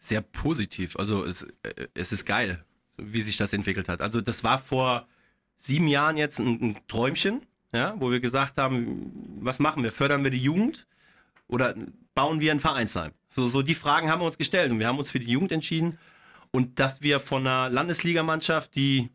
Sehr 0.04 0.20
positiv. 0.20 0.98
Also 0.98 1.24
es, 1.24 1.44
äh, 1.64 1.88
es 1.94 2.12
ist 2.12 2.26
geil, 2.26 2.66
wie 2.98 3.22
sich 3.22 3.38
das 3.38 3.54
entwickelt 3.54 3.88
hat. 3.88 4.02
Also 4.02 4.20
das 4.20 4.44
war 4.44 4.60
vor 4.60 5.08
sieben 5.60 5.88
Jahren 5.88 6.18
jetzt 6.18 6.40
ein, 6.40 6.62
ein 6.62 6.78
Träumchen, 6.90 7.46
ja, 7.72 7.96
wo 7.98 8.12
wir 8.12 8.20
gesagt 8.20 8.58
haben, 8.58 9.38
was 9.40 9.60
machen 9.60 9.82
wir? 9.82 9.94
Fördern 9.94 10.26
wir 10.26 10.30
die 10.30 10.44
Jugend 10.44 10.88
oder 11.48 11.74
bauen 12.16 12.42
wir 12.42 12.52
ein 12.52 12.60
Vereinsheim? 12.60 13.14
So, 13.34 13.48
so 13.48 13.62
die 13.62 13.76
Fragen 13.76 14.12
haben 14.12 14.20
wir 14.20 14.26
uns 14.26 14.38
gestellt 14.38 14.74
und 14.74 14.80
wir 14.80 14.88
haben 14.88 15.00
uns 15.00 15.10
für 15.10 15.20
die 15.20 15.32
Jugend 15.32 15.54
entschieden. 15.54 15.98
Und 16.52 16.80
dass 16.80 17.02
wir 17.02 17.22
von 17.22 17.48
einer 17.48 17.70
Landesligamannschaft, 17.70 18.76
die 18.76 19.10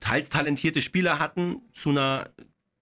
teils 0.00 0.30
talentierte 0.30 0.82
Spieler 0.82 1.20
hatten, 1.20 1.62
zu 1.72 1.90
einer 1.90 2.28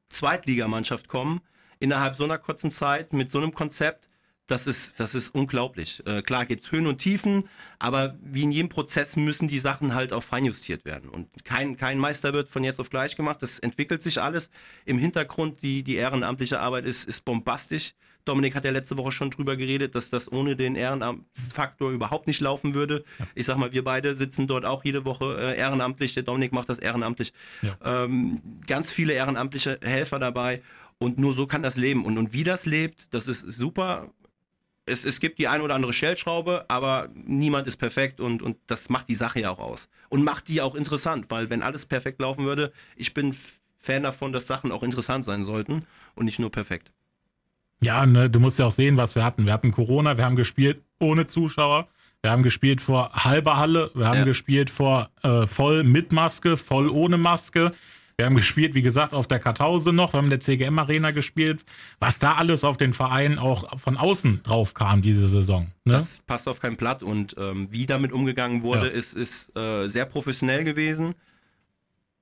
Zweitligamannschaft 0.08 1.06
kommen, 1.06 1.42
innerhalb 1.80 2.16
so 2.16 2.24
einer 2.24 2.38
kurzen 2.38 2.70
Zeit 2.70 3.12
mit 3.12 3.30
so 3.30 3.37
einem 3.37 3.52
Konzept, 3.52 4.08
das 4.52 4.66
ist, 4.66 5.00
das 5.00 5.14
ist 5.14 5.34
unglaublich. 5.34 6.02
Äh, 6.06 6.20
klar 6.20 6.44
gibt 6.44 6.64
es 6.64 6.70
Höhen 6.70 6.86
und 6.86 6.98
Tiefen, 6.98 7.48
aber 7.78 8.16
wie 8.22 8.42
in 8.42 8.52
jedem 8.52 8.68
Prozess 8.68 9.16
müssen 9.16 9.48
die 9.48 9.58
Sachen 9.58 9.94
halt 9.94 10.12
auch 10.12 10.22
feinjustiert 10.22 10.84
werden. 10.84 11.08
Und 11.08 11.28
kein, 11.44 11.76
kein 11.78 11.98
Meister 11.98 12.34
wird 12.34 12.50
von 12.50 12.62
jetzt 12.62 12.78
auf 12.78 12.90
gleich 12.90 13.16
gemacht. 13.16 13.40
Das 13.40 13.58
entwickelt 13.58 14.02
sich 14.02 14.20
alles. 14.20 14.50
Im 14.84 14.98
Hintergrund, 14.98 15.62
die, 15.62 15.82
die 15.82 15.96
ehrenamtliche 15.96 16.60
Arbeit 16.60 16.84
ist, 16.84 17.08
ist 17.08 17.24
bombastisch. 17.24 17.94
Dominik 18.26 18.54
hat 18.54 18.64
ja 18.64 18.70
letzte 18.70 18.96
Woche 18.98 19.10
schon 19.10 19.30
drüber 19.30 19.56
geredet, 19.56 19.94
dass 19.94 20.10
das 20.10 20.30
ohne 20.30 20.54
den 20.54 20.76
Ehrenamtsfaktor 20.76 21.90
überhaupt 21.90 22.26
nicht 22.26 22.40
laufen 22.40 22.74
würde. 22.74 23.04
Ich 23.34 23.46
sag 23.46 23.56
mal, 23.56 23.72
wir 23.72 23.82
beide 23.82 24.14
sitzen 24.14 24.46
dort 24.46 24.64
auch 24.64 24.84
jede 24.84 25.04
Woche 25.04 25.36
äh, 25.40 25.58
ehrenamtlich. 25.58 26.14
Der 26.14 26.22
Dominik 26.22 26.52
macht 26.52 26.68
das 26.68 26.78
ehrenamtlich. 26.78 27.32
Ja. 27.62 28.04
Ähm, 28.04 28.42
ganz 28.66 28.92
viele 28.92 29.14
ehrenamtliche 29.14 29.80
Helfer 29.82 30.18
dabei. 30.18 30.62
Und 30.98 31.18
nur 31.18 31.34
so 31.34 31.46
kann 31.46 31.62
das 31.64 31.76
leben. 31.76 32.04
Und, 32.04 32.16
und 32.18 32.32
wie 32.32 32.44
das 32.44 32.66
lebt, 32.66 33.12
das 33.12 33.26
ist 33.26 33.40
super. 33.40 34.12
Es, 34.84 35.04
es 35.04 35.20
gibt 35.20 35.38
die 35.38 35.46
ein 35.48 35.60
oder 35.60 35.74
andere 35.76 35.92
Stellschraube, 35.92 36.64
aber 36.68 37.08
niemand 37.14 37.66
ist 37.68 37.76
perfekt 37.76 38.20
und, 38.20 38.42
und 38.42 38.56
das 38.66 38.88
macht 38.90 39.08
die 39.08 39.14
Sache 39.14 39.40
ja 39.40 39.50
auch 39.50 39.60
aus. 39.60 39.88
Und 40.08 40.24
macht 40.24 40.48
die 40.48 40.60
auch 40.60 40.74
interessant, 40.74 41.26
weil 41.28 41.50
wenn 41.50 41.62
alles 41.62 41.86
perfekt 41.86 42.20
laufen 42.20 42.44
würde, 42.44 42.72
ich 42.96 43.14
bin 43.14 43.34
Fan 43.78 44.02
davon, 44.02 44.32
dass 44.32 44.46
Sachen 44.46 44.72
auch 44.72 44.82
interessant 44.82 45.24
sein 45.24 45.44
sollten 45.44 45.86
und 46.14 46.24
nicht 46.24 46.38
nur 46.38 46.50
perfekt. 46.50 46.92
Ja, 47.80 48.06
ne, 48.06 48.30
du 48.30 48.38
musst 48.40 48.58
ja 48.58 48.66
auch 48.66 48.70
sehen, 48.72 48.96
was 48.96 49.14
wir 49.16 49.24
hatten. 49.24 49.44
Wir 49.44 49.52
hatten 49.52 49.72
Corona, 49.72 50.16
wir 50.16 50.24
haben 50.24 50.36
gespielt 50.36 50.82
ohne 51.00 51.26
Zuschauer, 51.26 51.88
wir 52.20 52.30
haben 52.30 52.44
gespielt 52.44 52.80
vor 52.80 53.12
halber 53.12 53.56
Halle, 53.56 53.90
wir 53.94 54.06
haben 54.06 54.18
Ja. 54.18 54.24
gespielt 54.24 54.70
vor 54.70 55.10
äh, 55.22 55.46
voll 55.46 55.82
mit 55.82 56.12
Maske, 56.12 56.56
voll 56.56 56.88
ohne 56.88 57.18
Maske. 57.18 57.72
Wir 58.22 58.26
haben 58.26 58.37
gespielt, 58.37 58.74
wie 58.74 58.82
gesagt, 58.82 59.14
auf 59.14 59.26
der 59.26 59.40
Kartause 59.40 59.92
noch, 59.92 60.12
wir 60.12 60.18
haben 60.18 60.26
in 60.26 60.30
der 60.30 60.38
CGM 60.38 60.78
Arena 60.78 61.11
gespielt. 61.11 61.64
Was 61.98 62.20
da 62.20 62.35
alles 62.35 62.62
auf 62.62 62.76
den 62.76 62.92
Verein 62.92 63.37
auch 63.37 63.80
von 63.80 63.96
außen 63.96 64.44
drauf 64.44 64.74
kam 64.74 65.02
diese 65.02 65.26
Saison. 65.26 65.72
Ne? 65.82 65.94
Das 65.94 66.20
passt 66.20 66.46
auf 66.48 66.61
kein 66.61 66.76
Blatt 66.76 67.02
und 67.02 67.35
ähm, 67.37 67.66
wie 67.72 67.85
damit 67.85 68.12
umgegangen 68.12 68.62
wurde, 68.62 68.87
Ja. 68.87 68.92
ist, 68.92 69.14
ist 69.14 69.56
äh, 69.56 69.88
sehr 69.88 70.04
professionell 70.04 70.62
gewesen. 70.62 71.16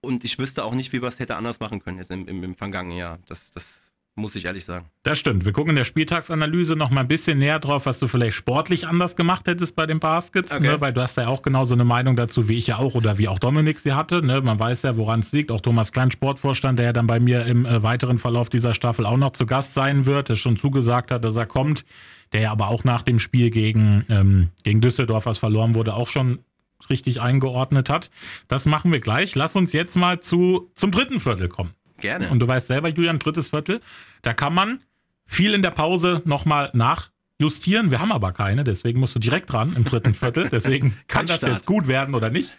Und 0.00 0.24
ich 0.24 0.38
wüsste 0.38 0.64
auch 0.64 0.72
nicht, 0.72 0.90
wie 0.94 1.02
wir 1.02 1.08
es 1.08 1.18
hätte 1.18 1.36
anders 1.36 1.60
machen 1.60 1.80
können 1.84 1.98
jetzt 1.98 2.10
im, 2.10 2.26
im, 2.26 2.42
im 2.44 2.54
vergangenen 2.54 2.96
Jahr. 2.96 3.18
Das, 3.26 3.50
das 3.50 3.82
muss 4.16 4.34
ich 4.34 4.44
ehrlich 4.44 4.64
sagen. 4.64 4.90
Das 5.02 5.18
stimmt. 5.18 5.44
Wir 5.44 5.52
gucken 5.52 5.70
in 5.70 5.76
der 5.76 5.84
Spieltagsanalyse 5.84 6.76
noch 6.76 6.90
mal 6.90 7.02
ein 7.02 7.08
bisschen 7.08 7.38
näher 7.38 7.58
drauf, 7.58 7.86
was 7.86 7.98
du 7.98 8.06
vielleicht 8.08 8.36
sportlich 8.36 8.86
anders 8.86 9.16
gemacht 9.16 9.46
hättest 9.46 9.76
bei 9.76 9.86
den 9.86 9.98
Baskets, 10.00 10.52
Okay. 10.52 10.62
ne? 10.66 10.80
weil 10.80 10.92
du 10.92 11.00
hast 11.00 11.16
ja 11.16 11.28
auch 11.28 11.42
genauso 11.42 11.74
eine 11.74 11.84
Meinung 11.84 12.16
dazu, 12.16 12.48
wie 12.48 12.58
ich 12.58 12.66
ja 12.66 12.78
auch 12.78 12.94
oder 12.94 13.16
wie 13.18 13.28
auch 13.28 13.38
Dominik 13.38 13.78
sie 13.78 13.92
hatte. 13.92 14.20
Ne? 14.20 14.40
Man 14.42 14.58
weiß 14.58 14.82
ja, 14.82 14.96
woran 14.96 15.20
es 15.20 15.32
liegt. 15.32 15.50
Auch 15.50 15.60
Thomas 15.60 15.92
Klein, 15.92 16.10
Sportvorstand, 16.10 16.78
der 16.78 16.86
ja 16.86 16.92
dann 16.92 17.06
bei 17.06 17.18
mir 17.20 17.46
im 17.46 17.64
äh, 17.64 17.82
weiteren 17.82 18.18
Verlauf 18.18 18.48
dieser 18.50 18.74
Staffel 18.74 19.06
auch 19.06 19.16
noch 19.16 19.32
zu 19.32 19.46
Gast 19.46 19.74
sein 19.74 20.04
wird, 20.06 20.28
der 20.28 20.34
schon 20.34 20.56
zugesagt 20.56 21.12
hat, 21.12 21.24
dass 21.24 21.36
er 21.36 21.46
kommt, 21.46 21.84
der 22.32 22.42
ja 22.42 22.52
aber 22.52 22.68
auch 22.68 22.84
nach 22.84 23.02
dem 23.02 23.18
Spiel 23.18 23.50
gegen, 23.50 24.04
ähm, 24.10 24.48
gegen 24.64 24.80
Düsseldorf, 24.80 25.26
was 25.26 25.38
verloren 25.38 25.74
wurde, 25.74 25.94
auch 25.94 26.08
schon 26.08 26.40
richtig 26.88 27.20
eingeordnet 27.20 27.90
hat. 27.90 28.10
Das 28.48 28.66
machen 28.66 28.90
wir 28.90 29.00
gleich. 29.00 29.34
Lass 29.34 29.54
uns 29.56 29.72
jetzt 29.72 29.96
mal 29.96 30.20
zu, 30.20 30.70
zum 30.74 30.90
dritten 30.90 31.20
Viertel 31.20 31.48
kommen. 31.48 31.70
Gerne. 32.00 32.30
Und 32.30 32.40
du 32.40 32.48
weißt 32.48 32.68
selber, 32.68 32.88
Julian, 32.88 33.18
drittes 33.18 33.50
Viertel, 33.50 33.80
da 34.22 34.34
kann 34.34 34.54
man 34.54 34.80
viel 35.26 35.54
in 35.54 35.62
der 35.62 35.70
Pause 35.70 36.22
nochmal 36.24 36.70
nachjustieren. 36.72 37.90
Wir 37.90 38.00
haben 38.00 38.10
aber 38.10 38.32
keine, 38.32 38.64
deswegen 38.64 38.98
musst 38.98 39.14
du 39.14 39.20
direkt 39.20 39.52
dran 39.52 39.74
im 39.76 39.84
dritten 39.84 40.12
Viertel. 40.12 40.48
Deswegen 40.50 40.96
kann 41.08 41.26
das 41.26 41.42
jetzt 41.42 41.66
gut 41.66 41.86
werden 41.86 42.14
oder 42.14 42.30
nicht. 42.30 42.50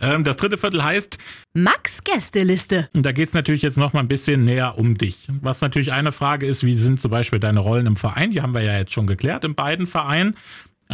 Ähm, 0.00 0.22
das 0.22 0.36
dritte 0.36 0.56
Viertel 0.56 0.84
heißt, 0.84 1.18
Max 1.54 2.04
Gästeliste. 2.04 2.88
und 2.92 3.04
da 3.04 3.12
geht 3.12 3.28
es 3.28 3.34
natürlich 3.34 3.62
jetzt 3.62 3.78
nochmal 3.78 4.02
ein 4.04 4.08
bisschen 4.08 4.44
näher 4.44 4.78
um 4.78 4.96
dich. 4.96 5.26
Was 5.40 5.60
natürlich 5.60 5.92
eine 5.92 6.12
Frage 6.12 6.46
ist, 6.46 6.62
wie 6.64 6.74
sind 6.74 7.00
zum 7.00 7.10
Beispiel 7.10 7.40
deine 7.40 7.60
Rollen 7.60 7.86
im 7.86 7.96
Verein? 7.96 8.30
Die 8.30 8.42
haben 8.42 8.54
wir 8.54 8.62
ja 8.62 8.78
jetzt 8.78 8.92
schon 8.92 9.06
geklärt 9.06 9.44
in 9.44 9.54
beiden 9.54 9.86
Vereinen. 9.86 10.36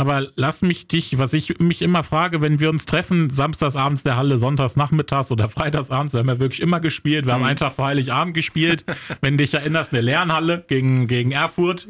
Aber 0.00 0.28
lass 0.34 0.62
mich 0.62 0.88
dich, 0.88 1.18
was 1.18 1.34
ich 1.34 1.58
mich 1.58 1.82
immer 1.82 2.02
frage, 2.02 2.40
wenn 2.40 2.58
wir 2.58 2.70
uns 2.70 2.86
treffen, 2.86 3.28
samstagsabends 3.28 4.02
der 4.02 4.16
Halle, 4.16 4.38
sonntags 4.38 4.74
nachmittags 4.76 5.30
oder 5.30 5.48
freitagsabends, 5.56 6.14
wir 6.14 6.20
haben 6.20 6.28
ja 6.28 6.40
wirklich 6.40 6.60
immer 6.60 6.80
gespielt, 6.80 7.26
wir 7.26 7.34
haben 7.34 7.44
einen 7.44 7.58
Tag 7.58 7.72
vor 7.74 7.84
Heiligabend 7.86 8.32
gespielt, 8.34 8.84
wenn 9.20 9.36
dich 9.36 9.52
erinnerst, 9.52 9.92
in 9.92 9.96
der 9.96 10.02
Lernhalle 10.02 10.64
gegen, 10.66 11.06
gegen 11.06 11.32
Erfurt. 11.32 11.88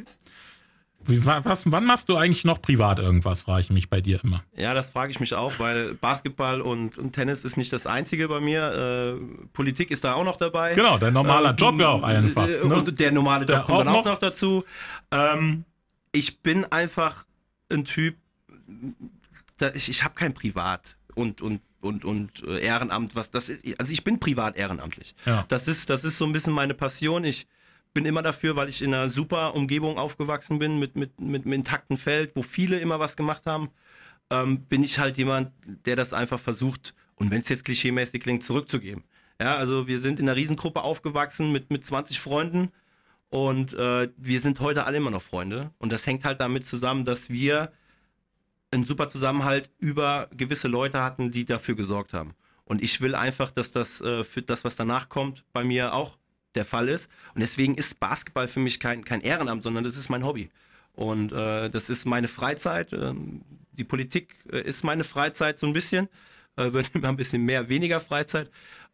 Wie, 1.07 1.25
wa- 1.25 1.41
was, 1.45 1.71
wann 1.71 1.85
machst 1.87 2.09
du 2.09 2.17
eigentlich 2.17 2.45
noch 2.45 2.61
privat 2.61 2.99
irgendwas, 2.99 3.43
frage 3.43 3.61
ich 3.63 3.71
mich 3.71 3.89
bei 3.89 4.01
dir 4.01 4.21
immer. 4.25 4.43
Ja, 4.57 4.75
das 4.75 4.91
frage 4.91 5.13
ich 5.13 5.21
mich 5.21 5.33
auch, 5.35 5.53
weil 5.59 5.95
Basketball 5.95 6.61
und, 6.61 6.99
und 6.99 7.13
Tennis 7.13 7.45
ist 7.45 7.57
nicht 7.57 7.73
das 7.73 7.87
Einzige 7.87 8.27
bei 8.29 8.41
mir. 8.41 9.17
Äh, 9.19 9.47
Politik 9.53 9.91
ist 9.93 10.03
da 10.05 10.15
auch 10.15 10.25
noch 10.25 10.37
dabei. 10.37 10.75
Genau, 10.75 10.99
dein 10.99 11.13
normaler 11.15 11.51
Ähm, 11.51 11.57
Job 11.57 11.81
ja 11.81 11.89
auch 11.89 12.03
einfach. 12.03 12.47
äh, 12.49 12.67
Ne? 12.67 12.75
Und 12.75 12.99
der 13.01 13.13
normale 13.13 13.45
Job 13.47 13.49
Der 13.49 13.61
kommt 13.61 13.89
auch 13.89 13.95
auch 14.01 14.05
noch 14.05 14.19
dazu. 14.19 14.65
Ähm, 15.13 15.65
ich 16.13 16.41
bin 16.43 16.65
einfach 16.73 17.25
ein 17.71 17.85
Typ, 17.85 18.17
da, 19.59 19.73
ich, 19.75 19.89
ich 19.89 20.05
habe 20.05 20.15
kein 20.15 20.35
Privat 20.35 20.97
und, 21.15 21.41
und, 21.41 21.61
und, 21.81 22.05
und 22.05 22.43
äh, 22.45 22.61
Ehrenamt, 22.61 23.15
was 23.15 23.31
das 23.31 23.49
ist. 23.49 23.81
Also 23.81 23.93
ich 23.93 24.05
bin 24.05 24.21
privat 24.21 24.57
ehrenamtlich. 24.57 25.15
Ja. 25.25 25.45
Das 25.49 25.69
ist, 25.69 25.91
das 25.91 26.05
ist 26.05 26.19
so 26.19 26.25
ein 26.25 26.33
bisschen 26.33 26.53
meine 26.53 26.75
Passion. 26.75 27.25
Ich 27.25 27.47
bin 27.93 28.05
immer 28.05 28.23
dafür, 28.23 28.57
weil 28.57 28.69
ich 28.69 28.83
in 28.83 28.95
einer 28.95 29.11
super 29.11 29.55
Umgebung 29.55 29.99
aufgewachsen 29.99 30.59
bin, 30.59 30.79
mit, 30.79 30.97
mit, 30.97 31.21
mit 31.21 31.45
einem 31.45 31.53
intakten 31.55 31.97
Feld, 31.97 32.33
wo 32.35 32.43
viele 32.43 32.79
immer 32.79 33.01
was 33.01 33.17
gemacht 33.17 33.47
haben, 33.47 33.71
ähm, 34.31 34.63
bin 34.67 34.85
ich 34.85 34.99
halt 34.99 35.17
jemand, 35.17 35.53
der 35.67 35.97
das 35.97 36.13
einfach 36.13 36.39
versucht, 36.39 36.95
und 37.17 37.31
wenn 37.31 37.41
es 37.41 37.49
jetzt 37.49 37.65
klischeemäßig 37.65 38.23
klingt, 38.23 38.45
zurückzugeben. 38.45 39.05
Ja, 39.41 39.57
also 39.57 39.87
wir 39.87 39.99
sind 39.99 40.21
in 40.21 40.29
einer 40.29 40.37
Riesengruppe 40.37 40.83
aufgewachsen 40.83 41.51
mit, 41.51 41.71
mit 41.71 41.85
20 41.85 42.21
Freunden 42.21 42.71
Und 43.31 43.73
äh, 43.75 44.09
wir 44.17 44.41
sind 44.41 44.61
heute 44.61 44.85
alle 44.85 44.99
immer 44.99 45.11
noch 45.11 45.23
Freunde. 45.23 45.71
Und 45.79 45.93
das 45.93 46.07
hängt 46.07 46.25
halt 46.25 46.41
damit 46.41 46.67
zusammen, 46.67 47.05
dass 47.05 47.31
wir 47.31 47.73
einen 48.73 48.85
super 48.85 49.09
Zusammenhalt 49.09 49.71
über 49.79 50.29
gewisse 50.37 50.69
Leute 50.69 51.01
hatten, 51.01 51.31
die 51.31 51.45
dafür 51.45 51.77
gesorgt 51.77 52.13
haben. 52.13 52.35
Und 52.65 52.83
ich 52.83 53.01
will 53.01 53.15
einfach, 53.15 53.51
dass 53.51 53.73
das 53.73 54.01
äh, 54.01 54.23
für 54.25 54.43
das, 54.43 54.65
was 54.65 54.77
danach 54.77 55.09
kommt, 55.09 55.45
bei 55.53 55.65
mir 55.65 55.95
auch 55.95 56.19
der 56.55 56.65
Fall 56.65 56.89
ist. 56.89 57.09
Und 57.35 57.41
deswegen 57.41 57.77
ist 57.77 58.01
Basketball 58.01 58.49
für 58.49 58.61
mich 58.61 58.81
kein, 58.81 59.05
kein 59.05 59.21
Ehrenamt, 59.21 59.63
sondern 59.63 59.85
das 59.85 59.97
ist 59.97 60.09
mein 60.09 60.25
Hobby. 60.25 60.51
Und 60.93 61.33
äh, 61.33 61.71
das 61.71 61.89
ist 61.89 62.07
meine 62.07 62.29
Freizeit. 62.29 62.93
Ähm, 62.93 63.43
die 63.73 63.85
Politik 63.85 64.37
äh, 64.53 64.61
ist 64.61 64.85
meine 64.85 65.05
Freizeit 65.05 65.59
so 65.59 65.67
ein 65.67 65.73
bisschen. 65.73 66.09
Äh, 66.57 66.73
wird 66.73 66.95
immer 66.95 67.09
ein 67.09 67.17
bisschen 67.17 67.45
mehr, 67.45 67.69
weniger 67.69 68.01
Freizeit. 68.01 68.51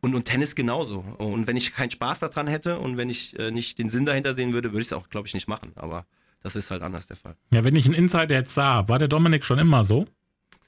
Und, 0.07 0.15
und 0.15 0.25
Tennis 0.25 0.55
genauso. 0.55 1.01
Und 1.19 1.49
wenn 1.49 1.57
ich 1.57 1.75
keinen 1.75 1.91
Spaß 1.91 2.21
daran 2.21 2.47
hätte 2.47 2.79
und 2.79 2.97
wenn 2.97 3.11
ich 3.11 3.37
äh, 3.41 3.51
nicht 3.51 3.77
den 3.81 3.91
Sinn 3.91 4.07
dahinter 4.07 4.35
sehen 4.35 4.53
würde, 4.53 4.71
würde 4.71 4.83
ich 4.83 4.87
es 4.87 4.93
auch, 4.93 5.09
glaube 5.09 5.27
ich, 5.27 5.35
nicht 5.35 5.49
machen. 5.49 5.73
Aber 5.75 6.07
das 6.45 6.55
ist 6.55 6.71
halt 6.71 6.83
anders 6.83 7.09
der 7.09 7.17
Fall. 7.17 7.35
Ja, 7.51 7.65
wenn 7.65 7.75
ich 7.75 7.87
einen 7.87 7.95
Insider 7.95 8.37
jetzt 8.37 8.55
sah, 8.55 8.87
war 8.87 9.01
der 9.01 9.09
Dominik 9.09 9.45
schon 9.45 9.59
immer 9.59 9.83
so, 9.83 10.07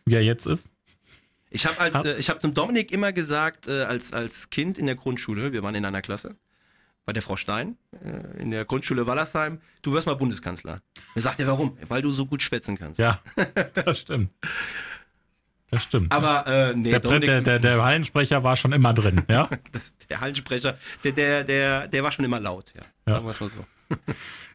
wie 0.07 0.17
er 0.17 0.25
jetzt 0.25 0.49
ist? 0.49 0.71
Ich 1.51 1.67
habe 1.67 1.79
als, 1.79 2.05
äh, 2.05 2.19
ich 2.19 2.31
habe 2.31 2.41
zum 2.41 2.53
Dominik 2.53 2.91
immer 2.91 3.13
gesagt, 3.13 3.69
äh, 3.69 3.85
als, 3.85 4.13
als 4.13 4.51
Kind 4.51 4.77
in 4.77 4.87
der 4.87 4.97
Grundschule, 4.97 5.53
wir 5.53 5.63
waren 5.63 5.77
in 5.77 5.85
einer 5.85 6.03
Klasse, 6.03 6.35
bei 7.07 7.13
der 7.13 7.23
Frau 7.23 7.37
Stein, 7.37 7.77
äh, 8.05 8.43
in 8.43 8.51
der 8.51 8.65
Grundschule 8.65 9.07
Wallersheim, 9.07 9.61
du 9.83 9.93
wirst 9.93 10.09
mal 10.09 10.15
Bundeskanzler. 10.15 10.81
Er 11.15 11.23
sagt 11.23 11.39
er, 11.39 11.47
warum? 11.47 11.79
Weil 11.87 12.03
du 12.03 12.11
so 12.11 12.27
gut 12.27 12.43
schwätzen 12.43 12.77
kannst. 12.77 12.99
Ja, 12.99 13.21
das 13.85 14.01
stimmt. 14.01 14.33
Das 15.71 15.83
stimmt. 15.83 16.11
Aber 16.13 16.47
äh, 16.47 16.75
nee, 16.75 16.91
der, 16.91 17.01
Dominik, 17.01 17.27
der, 17.27 17.41
der, 17.43 17.59
der 17.59 17.83
Hallensprecher 17.83 18.43
war 18.43 18.57
schon 18.57 18.73
immer 18.73 18.95
drin, 18.95 19.23
ja? 19.29 19.49
der 20.09 20.21
Hallensprecher, 20.21 20.79
der, 21.05 21.13
der, 21.13 21.45
der, 21.45 21.89
der 21.89 22.03
war 22.03 22.11
schon 22.11 22.25
immer 22.25 22.41
laut, 22.41 22.73
ja. 22.75 22.83
Ja. 23.07 23.15
Sagen 23.15 23.27
wir 23.27 23.31
es 23.31 23.41
mal 23.41 23.51
so. 23.51 23.65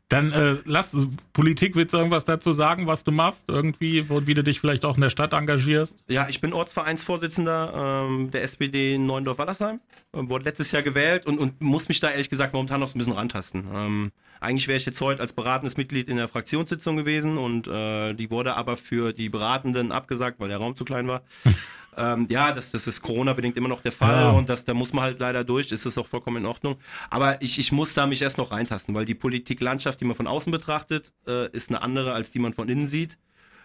Dann 0.10 0.32
äh, 0.32 0.58
lass 0.66 0.96
Politik, 1.32 1.76
willst 1.76 1.94
du 1.94 1.98
irgendwas 1.98 2.26
dazu 2.26 2.54
sagen, 2.54 2.86
was 2.86 3.04
du 3.04 3.12
machst? 3.12 3.46
Irgendwie, 3.48 4.10
wo, 4.10 4.28
wie 4.28 4.34
du 4.36 4.44
dich 4.44 4.60
vielleicht 4.60 4.86
auch 4.86 4.96
in 4.96 5.02
der 5.02 5.10
Stadt 5.10 5.34
engagierst? 5.34 6.04
Ja, 6.08 6.28
ich 6.30 6.40
bin 6.40 6.54
Ortsvereinsvorsitzender 6.54 8.06
ähm, 8.08 8.30
der 8.30 8.44
SPD 8.44 8.96
in 8.96 9.06
Neuendorf-Wallersheim. 9.08 9.80
Äh, 10.14 10.30
wurde 10.30 10.44
letztes 10.46 10.72
Jahr 10.72 10.84
gewählt 10.84 11.26
und, 11.26 11.40
und 11.40 11.62
muss 11.62 11.88
mich 11.88 12.00
da 12.00 12.12
ehrlich 12.12 12.30
gesagt 12.30 12.54
momentan 12.54 12.80
noch 12.82 12.90
so 12.90 12.96
ein 12.96 13.00
bisschen 13.00 13.14
rantasten. 13.14 13.66
Ähm, 13.74 14.12
eigentlich 14.40 14.68
wäre 14.68 14.78
ich 14.78 14.86
jetzt 14.86 15.00
heute 15.02 15.22
als 15.22 15.34
beratendes 15.34 15.78
Mitglied 15.78 16.10
in 16.10 16.18
der 16.18 16.28
Fraktionssitzung 16.28 16.98
gewesen 16.98 17.38
und 17.38 17.68
äh, 17.68 18.14
die 18.14 18.30
wurde 18.30 18.56
aber 18.56 18.78
für 18.78 19.14
die 19.14 19.30
Beratenden 19.30 19.92
abgesagt, 19.92 20.40
weil 20.40 20.50
der 20.50 20.58
Raum 20.58 20.76
zu 20.76 20.84
klein 20.84 21.08
war. 21.08 21.22
ähm, 21.98 22.28
ja, 22.30 22.52
das, 22.52 22.72
das 22.72 22.86
ist 22.86 23.02
Corona-bedingt 23.02 23.56
immer 23.56 23.70
noch 23.70 23.82
der 23.82 23.94
Fall 23.94 24.24
Ja. 24.24 24.32
und 24.32 24.50
das, 24.50 24.66
da 24.66 24.74
muss 24.74 24.92
man 24.92 25.06
halt 25.06 25.20
leider 25.20 25.46
durch, 25.46 25.72
ist 25.72 25.86
das 25.86 25.98
auch 25.98 26.08
vollkommen 26.08 26.38
in 26.38 26.46
Ordnung. 26.46 26.76
Aber 27.10 27.42
ich, 27.42 27.58
ich 27.58 27.72
muss 27.72 27.94
da 27.94 28.06
mich 28.06 28.22
erst 28.22 28.38
noch 28.38 28.52
reintasten, 28.52 28.94
weil 28.94 29.06
die 29.06 29.16
Politiklandschaft, 29.24 30.02
die 30.02 30.06
man 30.06 30.16
von 30.16 30.28
außen 30.28 30.52
betrachtet, 30.52 31.14
äh, 31.26 31.50
ist 31.52 31.70
eine 31.70 31.82
andere, 31.82 32.12
als 32.12 32.30
die 32.30 32.40
man 32.40 32.52
von 32.52 32.68
innen 32.68 32.88
sieht. 32.88 33.18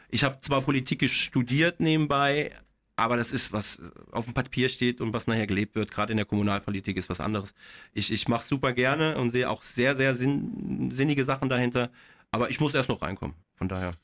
Ich 0.08 0.22
habe 0.22 0.38
zwar 0.40 0.60
Politik 0.60 1.10
studiert 1.10 1.80
nebenbei, 1.80 2.52
aber 2.94 3.16
das 3.16 3.32
ist, 3.32 3.52
was 3.52 3.82
auf 4.12 4.26
dem 4.26 4.34
Papier 4.34 4.68
steht 4.68 5.00
und 5.00 5.12
was 5.12 5.26
nachher 5.26 5.48
gelebt 5.48 5.74
wird, 5.74 5.90
gerade 5.90 6.12
in 6.12 6.16
der 6.16 6.26
Kommunalpolitik, 6.26 6.96
ist 6.96 7.10
was 7.10 7.18
anderes. 7.18 7.54
Ich, 7.92 8.12
ich 8.12 8.28
mache 8.28 8.44
super 8.44 8.72
gerne 8.72 9.18
und 9.18 9.30
sehe 9.30 9.50
auch 9.50 9.64
sehr, 9.64 9.96
sehr 9.96 10.14
sinn, 10.14 10.92
sinnige 10.92 11.24
Sachen 11.24 11.48
dahinter, 11.48 11.90
aber 12.30 12.50
ich 12.50 12.60
muss 12.60 12.72
erst 12.72 12.88
noch 12.88 13.02
reinkommen. 13.02 13.34
Von 13.56 13.68
daher. 13.68 13.94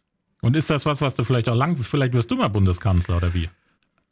Und 0.41 0.57
ist 0.57 0.71
das 0.71 0.85
was, 0.87 1.01
was 1.03 1.15
du 1.15 1.23
vielleicht 1.23 1.49
auch 1.49 1.55
lang, 1.55 1.77
vielleicht 1.77 2.15
wirst 2.15 2.33
du 2.33 2.35
mal 2.35 2.49
Bundeskanzler 2.49 3.19
oder 3.19 3.33
wie? 3.33 3.49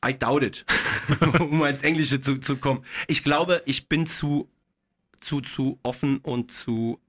I 0.07 0.17
doubt 0.17 0.45
it, 0.45 0.65
um 1.41 1.59
mal 1.59 1.71
ins 1.71 1.83
Englische 1.83 2.21
zu, 2.21 2.39
zu 2.39 2.57
kommen. 2.57 2.85
Ich 3.09 3.25
glaube, 3.25 3.63
ich 3.67 3.89
bin 3.89 4.07
zu, 4.07 4.49
zu, 5.19 5.41
zu 5.41 5.81
offen 5.83 6.19
und 6.19 6.53
zu 6.53 7.01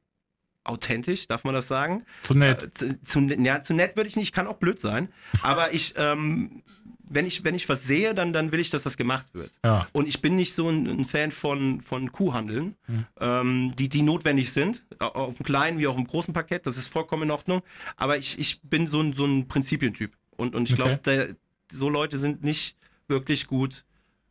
authentisch, 0.64 1.28
darf 1.28 1.44
man 1.44 1.54
das 1.54 1.68
sagen? 1.68 2.06
Zu 2.22 2.36
nett. 2.36 2.64
Äh, 2.64 2.74
zu, 2.74 3.02
zu, 3.04 3.20
ja, 3.20 3.64
zu 3.64 3.74
nett 3.74 3.96
würde 3.96 4.08
ich 4.10 4.16
nicht, 4.16 4.34
kann 4.34 4.48
auch 4.48 4.58
blöd 4.58 4.80
sein. 4.80 5.10
Aber 5.42 5.74
ich, 5.74 5.94
ähm, 5.98 6.64
wenn 7.06 7.28
ich, 7.28 7.44
wenn 7.44 7.54
ich 7.54 7.68
was 7.70 7.84
sehe, 7.84 8.16
dann, 8.16 8.34
dann 8.34 8.52
will 8.52 8.60
ich, 8.60 8.70
dass 8.70 8.84
das 8.84 8.98
gemacht 8.98 9.28
wird. 9.34 9.52
Ja. 9.64 9.88
Und 9.92 10.08
ich 10.08 10.22
bin 10.22 10.36
nicht 10.36 10.56
so 10.56 10.70
ein, 10.70 10.88
ein 10.88 11.06
Fan 11.06 11.32
von, 11.32 11.82
von 11.82 12.12
Kuhhandeln, 12.12 12.76
ähm, 13.20 13.74
die, 13.78 13.90
die 13.90 14.02
notwendig 14.02 14.52
sind, 14.54 14.84
au- 15.00 15.08
auf 15.08 15.36
dem 15.38 15.46
kleinen 15.46 15.78
wie 15.80 15.88
auch 15.88 15.98
im 15.98 16.08
großen 16.08 16.34
Parkett, 16.34 16.66
das 16.66 16.78
ist 16.78 16.88
vollkommen 16.88 17.24
in 17.24 17.32
Ordnung. 17.32 17.62
Aber 17.98 18.18
ich, 18.18 18.40
ich 18.40 18.62
bin 18.62 18.88
so 18.88 19.02
ein, 19.02 19.14
so 19.14 19.26
ein 19.26 19.48
Prinzipientyp. 19.48 20.14
Und, 20.38 20.56
und 20.56 20.70
ich 20.70 20.80
Okay. 20.80 20.98
glaube, 21.04 21.36
so 21.72 21.90
Leute 21.90 22.18
sind 22.18 22.44
nicht 22.44 22.78
wirklich 23.08 23.48
gut 23.48 23.84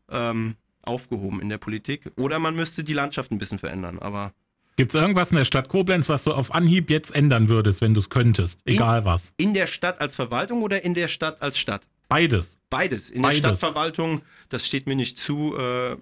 ähm, 0.08 0.56
aufgehoben 0.82 1.40
in 1.40 1.48
der 1.50 1.58
Politik. 1.58 2.10
Oder 2.16 2.38
man 2.40 2.56
müsste 2.56 2.82
die 2.82 2.94
Landschaft 2.94 3.30
ein 3.30 3.38
bisschen 3.38 3.58
verändern. 3.58 3.98
Aber 4.00 4.32
Gibt 4.82 4.96
es 4.96 5.00
irgendwas 5.00 5.30
in 5.30 5.36
der 5.36 5.44
Stadt 5.44 5.68
Koblenz, 5.68 6.08
was 6.08 6.24
du 6.24 6.32
auf 6.32 6.52
Anhieb 6.52 6.90
jetzt 6.90 7.14
ändern 7.14 7.48
würdest, 7.48 7.80
wenn 7.82 7.94
du 7.94 8.00
es 8.00 8.10
könntest? 8.10 8.58
Egal 8.64 9.04
was. 9.04 9.32
in 9.36 9.54
der 9.54 9.68
Stadt 9.68 10.00
als 10.00 10.16
Verwaltung 10.16 10.60
oder 10.60 10.82
in 10.82 10.94
der 10.94 11.06
Stadt 11.06 11.40
als 11.40 11.56
Stadt? 11.56 11.86
Beides. 12.08 12.58
Beides. 12.68 13.08
In 13.08 13.22
Beides. 13.22 13.42
der 13.42 13.48
Stadtverwaltung, 13.50 14.22
das 14.48 14.66
steht 14.66 14.88
mir 14.88 14.96
nicht 14.96 15.18
zu. 15.18 15.56
Äh, 15.56 15.98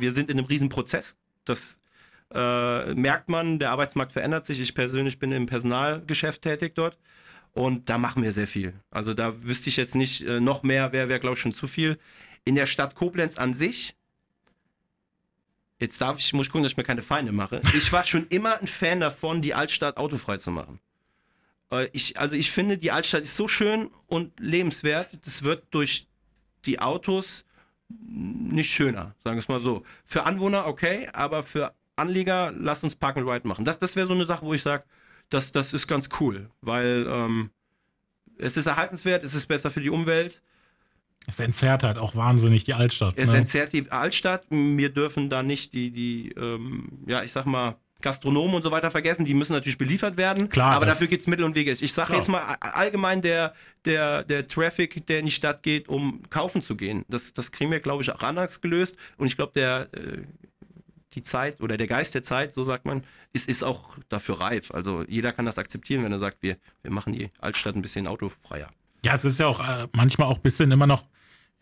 wir 0.00 0.10
sind 0.10 0.32
in 0.32 0.38
einem 0.38 0.46
Riesenprozess. 0.46 1.16
Das 1.44 1.78
äh, 2.34 2.92
merkt 2.94 3.28
man, 3.28 3.60
der 3.60 3.70
Arbeitsmarkt 3.70 4.12
verändert 4.12 4.46
sich. 4.46 4.58
Ich 4.58 4.74
persönlich 4.74 5.20
bin 5.20 5.30
im 5.30 5.46
Personalgeschäft 5.46 6.42
tätig 6.42 6.74
dort. 6.74 6.98
Und 7.52 7.88
da 7.88 7.98
machen 7.98 8.24
wir 8.24 8.32
sehr 8.32 8.48
viel. 8.48 8.74
Also 8.90 9.14
da 9.14 9.44
wüsste 9.44 9.68
ich 9.68 9.76
jetzt 9.76 9.94
nicht, 9.94 10.22
äh, 10.22 10.40
noch 10.40 10.64
mehr 10.64 10.90
wäre, 10.90 11.08
wär, 11.08 11.20
glaube 11.20 11.34
ich, 11.34 11.40
schon 11.40 11.52
zu 11.52 11.68
viel. 11.68 12.00
In 12.44 12.56
der 12.56 12.66
Stadt 12.66 12.96
Koblenz 12.96 13.38
an 13.38 13.54
sich, 13.54 13.94
jetzt 15.80 16.00
darf 16.00 16.18
ich, 16.18 16.32
muss 16.32 16.46
ich 16.46 16.52
gucken, 16.52 16.64
dass 16.64 16.72
ich 16.72 16.76
mir 16.76 16.84
keine 16.84 17.02
Feinde 17.02 17.32
mache. 17.32 17.60
Ich 17.76 17.92
war 17.92 18.04
schon 18.04 18.26
immer 18.28 18.60
ein 18.60 18.66
Fan 18.66 19.00
davon, 19.00 19.42
die 19.42 19.54
Altstadt 19.54 19.96
autofrei 19.96 20.38
zu 20.38 20.50
machen. 20.50 20.80
Äh, 21.70 21.88
Ich, 21.92 22.18
also 22.18 22.34
ich 22.34 22.50
finde, 22.50 22.78
die 22.78 22.90
Altstadt 22.90 23.22
ist 23.22 23.36
so 23.36 23.48
schön 23.48 23.90
und 24.06 24.38
lebenswert. 24.40 25.10
Das 25.24 25.42
wird 25.42 25.66
durch 25.70 26.06
die 26.64 26.80
Autos 26.80 27.44
nicht 27.88 28.70
schöner, 28.70 29.14
sagen 29.24 29.36
wir 29.36 29.40
es 29.40 29.48
mal 29.48 29.60
so. 29.60 29.82
Für 30.04 30.24
Anwohner 30.24 30.66
okay, 30.66 31.08
aber 31.12 31.42
für 31.42 31.74
Anlieger, 31.96 32.52
lass 32.56 32.84
uns 32.84 32.94
Park 32.94 33.16
and 33.16 33.28
Ride 33.28 33.48
machen. 33.48 33.64
Das, 33.64 33.78
das 33.78 33.96
wäre 33.96 34.06
so 34.06 34.14
eine 34.14 34.26
Sache, 34.26 34.44
wo 34.44 34.54
ich 34.54 34.62
sage, 34.62 34.84
das, 35.30 35.52
das 35.52 35.72
ist 35.72 35.86
ganz 35.86 36.08
cool, 36.20 36.50
weil 36.60 37.06
ähm, 37.08 37.50
es 38.38 38.56
ist 38.56 38.66
erhaltenswert, 38.66 39.24
es 39.24 39.34
ist 39.34 39.46
besser 39.46 39.70
für 39.70 39.80
die 39.80 39.90
Umwelt, 39.90 40.42
Es 41.28 41.40
entzerrt 41.40 41.82
halt 41.82 41.98
auch 41.98 42.16
wahnsinnig 42.16 42.64
die 42.64 42.72
Altstadt. 42.72 43.14
es 43.16 43.30
ne? 43.30 43.38
entzerrt 43.38 43.74
die 43.74 43.90
Altstadt. 43.92 44.46
Wir 44.48 44.88
dürfen 44.88 45.28
da 45.28 45.42
nicht 45.42 45.74
die, 45.74 45.90
die 45.90 46.30
ähm, 46.32 46.88
ja, 47.06 47.22
ich 47.22 47.32
sag 47.32 47.44
mal, 47.44 47.76
Gastronomen 48.00 48.54
und 48.54 48.62
so 48.62 48.70
weiter 48.70 48.90
vergessen. 48.90 49.26
Die 49.26 49.34
müssen 49.34 49.52
natürlich 49.52 49.76
beliefert 49.76 50.16
werden. 50.16 50.48
Klar, 50.48 50.74
aber 50.74 50.86
dafür 50.86 51.06
gibt 51.06 51.20
es 51.20 51.26
Mittel 51.26 51.44
und 51.44 51.54
Wege. 51.54 51.72
Ich 51.72 51.92
sage 51.92 52.14
jetzt 52.14 52.28
mal 52.28 52.56
allgemein 52.60 53.20
der, 53.20 53.52
der, 53.84 54.24
der 54.24 54.48
Traffic, 54.48 55.06
der 55.06 55.18
in 55.18 55.26
die 55.26 55.30
Stadt 55.30 55.62
geht, 55.62 55.88
um 55.88 56.22
kaufen 56.30 56.62
zu 56.62 56.76
gehen. 56.76 57.04
Das, 57.08 57.34
das 57.34 57.52
kriegen 57.52 57.70
wir, 57.70 57.80
glaube 57.80 58.02
ich, 58.02 58.10
auch 58.10 58.22
anders 58.22 58.62
gelöst. 58.62 58.96
Und 59.18 59.26
ich 59.26 59.36
glaube, 59.36 59.52
der 59.54 59.88
äh, 59.92 60.22
die 61.12 61.22
Zeit 61.22 61.60
oder 61.60 61.76
der 61.76 61.88
Geist 61.88 62.14
der 62.14 62.22
Zeit, 62.22 62.54
so 62.54 62.64
sagt 62.64 62.86
man, 62.86 63.04
ist, 63.34 63.48
ist 63.48 63.62
auch 63.62 63.98
dafür 64.08 64.40
reif. 64.40 64.70
Also 64.70 65.04
jeder 65.06 65.32
kann 65.32 65.44
das 65.44 65.58
akzeptieren, 65.58 66.04
wenn 66.04 66.12
er 66.12 66.18
sagt, 66.18 66.38
wir, 66.40 66.56
wir 66.82 66.90
machen 66.90 67.12
die 67.12 67.30
Altstadt 67.38 67.76
ein 67.76 67.82
bisschen 67.82 68.06
autofreier. 68.06 68.70
Ja, 69.04 69.14
es 69.14 69.24
ist 69.24 69.40
ja 69.40 69.46
auch 69.46 69.60
äh, 69.60 69.88
manchmal 69.92 70.28
auch 70.28 70.36
ein 70.36 70.42
bisschen 70.42 70.70
immer 70.70 70.86
noch 70.86 71.06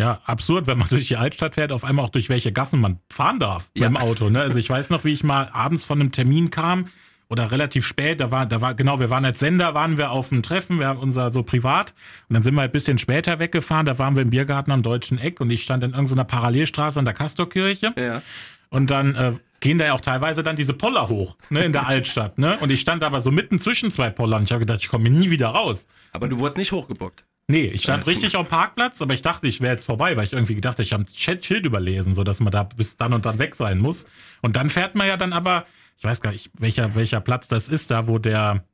ja, 0.00 0.20
absurd, 0.24 0.66
wenn 0.66 0.78
man 0.78 0.88
durch 0.90 1.08
die 1.08 1.16
Altstadt 1.16 1.54
fährt, 1.54 1.72
auf 1.72 1.84
einmal 1.84 2.04
auch 2.04 2.10
durch 2.10 2.28
welche 2.28 2.52
Gassen 2.52 2.80
man 2.80 3.00
fahren 3.10 3.38
darf 3.40 3.70
Ja. 3.76 3.88
dem 3.88 3.96
Auto. 3.96 4.28
Ne? 4.30 4.40
Also 4.40 4.58
ich 4.58 4.68
weiß 4.70 4.90
noch, 4.90 5.04
wie 5.04 5.12
ich 5.12 5.24
mal 5.24 5.48
abends 5.52 5.84
von 5.84 6.00
einem 6.00 6.12
Termin 6.12 6.50
kam 6.50 6.86
oder 7.28 7.50
relativ 7.50 7.86
spät, 7.86 8.20
da 8.20 8.30
war, 8.30 8.46
da 8.46 8.60
war, 8.60 8.74
genau, 8.74 9.00
wir 9.00 9.10
waren 9.10 9.24
als 9.24 9.40
Sender, 9.40 9.74
waren 9.74 9.96
wir 9.98 10.10
auf 10.12 10.30
einem 10.30 10.42
Treffen, 10.42 10.78
wir 10.78 10.86
haben 10.86 11.00
unser 11.00 11.30
so 11.32 11.42
privat 11.42 11.92
und 12.28 12.34
dann 12.34 12.42
sind 12.42 12.54
wir 12.54 12.62
ein 12.62 12.70
bisschen 12.70 12.98
später 12.98 13.38
weggefahren, 13.40 13.84
da 13.86 13.98
waren 13.98 14.14
wir 14.14 14.22
im 14.22 14.30
Biergarten 14.30 14.70
am 14.70 14.82
Deutschen 14.82 15.18
Eck 15.18 15.40
und 15.40 15.50
ich 15.50 15.62
stand 15.64 15.82
in 15.82 15.90
irgendeiner 15.92 16.24
Parallelstraße 16.24 16.98
an 16.98 17.04
der 17.04 17.14
Kastorkirche 17.14 17.92
Ja. 17.98 18.22
und 18.70 18.90
dann 18.90 19.14
äh, 19.16 19.32
gehen 19.58 19.78
da 19.78 19.86
ja 19.86 19.94
auch 19.94 20.00
teilweise 20.02 20.42
dann 20.44 20.54
diese 20.54 20.74
Poller 20.74 21.08
hoch, 21.08 21.36
ne, 21.50 21.64
in 21.64 21.72
der 21.72 21.88
Altstadt, 21.88 22.38
ne? 22.38 22.58
Und 22.58 22.70
ich 22.70 22.80
stand 22.80 23.02
aber 23.02 23.20
so 23.20 23.30
mitten 23.32 23.58
zwischen 23.58 23.90
zwei 23.90 24.10
Pollern. 24.10 24.44
Ich 24.44 24.52
habe 24.52 24.60
gedacht, 24.60 24.80
ich 24.82 24.88
komme 24.90 25.08
nie 25.10 25.30
wieder 25.30 25.48
raus. 25.48 25.88
Aber 26.12 26.28
du 26.28 26.38
wurdest 26.38 26.58
nicht 26.58 26.70
hochgebockt. 26.72 27.24
Nee, 27.48 27.66
ich 27.66 27.82
stand 27.84 28.06
richtig 28.08 28.34
auf 28.36 28.48
dem 28.48 28.50
Parkplatz, 28.50 29.00
aber 29.00 29.14
ich 29.14 29.22
dachte, 29.22 29.46
ich 29.46 29.60
wäre 29.60 29.74
jetzt 29.74 29.84
vorbei, 29.84 30.16
weil 30.16 30.24
ich 30.24 30.32
irgendwie 30.32 30.56
gedacht 30.56 30.74
habe, 30.74 30.82
ich 30.82 30.92
habe 30.92 31.04
ein 31.04 31.42
Schild 31.42 31.64
überlesen, 31.64 32.12
so 32.12 32.24
dass 32.24 32.40
man 32.40 32.50
da 32.50 32.64
bis 32.64 32.96
dann 32.96 33.12
und 33.12 33.24
dann 33.24 33.38
weg 33.38 33.54
sein 33.54 33.78
muss. 33.78 34.06
Und 34.42 34.56
dann 34.56 34.68
fährt 34.68 34.96
man 34.96 35.06
ja 35.06 35.16
dann 35.16 35.32
aber, 35.32 35.64
ich 35.96 36.04
weiß 36.04 36.20
gar 36.20 36.32
nicht, 36.32 36.50
welcher, 36.58 36.96
welcher 36.96 37.20
Platz 37.20 37.46
das 37.46 37.68
ist, 37.68 37.92
da 37.92 38.08
wo 38.08 38.18
der, 38.18 38.64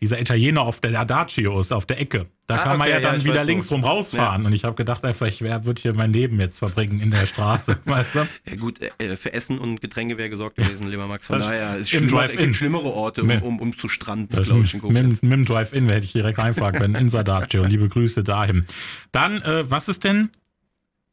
dieser 0.00 0.20
Italiener 0.20 0.62
auf 0.62 0.80
der 0.80 0.98
Adagio 0.98 1.60
ist, 1.60 1.72
auf 1.72 1.84
der 1.86 2.00
Ecke. 2.00 2.26
Da 2.46 2.56
Ah, 2.56 2.58
kann 2.64 2.78
man 2.78 2.80
okay, 2.88 2.90
ja 2.90 2.96
ja, 2.96 3.00
dann 3.10 3.18
ich 3.20 3.24
wieder 3.24 3.44
links 3.44 3.70
rum 3.70 3.84
rausfahren. 3.84 4.44
Und 4.46 4.52
ich 4.52 4.64
habe 4.64 4.74
gedacht, 4.74 5.04
einfach, 5.04 5.26
ich 5.26 5.40
würde 5.42 5.80
hier 5.80 5.94
mein 5.94 6.12
Leben 6.12 6.40
jetzt 6.40 6.58
verbringen 6.58 6.98
in 7.00 7.10
der 7.10 7.26
Straße, 7.26 7.78
weißt 7.84 8.14
du? 8.14 8.18
Ja 8.48 8.56
gut, 8.56 8.80
äh, 8.98 9.16
für 9.16 9.32
Essen 9.32 9.58
und 9.58 9.80
Getränke 9.80 10.16
wäre 10.18 10.30
gesorgt 10.30 10.56
gewesen, 10.56 10.88
lieber 10.90 11.06
Max. 11.06 11.26
Von 11.26 11.38
Das- 11.38 11.46
daher 11.46 11.76
ist 11.76 11.92
im 11.92 12.08
schlimmer, 12.08 12.28
gibt 12.28 12.56
schlimmere 12.56 12.92
Orte, 12.92 13.22
um, 13.22 13.30
um, 13.42 13.60
um 13.60 13.76
zu 13.76 13.88
stranden, 13.88 14.42
glaube 14.42 14.64
ich, 14.64 14.74
mit, 14.82 15.22
mit, 15.22 15.32
dem 15.32 15.44
Drive-In 15.44 15.88
hätte 15.88 16.06
ich 16.06 16.12
direkt 16.12 16.38
reinfahren 16.38 16.74
können, 16.74 16.94
in 16.94 17.08
Sadagio. 17.08 17.64
Liebe 17.64 17.88
Grüße 17.88 18.24
dahin. 18.24 18.66
Dann, 19.12 19.42
äh, 19.42 19.70
was 19.70 19.88
ist 19.88 20.02
denn, 20.04 20.30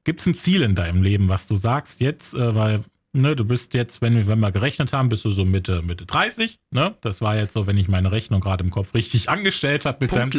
gibt 0.06 0.22
es 0.22 0.26
ein 0.28 0.34
Ziel 0.34 0.62
in 0.62 0.74
deinem 0.76 1.04
Leben, 1.04 1.28
was 1.30 1.48
du 1.48 1.56
sagst 1.58 2.00
jetzt, 2.02 2.34
äh, 2.34 2.56
weil 2.56 2.82
Ne, 3.18 3.36
du 3.36 3.46
bist 3.46 3.74
jetzt, 3.74 4.02
wenn 4.02 4.16
wir, 4.16 4.28
wenn 4.28 4.40
wir 4.40 4.52
gerechnet 4.52 4.94
haben, 4.94 5.10
bist 5.10 5.26
du 5.26 5.32
so 5.32 5.44
Mitte, 5.44 5.82
Mitte 5.82 6.06
30. 6.06 6.60
Ne? 6.70 6.96
Das 7.02 7.20
war 7.20 7.36
jetzt 7.36 7.54
so, 7.54 7.66
wenn 7.66 7.76
ich 7.78 7.88
meine 7.88 8.12
Rechnung 8.12 8.42
gerade 8.42 8.64
im 8.64 8.70
Kopf 8.70 8.94
richtig 8.94 9.28
angestellt 9.30 9.86
habe, 9.86 9.98
mit, 10.02 10.12
deinem- 10.12 10.30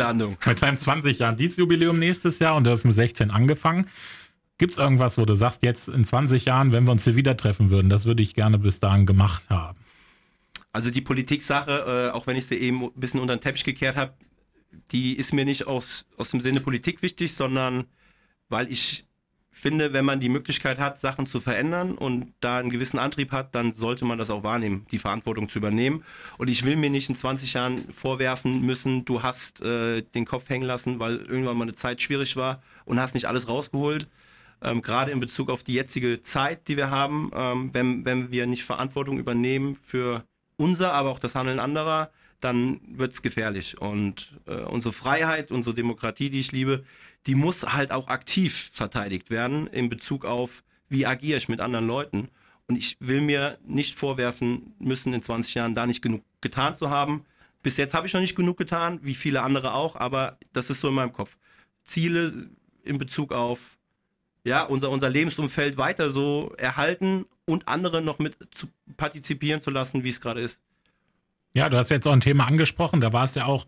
mit 0.47 0.62
deinem 0.62 0.76
20 0.76 1.18
Jahren 1.18 1.37
Dienstjubiläum 1.37 1.99
nächstes 1.99 2.39
Jahr 2.39 2.55
und 2.55 2.64
du 2.64 2.70
hast 2.70 2.85
mit 2.85 2.95
16 2.95 3.33
angefangen. 3.33 3.89
Gibt 4.59 4.72
es 4.74 4.79
irgendwas, 4.79 5.18
wo 5.18 5.24
du 5.24 5.35
sagst, 5.35 5.62
jetzt 5.64 5.89
in 5.89 6.05
20 6.05 6.45
Jahren, 6.45 6.70
wenn 6.72 6.85
wir 6.87 6.93
uns 6.93 7.03
hier 7.05 7.16
wieder 7.16 7.37
treffen 7.37 7.70
würden, 7.70 7.89
das 7.89 8.05
würde 8.05 8.22
ich 8.22 8.35
gerne 8.35 8.59
bis 8.59 8.79
dahin 8.79 9.07
gemacht 9.07 9.43
haben? 9.51 9.79
Also 10.72 10.91
die 10.93 11.01
Politik-Sache, 11.01 12.11
äh, 12.12 12.16
auch 12.16 12.26
wenn 12.29 12.37
ich 12.37 12.47
sie 12.47 12.57
eben 12.57 12.85
ein 12.85 12.93
bisschen 12.95 13.18
unter 13.20 13.37
den 13.37 13.41
Teppich 13.41 13.64
gekehrt 13.64 13.97
habe, 13.97 14.14
die 14.93 15.14
ist 15.16 15.33
mir 15.33 15.45
nicht 15.45 15.66
aus, 15.66 16.07
aus 16.16 16.31
dem 16.31 16.41
Sinne 16.41 16.61
Politik 16.61 17.03
wichtig, 17.03 17.35
sondern 17.35 17.87
weil 18.49 18.70
ich 18.70 19.05
finde, 19.59 19.93
wenn 19.93 20.05
man 20.05 20.21
die 20.21 20.29
Möglichkeit 20.29 20.79
hat, 20.79 21.01
Sachen 21.01 21.27
zu 21.27 21.41
verändern 21.41 21.97
und 21.97 22.33
da 22.41 22.59
einen 22.59 22.71
gewissen 22.71 22.99
Antrieb 22.99 23.33
hat, 23.33 23.55
dann 23.55 23.73
sollte 23.73 24.05
man 24.05 24.19
das 24.19 24.31
auch 24.31 24.43
wahrnehmen, 24.43 24.87
die 24.91 24.99
Verantwortung 24.99 25.49
zu 25.49 25.59
übernehmen. 25.59 26.05
Und 26.37 26.49
ich 26.49 26.65
will 26.65 26.77
mir 26.77 26.91
nicht 26.91 27.09
in 27.09 27.15
20 27.15 27.55
Jahren 27.55 27.93
vorwerfen 27.93 28.63
müssen, 28.63 29.05
du 29.05 29.23
hast 29.23 29.61
äh, 29.63 30.03
den 30.03 30.25
Kopf 30.25 30.49
hängen 30.49 30.67
lassen, 30.67 30.99
weil 31.01 31.17
irgendwann 31.17 31.57
mal 31.57 31.65
eine 31.65 31.75
Zeit 31.75 32.03
schwierig 32.03 32.37
war 32.37 32.63
und 32.85 33.01
hast 33.01 33.15
nicht 33.15 33.27
alles 33.27 33.49
rausgeholt. 33.49 34.09
Ähm, 34.61 34.83
gerade 34.83 35.13
in 35.13 35.21
Bezug 35.21 35.51
auf 35.51 35.63
die 35.63 35.75
jetzige 35.75 36.23
Zeit, 36.23 36.69
die 36.69 36.77
wir 36.77 36.91
haben, 36.91 37.31
ähm, 37.35 37.71
wenn, 37.73 38.05
wenn 38.05 38.31
wir 38.31 38.47
nicht 38.47 38.65
Verantwortung 38.65 39.19
übernehmen 39.19 39.77
für 39.77 40.25
unser, 40.57 40.93
aber 40.93 41.11
auch 41.11 41.21
das 41.21 41.35
Handeln 41.35 41.61
anderer, 41.61 42.11
dann 42.41 42.81
wird 42.87 43.15
es 43.15 43.23
gefährlich. 43.23 43.81
Und 43.81 44.39
äh, 44.47 44.55
unsere 44.63 44.93
Freiheit, 44.93 45.51
unsere 45.51 45.75
Demokratie, 45.75 46.31
die 46.31 46.41
ich 46.41 46.53
liebe, 46.53 46.85
die 47.29 47.35
muss 47.35 47.62
halt 47.62 47.93
auch 47.93 48.09
aktiv 48.09 48.70
verteidigt 48.72 49.29
werden 49.29 49.66
in 49.66 49.91
Bezug 49.91 50.24
auf, 50.24 50.64
wie 50.89 51.05
agiere 51.05 51.37
ich 51.37 51.49
mit 51.49 51.61
anderen 51.61 51.87
Leuten. 51.87 52.31
Und 52.66 52.76
ich 52.76 52.97
will 53.01 53.20
mir 53.20 53.59
nicht 53.66 53.95
vorwerfen 53.95 54.74
müssen, 54.79 55.12
in 55.12 55.22
20 55.22 55.55
Jahren 55.55 55.74
da 55.74 55.87
nicht 55.87 56.01
genug 56.01 56.22
getan 56.41 56.74
zu 56.74 56.89
haben. 56.89 57.26
Bis 57.62 57.76
jetzt 57.76 57.93
habe 57.93 58.07
ich 58.07 58.14
noch 58.14 58.22
nicht 58.22 58.35
genug 58.35 58.57
getan, 58.57 58.99
wie 59.03 59.14
viele 59.14 59.43
andere 59.43 59.74
auch, 59.74 59.95
aber 59.95 60.39
das 60.55 60.70
ist 60.70 60.81
so 60.81 60.89
in 60.89 60.95
meinem 60.95 61.12
Kopf. 61.12 61.37
Ziele 61.85 62.49
in 62.83 62.97
Bezug 62.97 63.33
auf 63.33 63.76
ja, 64.45 64.62
unser, 64.62 64.89
unser 64.89 65.11
Lebensumfeld 65.11 65.76
weiter 65.76 66.11
so 66.11 66.55
erhalten 66.57 67.26
und 67.45 67.68
andere 67.68 68.01
noch 68.01 68.18
mit 68.18 68.39
zu 68.53 68.68
partizipieren 68.97 69.61
zu 69.61 69.68
lassen, 69.68 70.03
wie 70.03 70.09
es 70.09 70.20
gerade 70.22 70.41
ist. 70.41 70.61
Ja, 71.53 71.68
du 71.68 71.76
hast 71.76 71.91
jetzt 71.91 72.09
auch 72.09 72.12
ein 72.12 72.22
Thema 72.22 72.47
angesprochen, 72.47 73.03
da 73.03 73.12
war 73.12 73.24
es 73.24 73.35
ja 73.35 73.45
auch 73.45 73.66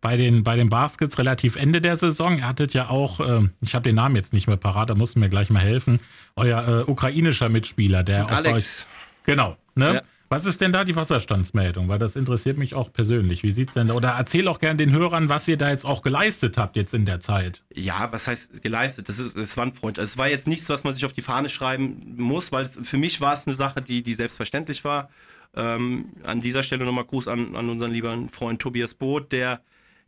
bei 0.00 0.16
den, 0.16 0.44
bei 0.44 0.56
den 0.56 0.68
Baskets 0.68 1.18
relativ 1.18 1.56
Ende 1.56 1.80
der 1.80 1.96
Saison. 1.96 2.38
Ihr 2.38 2.46
hattet 2.46 2.74
ja 2.74 2.88
auch, 2.88 3.20
ähm, 3.20 3.50
ich 3.60 3.74
habe 3.74 3.82
den 3.82 3.96
Namen 3.96 4.16
jetzt 4.16 4.32
nicht 4.32 4.46
mehr 4.46 4.56
parat, 4.56 4.90
da 4.90 4.94
musst 4.94 5.16
du 5.16 5.20
mir 5.20 5.28
gleich 5.28 5.50
mal 5.50 5.60
helfen, 5.60 6.00
euer 6.36 6.86
äh, 6.86 6.90
ukrainischer 6.90 7.48
Mitspieler, 7.48 8.02
der 8.02 8.24
auch 8.24 8.30
bei 8.30 8.40
euch, 8.40 8.46
Alex, 8.46 8.86
genau, 9.24 9.56
ne? 9.74 9.94
Ja. 9.94 10.02
Was 10.32 10.46
ist 10.46 10.60
denn 10.60 10.70
da 10.70 10.84
die 10.84 10.94
Wasserstandsmeldung? 10.94 11.88
Weil 11.88 11.98
das 11.98 12.14
interessiert 12.14 12.56
mich 12.56 12.76
auch 12.76 12.92
persönlich. 12.92 13.42
Wie 13.42 13.50
sieht's 13.50 13.74
denn 13.74 13.88
da? 13.88 13.94
Oder 13.94 14.10
erzähl 14.10 14.46
auch 14.46 14.60
gern 14.60 14.78
den 14.78 14.92
Hörern, 14.92 15.28
was 15.28 15.48
ihr 15.48 15.56
da 15.56 15.70
jetzt 15.70 15.84
auch 15.84 16.02
geleistet 16.02 16.56
habt 16.56 16.76
jetzt 16.76 16.94
in 16.94 17.04
der 17.04 17.18
Zeit. 17.18 17.64
ja, 17.74 18.12
was 18.12 18.28
heißt 18.28 18.62
geleistet? 18.62 19.08
Das 19.08 19.18
ist, 19.18 19.36
das 19.36 19.42
ist 19.42 19.56
Wandfreund. 19.56 19.98
Also 19.98 20.12
es 20.12 20.18
war 20.18 20.28
jetzt 20.28 20.46
nichts, 20.46 20.68
was 20.68 20.84
man 20.84 20.94
sich 20.94 21.04
auf 21.04 21.12
die 21.12 21.20
Fahne 21.20 21.48
schreiben 21.48 22.14
muss, 22.16 22.52
weil 22.52 22.66
es, 22.66 22.78
für 22.80 22.96
mich 22.96 23.20
war 23.20 23.34
es 23.34 23.48
eine 23.48 23.56
Sache, 23.56 23.82
die, 23.82 24.04
die 24.04 24.14
selbstverständlich 24.14 24.84
war. 24.84 25.10
Ähm, 25.56 26.10
an 26.22 26.40
dieser 26.40 26.62
Stelle 26.62 26.84
nochmal 26.84 27.06
Gruß 27.06 27.26
an, 27.26 27.56
an 27.56 27.68
unseren 27.68 27.90
lieben 27.90 28.28
Freund 28.28 28.62
Tobias 28.62 28.94
Boot, 28.94 29.32
der, 29.32 29.60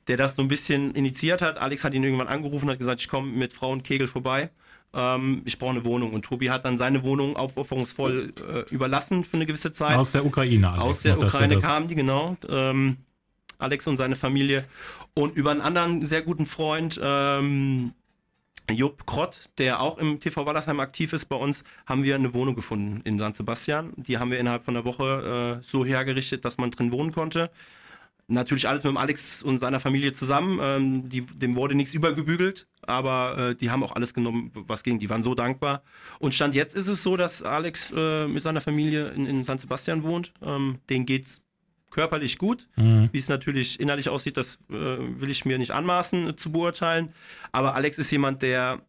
der 0.09 0.16
das 0.16 0.36
so 0.36 0.42
ein 0.42 0.48
bisschen 0.48 0.92
initiiert 0.92 1.42
hat. 1.42 1.59
Alex 1.59 1.84
hat 1.84 1.94
ihn 1.94 2.03
irgendwann 2.03 2.28
angerufen, 2.28 2.68
hat 2.70 2.78
gesagt, 2.78 3.00
ich 3.00 3.09
komme 3.09 3.30
mit 3.30 3.53
Frau 3.53 3.70
und 3.70 3.84
Kegel 3.84 4.09
vorbei. 4.09 4.50
Ähm, 4.94 5.42
ich 5.44 5.59
brauche 5.59 5.70
eine 5.70 5.84
Wohnung. 5.84 6.12
Und 6.12 6.24
Tobi 6.24 6.50
hat 6.50 6.64
dann 6.64 6.76
seine 6.76 7.03
Wohnung 7.03 7.36
aufopferungsvoll 7.36 8.32
äh, 8.36 8.74
überlassen 8.74 9.24
für 9.24 9.36
eine 9.36 9.46
gewisse 9.46 9.72
Zeit. 9.72 9.96
Aus 9.96 10.12
der 10.12 10.24
Ukraine. 10.24 10.70
Alex, 10.70 10.84
Aus 10.84 11.00
der 11.03 11.18
Ukraine 11.18 11.59
kamen 11.59 11.88
die, 11.88 11.94
genau. 11.94 12.36
Ähm, 12.48 12.98
Alex 13.59 13.86
und 13.86 13.96
seine 13.96 14.16
Familie. 14.16 14.64
Und 15.14 15.36
über 15.36 15.50
einen 15.50 15.61
anderen 15.61 16.05
sehr 16.05 16.22
guten 16.22 16.46
Freund, 16.46 17.00
ähm, 17.03 17.92
Jupp 18.70 19.07
Krott, 19.07 19.50
der 19.59 19.80
auch 19.80 19.98
im 19.98 20.20
TV 20.20 20.46
Wallersheim 20.46 20.80
aktiv 20.80 21.12
ist 21.12 21.26
bei 21.26 21.36
uns, 21.36 21.64
haben 21.86 22.05
wir 22.05 22.14
eine 22.14 22.32
Wohnung 22.32 22.55
gefunden 22.55 23.00
in 23.05 23.18
San 23.18 23.32
Sebastian. 23.32 23.92
Die 23.96 24.18
haben 24.18 24.30
wir 24.30 24.38
innerhalb 24.38 24.64
von 24.64 24.76
einer 24.76 24.84
Woche 24.84 25.61
äh, 25.61 25.64
so 25.64 25.84
hergerichtet, 25.84 26.44
dass 26.44 26.59
man 26.59 26.70
drin 26.70 26.92
wohnen 26.92 27.12
konnte. 27.12 27.50
Natürlich 28.29 28.68
alles 28.68 28.85
mit 28.85 28.93
dem 28.93 28.97
Alex 28.97 29.43
und 29.43 29.59
seiner 29.59 29.81
Familie 29.81 30.12
zusammen. 30.12 30.59
Ähm, 30.62 31.09
die, 31.09 31.23
dem 31.23 31.57
wurde 31.57 31.75
nichts 31.75 31.93
übergebügelt, 31.93 32.66
aber 32.83 33.37
äh, 33.39 33.55
die 33.55 33.70
haben 33.70 33.83
auch 33.83 33.93
alles 33.93 34.14
genommen, 34.14 34.51
was 34.55 34.83
ging. 34.83 34.99
Die 34.99 35.11
waren 35.11 35.23
so 35.23 35.35
dankbar. 35.35 35.83
Und 36.18 36.35
Stand 36.35 36.55
jetzt 36.55 36.75
ist 36.75 36.89
es 36.89 37.03
so, 37.03 37.16
dass 37.16 37.43
Alex 37.43 37.93
äh, 37.95 38.29
mit 38.29 38.43
seiner 38.43 38.61
Familie 38.61 39.11
in, 39.11 39.27
in 39.27 39.45
San 39.45 39.59
Sebastian 39.59 40.03
wohnt. 40.03 40.33
Ähm, 40.43 40.79
denen 40.89 41.05
geht's 41.05 41.43
körperlich 41.93 42.39
gut. 42.39 42.68
Mhm. 42.77 43.11
Wie 43.12 43.18
es 43.18 43.29
natürlich 43.29 43.79
innerlich 43.79 44.09
aussieht, 44.09 44.37
das 44.37 44.57
äh, 44.70 44.73
will 44.73 45.31
ich 45.31 45.45
mir 45.45 45.59
nicht 45.59 45.70
anmaßen 45.70 46.31
äh, 46.31 46.37
zu 46.37 46.51
beurteilen. 46.51 47.12
Aber 47.53 47.75
Alex 47.75 47.99
ist 47.99 48.11
jemand, 48.11 48.43
der 48.43 48.81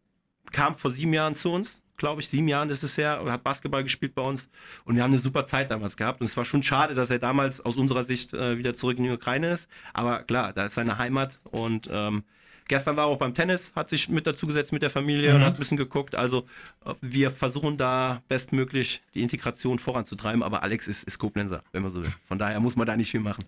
kam 0.52 0.76
vor 0.76 0.90
sieben 0.90 1.14
Jahren 1.14 1.36
zu 1.36 1.52
uns, 1.52 1.82
glaube 2.04 2.22
ich, 2.22 2.28
sieben 2.28 2.49
Jahren 2.49 2.70
ist 2.70 2.84
es 2.84 2.97
her, 2.97 3.22
und 3.22 3.32
hat 3.32 3.43
Basketball 3.45 3.82
gespielt 3.82 4.14
bei 4.14 4.22
uns. 4.22 4.49
Und 4.84 4.95
wir 4.97 5.04
haben 5.04 5.12
eine 5.12 5.20
super 5.20 5.45
Zeit 5.45 5.72
damals 5.72 5.95
gehabt. 5.95 6.20
Und 6.20 6.26
es 6.26 6.36
war 6.36 6.43
schon 6.43 6.62
schade, 6.62 6.95
dass 6.95 7.10
er 7.10 7.18
damals 7.20 7.62
aus 7.62 7.78
unserer 7.78 8.04
Sicht 8.04 8.34
äh, 8.34 8.58
wieder 8.58 8.74
zurück 8.76 8.97
in 8.97 9.06
die 9.06 9.10
Ukraine 9.10 9.51
ist. 9.51 9.70
Aber 9.93 10.24
klar, 10.24 10.51
da 10.51 10.66
ist 10.66 10.74
seine 10.76 10.97
Heimat. 10.97 11.39
Und 11.45 11.88
ähm, 11.89 12.24
gestern 12.68 12.97
war 12.97 13.06
er 13.06 13.08
auch 13.08 13.18
beim 13.18 13.34
Tennis, 13.34 13.72
hat 13.74 13.89
sich 13.89 14.10
mit 14.10 14.28
dazu 14.28 14.47
gesetzt 14.47 14.74
mit 14.74 14.82
der 14.82 14.89
Familie 14.89 15.30
Mhm. 15.30 15.36
und 15.38 15.41
hat 15.45 15.54
ein 15.56 15.60
bisschen 15.60 15.78
geguckt. 15.78 16.16
Also 16.18 16.45
äh, 16.86 16.93
wir 16.99 17.32
versuchen 17.32 17.78
da 17.78 18.22
bestmöglich 18.28 19.01
die 19.14 19.22
Integration 19.22 19.80
voranzutreiben. 19.80 20.43
Aber 20.43 20.62
Alex 20.62 20.88
ist, 20.89 21.06
ist 21.06 21.18
Koblenzer, 21.20 21.64
wenn 21.72 21.84
man 21.84 21.91
so 21.91 22.04
will. 22.04 22.12
Von 22.28 22.38
daher 22.38 22.60
muss 22.60 22.76
man 22.76 22.86
da 22.86 22.97
nicht 22.97 23.12
viel 23.12 23.22
machen. 23.22 23.45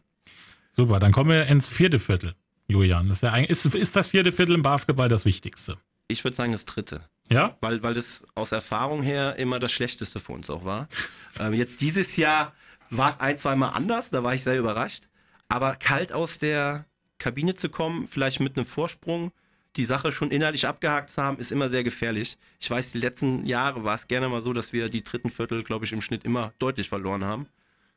Super, 0.72 1.00
dann 1.00 1.12
kommen 1.12 1.30
wir 1.30 1.46
ins 1.48 1.68
vierte 1.68 2.00
Viertel, 2.00 2.36
Julian. 2.68 3.10
Ist, 3.10 3.22
ja 3.24 3.32
eigentlich, 3.34 3.52
ist, 3.52 3.66
ist 3.76 3.96
das 3.96 4.08
vierte 4.08 4.32
Viertel 4.32 4.56
im 4.56 4.62
Basketball 4.62 5.10
das 5.10 5.26
Wichtigste? 5.26 5.78
Ich 6.08 6.24
würde 6.24 6.38
sagen, 6.38 6.52
das 6.52 6.66
dritte. 6.66 7.02
Ja? 7.32 7.58
weil, 7.60 7.82
weil 7.82 7.94
das 7.94 8.26
aus 8.36 8.52
Erfahrung 8.52 9.02
her 9.02 9.36
immer 9.38 9.60
das 9.60 9.72
Schlechteste 9.72 10.20
für 10.20 10.34
uns 10.34 10.50
auch 10.50 10.66
war. 10.66 10.88
Ähm, 11.38 11.52
jetzt 11.52 11.82
dieses 11.82 12.16
Jahr 12.16 12.54
war 12.90 13.10
es 13.10 13.20
ein, 13.20 13.38
zwei 13.38 13.58
Mal 13.58 13.68
anders, 13.72 14.10
da 14.10 14.24
war 14.24 14.34
ich 14.34 14.46
sehr 14.46 14.58
überrascht. 14.58 15.10
Aber 15.50 15.76
kalt 15.76 16.14
aus 16.14 16.40
der 16.40 16.86
Kabine 17.18 17.56
zu 17.56 17.68
kommen, 17.68 18.08
vielleicht 18.08 18.40
mit 18.40 18.56
einem 18.56 18.66
Vorsprung, 18.66 19.34
die 19.76 19.84
Sache 19.84 20.14
schon 20.14 20.32
innerlich 20.32 20.66
abgehakt 20.66 21.10
zu 21.10 21.22
haben, 21.22 21.38
ist 21.38 21.52
immer 21.52 21.70
sehr 21.70 21.84
gefährlich. 21.84 22.38
Ich 22.62 22.70
weiß, 22.70 22.94
die 22.94 23.00
letzten 23.00 23.44
Jahre 23.44 23.84
war 23.84 23.96
es 23.96 24.08
gerne 24.08 24.30
mal 24.30 24.42
so, 24.42 24.54
dass 24.54 24.72
wir 24.72 24.88
die 24.88 25.04
dritten 25.04 25.30
Viertel, 25.30 25.64
glaube 25.64 25.84
ich, 25.84 25.92
im 25.92 26.02
Schnitt 26.02 26.24
immer 26.24 26.54
deutlich 26.58 26.88
verloren 26.88 27.26
haben. 27.26 27.48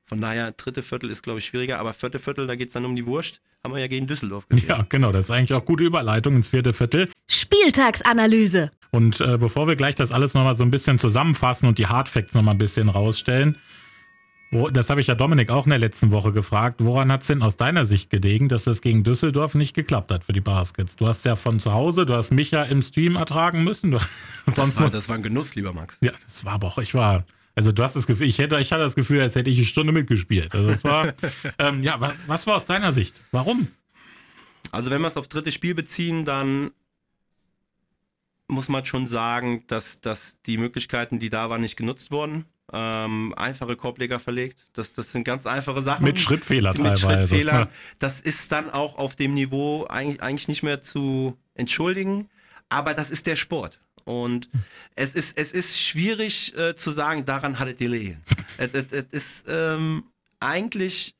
Von 0.09 0.20
daher, 0.20 0.52
dritte 0.52 0.82
Viertel 0.82 1.11
ist, 1.11 1.22
glaube 1.22 1.38
ich, 1.38 1.44
schwieriger, 1.46 1.78
aber 1.78 1.92
vierte 1.92 2.18
Viertel, 2.18 2.46
da 2.46 2.56
geht 2.56 2.68
es 2.68 2.74
dann 2.74 2.84
um 2.86 2.96
die 2.96 3.04
Wurst. 3.04 3.40
Haben 3.62 3.74
wir 3.74 3.80
ja 3.80 3.88
gegen 3.88 4.06
Düsseldorf 4.06 4.48
gesehen. 4.48 4.68
Ja, 4.68 4.86
genau. 4.88 5.12
Das 5.12 5.26
ist 5.26 5.30
eigentlich 5.30 5.52
auch 5.52 5.64
gute 5.64 5.84
Überleitung 5.84 6.34
ins 6.36 6.48
vierte 6.48 6.72
Viertel. 6.72 7.09
Spieltagsanalyse. 7.30 8.70
Und 8.90 9.20
äh, 9.20 9.36
bevor 9.36 9.68
wir 9.68 9.76
gleich 9.76 9.94
das 9.94 10.12
alles 10.12 10.32
nochmal 10.34 10.54
so 10.54 10.62
ein 10.62 10.70
bisschen 10.70 10.98
zusammenfassen 10.98 11.68
und 11.68 11.78
die 11.78 11.86
Hardfacts 11.86 12.34
nochmal 12.34 12.54
ein 12.54 12.59
bisschen 12.59 12.88
rausstellen, 12.88 13.59
wo, 14.50 14.70
das 14.70 14.88
habe 14.88 15.02
ich 15.02 15.09
ja 15.09 15.14
Dominik 15.14 15.50
auch 15.50 15.66
in 15.66 15.70
der 15.70 15.78
letzten 15.78 16.11
Woche 16.11 16.32
gefragt, 16.32 16.76
woran 16.82 17.12
hat 17.12 17.20
es 17.20 17.26
denn 17.26 17.42
aus 17.42 17.59
deiner 17.59 17.84
Sicht 17.84 18.09
gelegen, 18.09 18.48
dass 18.48 18.66
es 18.66 18.80
gegen 18.80 19.04
Düsseldorf 19.04 19.54
nicht 19.54 19.74
geklappt 19.74 20.11
hat 20.11 20.24
für 20.24 20.32
die 20.32 20.40
Baskets? 20.40 20.96
Du 20.96 21.06
hast 21.06 21.26
ja 21.26 21.36
von 21.36 21.61
zu 21.61 21.74
Hause, 21.74 22.06
du 22.06 22.14
hast 22.14 22.32
mich 22.32 22.50
ja 22.50 22.62
im 22.62 22.80
Stream 22.80 23.16
ertragen 23.16 23.62
müssen. 23.62 23.90
Du, 23.90 23.98
Das, 24.46 24.56
sonst 24.56 24.80
war, 24.80 24.88
das 24.88 25.11
war 25.11 25.16
ein 25.16 25.22
Genuss, 25.22 25.54
lieber 25.54 25.74
Max. 25.74 25.98
ja, 26.00 26.12
das 26.24 26.46
war 26.46 26.54
aber 26.54 26.68
auch, 26.68 26.78
ich 26.78 26.94
war, 26.94 27.24
also 27.59 27.72
du 27.72 27.82
hast 27.82 27.96
das 27.96 28.06
Gefühl, 28.06 28.28
ich, 28.28 28.38
hätte, 28.38 28.56
ich 28.61 28.72
hatte 28.72 28.82
das 28.84 28.94
Gefühl, 28.94 29.20
als 29.20 29.34
hätte 29.34 29.50
ich 29.50 29.59
eine 29.59 29.66
Stunde 29.66 29.92
mitgespielt. 29.92 30.54
Also 30.54 30.70
das 30.70 30.84
war, 30.84 31.12
ähm, 31.59 31.82
ja, 31.82 32.00
wa- 32.00 32.14
was 32.28 32.46
war 32.46 32.56
aus 32.56 32.64
deiner 32.64 32.92
Sicht? 32.92 33.20
Warum? 33.32 33.66
Also 34.70 34.90
wenn 34.90 35.00
wir 35.02 35.09
es 35.09 35.16
auf 35.16 35.26
drittes 35.28 35.54
Spiel 35.54 35.74
beziehen, 35.74 36.24
dann 36.24 36.70
muss 38.46 38.68
man 38.68 38.84
schon 38.86 39.06
sagen, 39.06 39.64
dass, 39.66 40.00
dass 40.00 40.40
die 40.46 40.56
Möglichkeiten, 40.56 41.18
die 41.18 41.30
da 41.30 41.50
waren, 41.50 41.61
nicht 41.61 41.76
genutzt 41.76 42.11
wurden. 42.11 42.46
Ähm, 42.72 43.34
einfache 43.36 43.76
Korbleger 43.76 44.18
verlegt. 44.18 44.66
Das, 44.74 44.92
das 44.92 45.11
sind 45.11 45.24
ganz 45.24 45.46
einfache 45.46 45.82
Sachen. 45.82 46.04
Mit 46.04 46.20
Schrittfehler 46.20 46.70
mit 46.70 46.78
teilweise. 46.82 47.00
Schrittfehlern. 47.28 47.61
Ja. 47.62 47.68
Das 47.98 48.20
ist 48.20 48.52
dann 48.52 48.70
auch 48.70 48.96
auf 48.98 49.16
dem 49.16 49.34
Niveau 49.34 49.86
eigentlich, 49.86 50.22
eigentlich 50.22 50.48
nicht 50.48 50.62
mehr 50.62 50.82
zu 50.82 51.36
entschuldigen. 51.54 52.28
Aber 52.68 52.94
das 52.94 53.11
ist 53.11 53.26
der 53.26 53.36
Sport. 53.36 53.80
Und 54.09 54.48
es 54.94 55.14
ist, 55.14 55.36
es 55.36 55.52
ist 55.52 55.78
schwierig 55.78 56.56
äh, 56.56 56.74
zu 56.74 56.92
sagen, 56.92 57.26
daran 57.26 57.59
hattet 57.59 57.78
ihr 57.82 57.90
Lehen. 57.90 58.24
es, 58.56 58.72
es, 58.72 58.90
es 58.90 59.04
ist 59.11 59.44
ähm, 59.46 60.04
eigentlich 60.40 61.14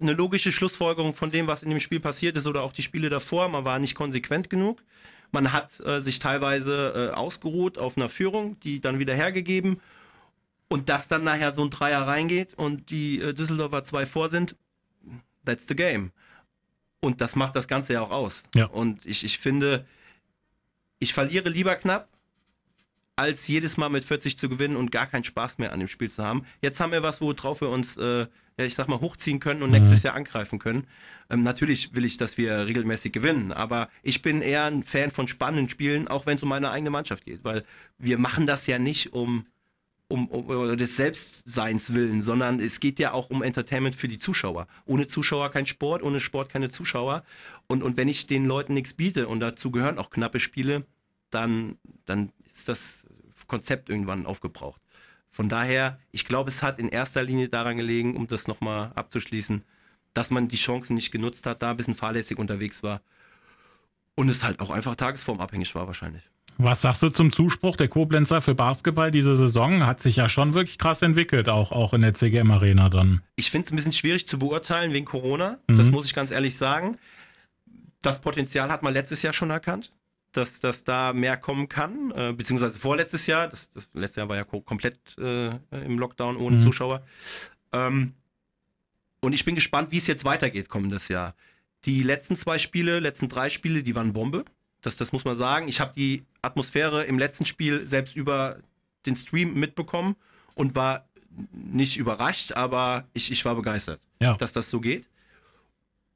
eine 0.00 0.12
logische 0.12 0.52
Schlussfolgerung 0.52 1.12
von 1.12 1.32
dem, 1.32 1.48
was 1.48 1.64
in 1.64 1.70
dem 1.70 1.80
Spiel 1.80 1.98
passiert 1.98 2.36
ist 2.36 2.46
oder 2.46 2.62
auch 2.62 2.72
die 2.72 2.82
Spiele 2.82 3.10
davor. 3.10 3.48
Man 3.48 3.64
war 3.64 3.80
nicht 3.80 3.96
konsequent 3.96 4.48
genug. 4.48 4.80
Man 5.32 5.52
hat 5.52 5.80
äh, 5.80 6.00
sich 6.00 6.20
teilweise 6.20 7.10
äh, 7.12 7.16
ausgeruht 7.16 7.78
auf 7.78 7.96
einer 7.96 8.08
Führung, 8.08 8.58
die 8.60 8.80
dann 8.80 9.00
wieder 9.00 9.14
hergegeben. 9.14 9.80
Und 10.68 10.88
dass 10.88 11.08
dann 11.08 11.24
nachher 11.24 11.52
so 11.52 11.64
ein 11.64 11.70
Dreier 11.70 12.06
reingeht 12.06 12.54
und 12.54 12.90
die 12.92 13.20
äh, 13.20 13.34
Düsseldorfer 13.34 13.82
zwei 13.82 14.06
vor 14.06 14.28
sind, 14.28 14.54
that's 15.44 15.66
the 15.66 15.74
game. 15.74 16.12
Und 17.00 17.20
das 17.20 17.34
macht 17.34 17.56
das 17.56 17.66
Ganze 17.66 17.94
ja 17.94 18.02
auch 18.02 18.12
aus. 18.12 18.44
Ja. 18.54 18.66
Und 18.66 19.04
ich, 19.04 19.24
ich 19.24 19.38
finde, 19.38 19.84
ich 21.00 21.12
verliere 21.12 21.48
lieber 21.48 21.74
knapp, 21.74 22.08
als 23.16 23.48
jedes 23.48 23.76
Mal 23.76 23.90
mit 23.90 24.04
40 24.04 24.38
zu 24.38 24.48
gewinnen 24.48 24.76
und 24.76 24.92
gar 24.92 25.06
keinen 25.06 25.24
Spaß 25.24 25.58
mehr 25.58 25.72
an 25.72 25.80
dem 25.80 25.88
Spiel 25.88 26.08
zu 26.08 26.24
haben. 26.24 26.46
Jetzt 26.62 26.80
haben 26.80 26.92
wir 26.92 27.02
was, 27.02 27.20
worauf 27.20 27.60
wir 27.60 27.68
uns, 27.68 27.98
äh, 27.98 28.26
ja, 28.56 28.64
ich 28.64 28.74
sag 28.74 28.88
mal, 28.88 29.00
hochziehen 29.00 29.40
können 29.40 29.62
und 29.62 29.68
Mhm. 29.70 29.76
nächstes 29.76 30.02
Jahr 30.02 30.14
angreifen 30.14 30.58
können. 30.58 30.86
Ähm, 31.28 31.42
natürlich 31.42 31.94
will 31.94 32.06
ich, 32.06 32.16
dass 32.16 32.38
wir 32.38 32.66
regelmäßig 32.66 33.12
gewinnen, 33.12 33.52
aber 33.52 33.90
ich 34.02 34.22
bin 34.22 34.40
eher 34.40 34.64
ein 34.64 34.84
Fan 34.84 35.10
von 35.10 35.28
spannenden 35.28 35.68
Spielen, 35.68 36.08
auch 36.08 36.24
wenn 36.24 36.36
es 36.36 36.42
um 36.42 36.48
meine 36.48 36.70
eigene 36.70 36.88
Mannschaft 36.90 37.26
geht, 37.26 37.44
weil 37.44 37.64
wir 37.98 38.16
machen 38.16 38.46
das 38.46 38.66
ja 38.66 38.78
nicht 38.78 39.12
um 39.12 39.44
um, 40.10 40.26
um 40.26 40.76
des 40.76 40.96
Selbstseins 40.96 41.94
willen, 41.94 42.22
sondern 42.22 42.60
es 42.60 42.80
geht 42.80 42.98
ja 42.98 43.12
auch 43.12 43.30
um 43.30 43.42
Entertainment 43.42 43.94
für 43.94 44.08
die 44.08 44.18
Zuschauer. 44.18 44.66
Ohne 44.84 45.06
Zuschauer 45.06 45.50
kein 45.50 45.66
Sport, 45.66 46.02
ohne 46.02 46.20
Sport 46.20 46.50
keine 46.50 46.68
Zuschauer. 46.68 47.22
Und, 47.68 47.82
und 47.82 47.96
wenn 47.96 48.08
ich 48.08 48.26
den 48.26 48.44
Leuten 48.44 48.74
nichts 48.74 48.92
biete, 48.92 49.28
und 49.28 49.40
dazu 49.40 49.70
gehören 49.70 49.98
auch 49.98 50.10
knappe 50.10 50.40
Spiele, 50.40 50.84
dann, 51.30 51.78
dann 52.06 52.32
ist 52.52 52.68
das 52.68 53.06
Konzept 53.46 53.88
irgendwann 53.88 54.26
aufgebraucht. 54.26 54.80
Von 55.30 55.48
daher, 55.48 56.00
ich 56.10 56.24
glaube, 56.24 56.50
es 56.50 56.62
hat 56.62 56.80
in 56.80 56.88
erster 56.88 57.22
Linie 57.22 57.48
daran 57.48 57.76
gelegen, 57.76 58.16
um 58.16 58.26
das 58.26 58.48
nochmal 58.48 58.90
abzuschließen, 58.96 59.64
dass 60.12 60.30
man 60.30 60.48
die 60.48 60.56
Chancen 60.56 60.94
nicht 60.94 61.12
genutzt 61.12 61.46
hat, 61.46 61.62
da 61.62 61.70
ein 61.70 61.76
bisschen 61.76 61.94
fahrlässig 61.94 62.38
unterwegs 62.38 62.82
war 62.82 63.00
und 64.16 64.28
es 64.28 64.42
halt 64.42 64.58
auch 64.60 64.70
einfach 64.70 64.96
tagesformabhängig 64.96 65.74
war 65.76 65.86
wahrscheinlich. 65.86 66.22
Was 66.62 66.82
sagst 66.82 67.02
du 67.02 67.08
zum 67.08 67.32
Zuspruch 67.32 67.76
der 67.76 67.88
Koblenzer 67.88 68.40
für 68.42 68.54
Basketball 68.54 69.10
diese 69.10 69.34
Saison? 69.34 69.86
Hat 69.86 70.00
sich 70.00 70.16
ja 70.16 70.28
schon 70.28 70.52
wirklich 70.54 70.76
krass 70.78 71.00
entwickelt, 71.02 71.48
auch, 71.48 71.72
auch 71.72 71.94
in 71.94 72.02
der 72.02 72.12
CGM 72.14 72.50
Arena 72.50 72.88
dann. 72.88 73.22
Ich 73.36 73.50
finde 73.50 73.66
es 73.66 73.72
ein 73.72 73.76
bisschen 73.76 73.92
schwierig 73.92 74.26
zu 74.26 74.38
beurteilen 74.38 74.92
wegen 74.92 75.06
Corona. 75.06 75.58
Das 75.68 75.90
muss 75.90 76.04
ich 76.04 76.14
ganz 76.14 76.30
ehrlich 76.30 76.56
sagen. 76.58 76.98
Das 78.02 78.20
Potenzial 78.20 78.70
hat 78.70 78.82
man 78.82 78.92
letztes 78.92 79.22
Jahr 79.22 79.32
schon 79.32 79.50
erkannt, 79.50 79.92
dass, 80.32 80.60
dass 80.60 80.84
da 80.84 81.12
mehr 81.12 81.36
kommen 81.36 81.68
kann, 81.68 82.12
äh, 82.14 82.32
beziehungsweise 82.32 82.78
vorletztes 82.78 83.26
Jahr. 83.26 83.48
Das, 83.48 83.70
das 83.70 83.88
letzte 83.94 84.20
Jahr 84.20 84.28
war 84.28 84.36
ja 84.36 84.44
ko- 84.44 84.60
komplett 84.60 84.98
äh, 85.18 85.50
im 85.84 85.98
Lockdown 85.98 86.36
ohne 86.36 86.56
Mhm. 86.56 86.60
Zuschauer. 86.60 87.02
Ähm, 87.72 88.14
und 89.20 89.32
ich 89.34 89.44
bin 89.44 89.54
gespannt, 89.54 89.92
wie 89.92 89.98
es 89.98 90.06
jetzt 90.06 90.24
weitergeht 90.24 90.68
kommendes 90.68 91.08
Jahr. 91.08 91.34
Die 91.84 92.02
letzten 92.02 92.36
zwei 92.36 92.58
Spiele, 92.58 93.00
letzten 93.00 93.28
drei 93.28 93.48
Spiele, 93.50 93.82
die 93.82 93.94
waren 93.94 94.12
Bombe. 94.12 94.44
Das, 94.82 94.96
das 94.96 95.12
muss 95.12 95.24
man 95.24 95.36
sagen. 95.36 95.68
Ich 95.68 95.80
habe 95.80 95.92
die 95.94 96.24
Atmosphäre 96.42 97.04
im 97.04 97.18
letzten 97.18 97.44
Spiel 97.44 97.86
selbst 97.86 98.16
über 98.16 98.58
den 99.06 99.16
Stream 99.16 99.54
mitbekommen 99.54 100.16
und 100.54 100.74
war 100.74 101.06
nicht 101.52 101.96
überrascht, 101.96 102.52
aber 102.52 103.06
ich, 103.12 103.30
ich 103.30 103.44
war 103.44 103.54
begeistert, 103.54 104.00
Ja. 104.20 104.34
dass 104.34 104.52
das 104.52 104.70
so 104.70 104.80
geht. 104.80 105.06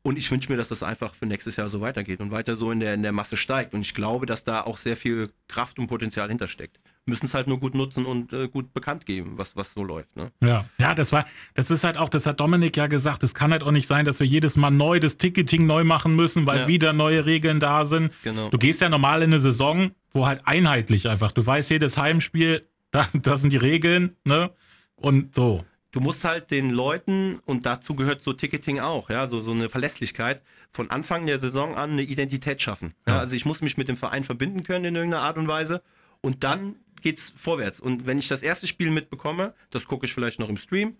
Und 0.02 0.18
ich 0.18 0.30
wünsche 0.30 0.50
mir, 0.52 0.58
dass 0.58 0.68
das 0.68 0.82
einfach 0.82 1.14
für 1.14 1.24
nächstes 1.24 1.56
Jahr 1.56 1.68
so 1.70 1.80
weitergeht 1.80 2.20
und 2.20 2.30
weiter 2.30 2.56
so 2.56 2.70
in 2.70 2.80
der, 2.80 2.92
in 2.92 3.02
der 3.02 3.12
Masse 3.12 3.38
steigt. 3.38 3.72
Und 3.72 3.80
ich 3.80 3.94
glaube, 3.94 4.26
dass 4.26 4.44
da 4.44 4.60
auch 4.60 4.76
sehr 4.76 4.98
viel 4.98 5.30
Kraft 5.48 5.78
und 5.78 5.86
Potenzial 5.86 6.28
hintersteckt. 6.28 6.78
Müssen 7.06 7.26
es 7.26 7.34
halt 7.34 7.46
nur 7.48 7.60
gut 7.60 7.74
nutzen 7.74 8.06
und 8.06 8.32
äh, 8.32 8.48
gut 8.48 8.72
bekannt 8.72 9.04
geben, 9.04 9.34
was, 9.36 9.56
was 9.56 9.74
so 9.74 9.84
läuft. 9.84 10.16
Ne? 10.16 10.32
Ja, 10.40 10.64
ja, 10.78 10.94
das 10.94 11.12
war, 11.12 11.26
das 11.52 11.70
ist 11.70 11.84
halt 11.84 11.98
auch, 11.98 12.08
das 12.08 12.24
hat 12.26 12.40
Dominik 12.40 12.76
ja 12.78 12.86
gesagt, 12.86 13.22
es 13.22 13.34
kann 13.34 13.52
halt 13.52 13.62
auch 13.62 13.72
nicht 13.72 13.86
sein, 13.86 14.06
dass 14.06 14.20
wir 14.20 14.26
jedes 14.26 14.56
Mal 14.56 14.70
neu 14.70 15.00
das 15.00 15.18
Ticketing 15.18 15.66
neu 15.66 15.84
machen 15.84 16.16
müssen, 16.16 16.46
weil 16.46 16.60
Ja. 16.60 16.68
wieder 16.68 16.92
neue 16.94 17.26
Regeln 17.26 17.60
da 17.60 17.84
sind. 17.84 18.10
Genau. 18.22 18.48
Du 18.48 18.56
gehst 18.56 18.80
ja 18.80 18.88
normal 18.88 19.22
in 19.22 19.32
eine 19.32 19.40
Saison, 19.40 19.90
wo 20.12 20.26
halt 20.26 20.40
einheitlich 20.46 21.06
einfach, 21.08 21.32
du 21.32 21.44
weißt 21.44 21.70
jedes 21.70 21.98
Heimspiel, 21.98 22.66
da, 22.90 23.06
das 23.12 23.42
sind 23.42 23.52
die 23.52 23.58
Regeln, 23.58 24.16
ne? 24.24 24.50
Und 24.96 25.34
so. 25.34 25.64
du 25.90 26.00
musst 26.00 26.24
halt 26.24 26.50
den 26.50 26.70
Leuten, 26.70 27.40
und 27.44 27.66
dazu 27.66 27.94
gehört 27.96 28.22
so 28.22 28.32
Ticketing 28.32 28.80
auch, 28.80 29.10
ja, 29.10 29.28
so, 29.28 29.40
so 29.40 29.50
eine 29.52 29.68
Verlässlichkeit, 29.68 30.40
von 30.70 30.90
Anfang 30.90 31.26
der 31.26 31.38
Saison 31.38 31.74
an 31.76 31.90
eine 31.90 32.02
Identität 32.02 32.62
schaffen. 32.62 32.94
Ja. 33.06 33.14
Ja. 33.14 33.20
Also 33.20 33.36
ich 33.36 33.44
muss 33.44 33.60
mich 33.60 33.76
mit 33.76 33.88
dem 33.88 33.96
Verein 33.96 34.24
verbinden 34.24 34.62
können 34.62 34.86
in 34.86 34.94
irgendeiner 34.94 35.22
Art 35.22 35.36
und 35.36 35.48
Weise 35.48 35.82
und 36.20 36.42
dann 36.44 36.76
geht's 37.04 37.34
vorwärts. 37.36 37.80
Und 37.80 38.06
wenn 38.06 38.18
ich 38.18 38.28
das 38.28 38.42
erste 38.42 38.66
Spiel 38.66 38.90
mitbekomme, 38.90 39.52
das 39.68 39.84
gucke 39.84 40.06
ich 40.06 40.14
vielleicht 40.14 40.40
noch 40.40 40.48
im 40.48 40.56
Stream, 40.56 40.96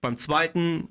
beim 0.00 0.16
zweiten 0.16 0.88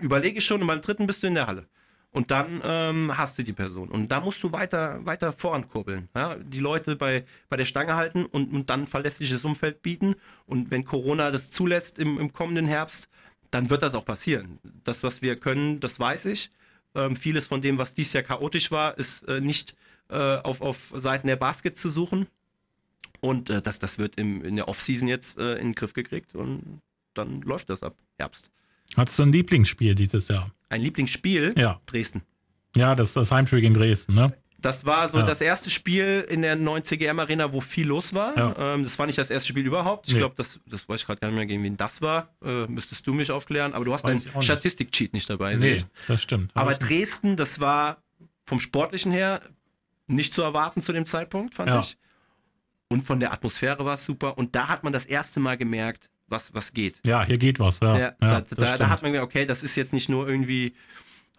überlege 0.00 0.38
ich 0.38 0.46
schon 0.46 0.60
und 0.60 0.68
beim 0.68 0.80
dritten 0.80 1.08
bist 1.08 1.24
du 1.24 1.26
in 1.26 1.34
der 1.34 1.48
Halle. 1.48 1.66
Und 2.12 2.30
dann 2.30 2.62
ähm, 2.64 3.18
hast 3.18 3.36
du 3.36 3.42
die 3.42 3.52
Person. 3.52 3.88
Und 3.88 4.12
da 4.12 4.20
musst 4.20 4.40
du 4.44 4.52
weiter, 4.52 5.04
weiter 5.04 5.32
vorankurbeln. 5.32 6.08
Ja? 6.14 6.36
Die 6.36 6.60
Leute 6.60 6.94
bei, 6.94 7.24
bei 7.48 7.56
der 7.56 7.64
Stange 7.64 7.96
halten 7.96 8.24
und, 8.24 8.52
und 8.52 8.70
dann 8.70 8.86
verlässliches 8.86 9.44
Umfeld 9.44 9.82
bieten. 9.82 10.14
Und 10.46 10.70
wenn 10.70 10.84
Corona 10.84 11.32
das 11.32 11.50
zulässt 11.50 11.98
im, 11.98 12.20
im 12.20 12.32
kommenden 12.32 12.66
Herbst, 12.66 13.08
dann 13.50 13.68
wird 13.68 13.82
das 13.82 13.94
auch 13.94 14.04
passieren. 14.04 14.60
Das, 14.84 15.02
was 15.02 15.22
wir 15.22 15.34
können, 15.34 15.80
das 15.80 15.98
weiß 15.98 16.26
ich. 16.26 16.52
Ähm, 16.94 17.16
vieles 17.16 17.48
von 17.48 17.62
dem, 17.62 17.78
was 17.78 17.94
dieses 17.94 18.12
Jahr 18.12 18.22
chaotisch 18.22 18.70
war, 18.70 18.96
ist 18.96 19.26
äh, 19.26 19.40
nicht 19.40 19.74
äh, 20.08 20.36
auf, 20.36 20.60
auf 20.60 20.92
Seiten 20.94 21.26
der 21.26 21.36
Basket 21.36 21.76
zu 21.76 21.90
suchen. 21.90 22.28
Und 23.20 23.50
äh, 23.50 23.62
das, 23.62 23.78
das 23.78 23.98
wird 23.98 24.16
im, 24.16 24.44
in 24.44 24.56
der 24.56 24.68
Offseason 24.68 25.08
jetzt 25.08 25.38
äh, 25.38 25.54
in 25.54 25.68
den 25.68 25.74
Griff 25.74 25.94
gekriegt 25.94 26.34
und 26.34 26.80
dann 27.14 27.40
läuft 27.42 27.70
das 27.70 27.82
ab 27.82 27.94
Herbst. 28.18 28.50
Hattest 28.96 29.18
du 29.18 29.22
ein 29.22 29.32
Lieblingsspiel 29.32 29.94
dieses 29.94 30.28
Jahr? 30.28 30.50
Ein 30.68 30.82
Lieblingsspiel? 30.82 31.54
Ja. 31.56 31.80
Dresden. 31.86 32.22
Ja, 32.76 32.94
das 32.94 33.08
ist 33.10 33.16
das 33.16 33.30
Heimspiel 33.32 33.60
gegen 33.60 33.74
Dresden, 33.74 34.14
ne? 34.14 34.34
Das 34.60 34.86
war 34.86 35.08
so 35.10 35.18
Ja. 35.18 35.26
das 35.26 35.40
erste 35.42 35.68
Spiel 35.70 36.26
in 36.28 36.40
der 36.42 36.56
neuen 36.56 36.84
CGM 36.84 37.18
Arena, 37.18 37.52
wo 37.52 37.60
viel 37.60 37.86
los 37.86 38.14
war. 38.14 38.36
Ja. 38.36 38.74
Ähm, 38.74 38.82
das 38.84 38.98
war 38.98 39.06
nicht 39.06 39.18
das 39.18 39.30
erste 39.30 39.48
Spiel 39.48 39.66
überhaupt. 39.66 40.08
Ich 40.08 40.14
Nee. 40.14 40.20
glaube, 40.20 40.34
das, 40.36 40.58
das 40.66 40.88
weiß 40.88 41.00
ich 41.02 41.06
gerade 41.06 41.20
gar 41.20 41.28
nicht 41.28 41.36
mehr, 41.36 41.46
gegen 41.46 41.62
wen 41.62 41.76
das 41.76 42.00
war. 42.02 42.34
Äh, 42.42 42.66
müsstest 42.66 43.06
du 43.06 43.12
mich 43.12 43.30
aufklären. 43.30 43.74
Aber 43.74 43.84
du 43.84 43.92
hast 43.92 44.04
Weiß 44.04 44.24
deinen. 44.24 44.42
Statistik-Cheat 44.42 45.12
nicht 45.12 45.28
dabei. 45.28 45.54
Nee, 45.56 45.84
das 46.08 46.22
stimmt. 46.22 46.50
Aber 46.54 46.74
Dresden, 46.74 47.36
das 47.36 47.60
war 47.60 48.02
vom 48.46 48.58
Sportlichen 48.58 49.12
her 49.12 49.42
nicht 50.06 50.32
zu 50.32 50.40
erwarten 50.42 50.80
zu 50.82 50.92
dem 50.92 51.04
Zeitpunkt, 51.06 51.54
fand 51.54 51.68
Ja. 51.70 51.80
ich. 51.80 51.96
Und 52.88 53.02
von 53.02 53.18
der 53.20 53.32
Atmosphäre 53.32 53.84
war 53.84 53.94
es 53.94 54.04
super. 54.04 54.36
Und 54.38 54.54
da 54.54 54.68
hat 54.68 54.84
man 54.84 54.92
das 54.92 55.06
erste 55.06 55.40
Mal 55.40 55.56
gemerkt, 55.56 56.10
was, 56.28 56.54
was 56.54 56.72
geht. 56.72 57.00
ja, 57.04 57.24
hier 57.24 57.38
geht 57.38 57.60
was, 57.60 57.80
ja. 57.80 57.96
Ja, 57.98 58.00
ja 58.00 58.14
da, 58.18 58.40
da, 58.40 58.76
da 58.76 58.88
hat 58.88 59.02
man 59.02 59.12
gedacht, 59.12 59.26
okay, 59.26 59.46
das 59.46 59.62
ist 59.62 59.76
jetzt 59.76 59.92
nicht 59.92 60.08
nur 60.08 60.28
irgendwie 60.28 60.74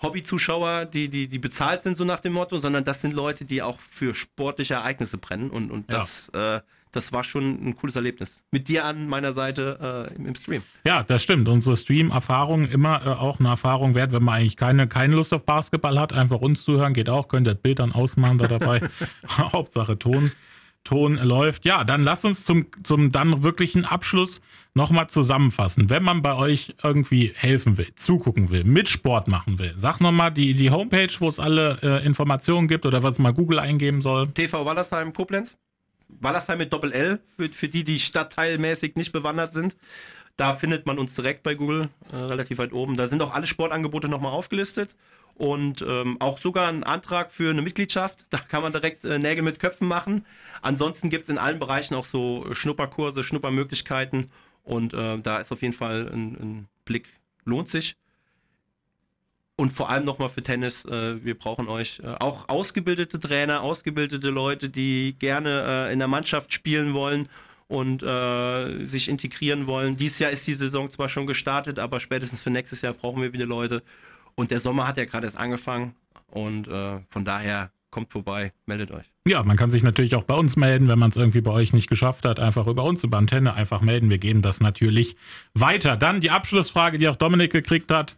Hobbyzuschauer, 0.02 0.86
die, 0.86 1.10
die, 1.10 1.28
die 1.28 1.40
bezahlt 1.40 1.82
sind, 1.82 1.96
so 1.98 2.04
nach 2.04 2.20
dem 2.20 2.34
Motto, 2.34 2.60
sondern 2.60 2.84
das 2.84 3.02
sind 3.02 3.14
Leute, 3.14 3.46
die 3.46 3.62
auch 3.62 3.80
für 3.80 4.14
sportliche 4.14 4.76
Ereignisse 4.76 5.18
brennen. 5.18 5.50
Und, 5.50 5.72
und 5.72 5.92
Ja. 5.92 6.00
das, 6.00 6.30
äh, 6.30 6.60
das 6.92 7.12
war 7.14 7.24
schon 7.24 7.66
ein 7.66 7.76
cooles 7.76 7.96
Erlebnis. 7.96 8.42
Mit 8.52 8.68
dir 8.68 8.86
an 8.86 9.08
meiner 9.08 9.34
Seite 9.34 10.08
äh, 10.12 10.16
im, 10.16 10.28
im 10.28 10.36
Stream. 10.36 10.64
Ja, 10.86 11.04
das 11.04 11.24
stimmt. 11.24 11.48
Unsere 11.48 11.76
Stream-Erfahrung 11.76 12.68
immer 12.68 13.06
äh, 13.06 13.10
auch 13.10 13.40
eine 13.40 13.50
Erfahrung 13.50 13.96
wert, 13.96 14.12
wenn 14.12 14.24
man 14.24 14.36
eigentlich 14.36 14.56
keine, 14.58 14.88
keine 14.88 15.16
Lust 15.16 15.34
auf 15.34 15.46
Basketball 15.46 16.00
hat, 16.00 16.14
einfach 16.14 16.40
uns 16.42 16.64
zuhören, 16.64 16.94
geht 16.94 17.10
auch, 17.10 17.28
könnt 17.28 17.48
ihr 17.48 17.54
das 17.54 17.62
Bild 17.62 17.80
dann 17.80 17.92
ausmachen 17.92 18.38
da 18.38 18.48
dabei. 18.48 18.82
Hauptsache 19.28 19.98
Ton, 19.98 20.32
Ton 20.86 21.18
läuft. 21.18 21.66
Ja, 21.66 21.84
dann 21.84 22.04
lass 22.04 22.24
uns 22.24 22.46
zum, 22.46 22.68
zum 22.84 23.12
dann 23.12 23.44
wirklichen 23.44 23.84
Abschluss 23.84 24.40
nochmal 24.74 25.08
zusammenfassen. 25.10 25.90
Wenn 25.90 26.04
man 26.04 26.22
bei 26.22 26.36
euch 26.36 26.76
irgendwie 26.82 27.34
helfen 27.36 27.78
will, 27.78 27.94
zugucken 27.96 28.52
will, 28.52 28.64
mit 28.64 28.88
Sport 28.88 29.28
machen 29.28 29.60
will, 29.60 29.74
sag 29.76 30.00
nochmal 30.00 30.32
die, 30.32 30.54
die 30.54 30.72
Homepage, 30.72 31.12
wo 31.20 31.28
es 31.28 31.40
alle 31.40 31.80
äh, 31.82 32.06
Informationen 32.06 32.68
gibt 32.68 32.86
oder 32.86 33.04
was 33.04 33.20
mal 33.20 33.34
Google 33.34 33.60
eingeben 33.60 34.02
soll. 34.02 34.30
TV 34.30 34.66
Wallersheim 34.66 35.12
Koblenz. 35.12 35.58
Wallersheim 36.08 36.60
mit 36.60 36.72
Doppel-L, 36.72 37.20
für, 37.36 37.50
für 37.50 37.68
die, 37.68 37.84
die 37.84 38.00
stadtteilmäßig 38.00 38.96
nicht 38.96 39.12
bewandert 39.12 39.52
sind. 39.52 39.76
Da 40.38 40.54
findet 40.54 40.86
man 40.86 41.00
uns 41.00 41.16
direkt 41.16 41.44
bei 41.44 41.56
Google, 41.56 41.90
äh, 42.12 42.16
relativ 42.16 42.58
weit 42.60 42.74
oben. 42.74 42.96
Da 42.96 43.08
sind 43.08 43.22
auch 43.22 43.34
alle 43.34 43.48
Sportangebote 43.48 44.08
nochmal 44.08 44.34
aufgelistet. 44.34 44.96
Und 45.36 45.84
ähm, 45.86 46.16
auch 46.22 46.40
sogar 46.40 46.70
ein 46.70 46.84
Antrag 46.84 47.32
für 47.32 47.50
eine 47.50 47.62
Mitgliedschaft. 47.62 48.26
Da 48.30 48.38
kann 48.38 48.64
man 48.64 48.72
direkt 48.72 49.04
äh, 49.04 49.20
Nägel 49.20 49.44
mit 49.44 49.60
Köpfen 49.60 49.88
machen. 49.88 50.26
Ansonsten 50.62 51.10
gibt 51.10 51.24
es 51.24 51.30
in 51.30 51.38
allen 51.38 51.60
Bereichen 51.60 51.94
auch 51.94 52.06
so 52.06 52.46
Schnupperkurse, 52.54 53.24
Schnuppermöglichkeiten. 53.24 54.32
Und 54.64 54.94
äh, 54.94 55.20
da 55.20 55.40
ist 55.40 55.52
auf 55.52 55.62
jeden 55.62 55.74
Fall 55.74 56.10
ein, 56.12 56.36
ein 56.36 56.68
Blick, 56.86 57.10
lohnt 57.44 57.70
sich. 57.70 57.98
Und 59.58 59.72
vor 59.72 59.90
allem 59.90 60.04
nochmal 60.04 60.30
für 60.30 60.44
Tennis, 60.44 60.84
äh, 60.86 61.24
wir 61.24 61.38
brauchen 61.38 61.70
euch 61.70 62.02
äh, 62.04 62.08
auch 62.20 62.50
ausgebildete 62.50 63.20
Trainer, 63.20 63.62
ausgebildete 63.62 64.30
Leute, 64.30 64.70
die 64.70 65.16
gerne 65.18 65.88
äh, 65.90 65.94
in 65.94 66.00
der 66.00 66.10
Mannschaft 66.10 66.52
spielen 66.54 66.94
wollen 66.94 67.30
und 67.68 68.04
äh, 68.04 68.86
sich 68.86 69.08
integrieren 69.08 69.66
wollen. 69.66 69.96
Dieses 69.96 70.20
Jahr 70.20 70.32
ist 70.32 70.46
die 70.46 70.54
Saison 70.54 70.92
zwar 70.92 71.08
schon 71.08 71.26
gestartet, 71.26 71.80
aber 71.80 72.02
spätestens 72.02 72.42
für 72.42 72.50
nächstes 72.50 72.82
Jahr 72.82 72.94
brauchen 72.94 73.22
wir 73.22 73.32
wieder 73.32 73.46
Leute. 73.46 73.82
Und 74.36 74.52
der 74.52 74.60
Sommer 74.60 74.88
hat 74.88 74.98
ja 74.98 75.06
gerade 75.06 75.26
erst 75.26 75.38
angefangen 75.38 75.96
und 76.28 76.68
äh, 76.68 77.00
von 77.10 77.26
daher 77.26 77.72
kommt 77.90 78.12
vorbei, 78.12 78.52
meldet 78.66 78.92
euch. 78.92 79.06
Ja, 79.26 79.42
man 79.44 79.56
kann 79.56 79.72
sich 79.72 79.82
natürlich 79.82 80.16
auch 80.16 80.24
bei 80.24 80.36
uns 80.36 80.58
melden, 80.58 80.90
wenn 80.90 81.00
man 81.00 81.10
es 81.10 81.18
irgendwie 81.18 81.42
bei 81.42 81.52
euch 81.52 81.72
nicht 81.72 81.88
geschafft 81.88 82.26
hat. 82.26 82.40
Einfach 82.40 82.68
über 82.68 82.84
uns, 82.84 83.04
über 83.04 83.18
Antenne 83.18 83.54
einfach 83.54 83.82
melden. 83.82 84.10
Wir 84.10 84.18
geben 84.18 84.42
das 84.42 84.60
natürlich 84.60 85.16
weiter. 85.54 85.96
Dann 85.96 86.20
die 86.20 86.30
Abschlussfrage, 86.30 86.98
die 86.98 87.08
auch 87.08 87.16
Dominik 87.16 87.52
gekriegt 87.52 87.90
hat. 87.92 88.18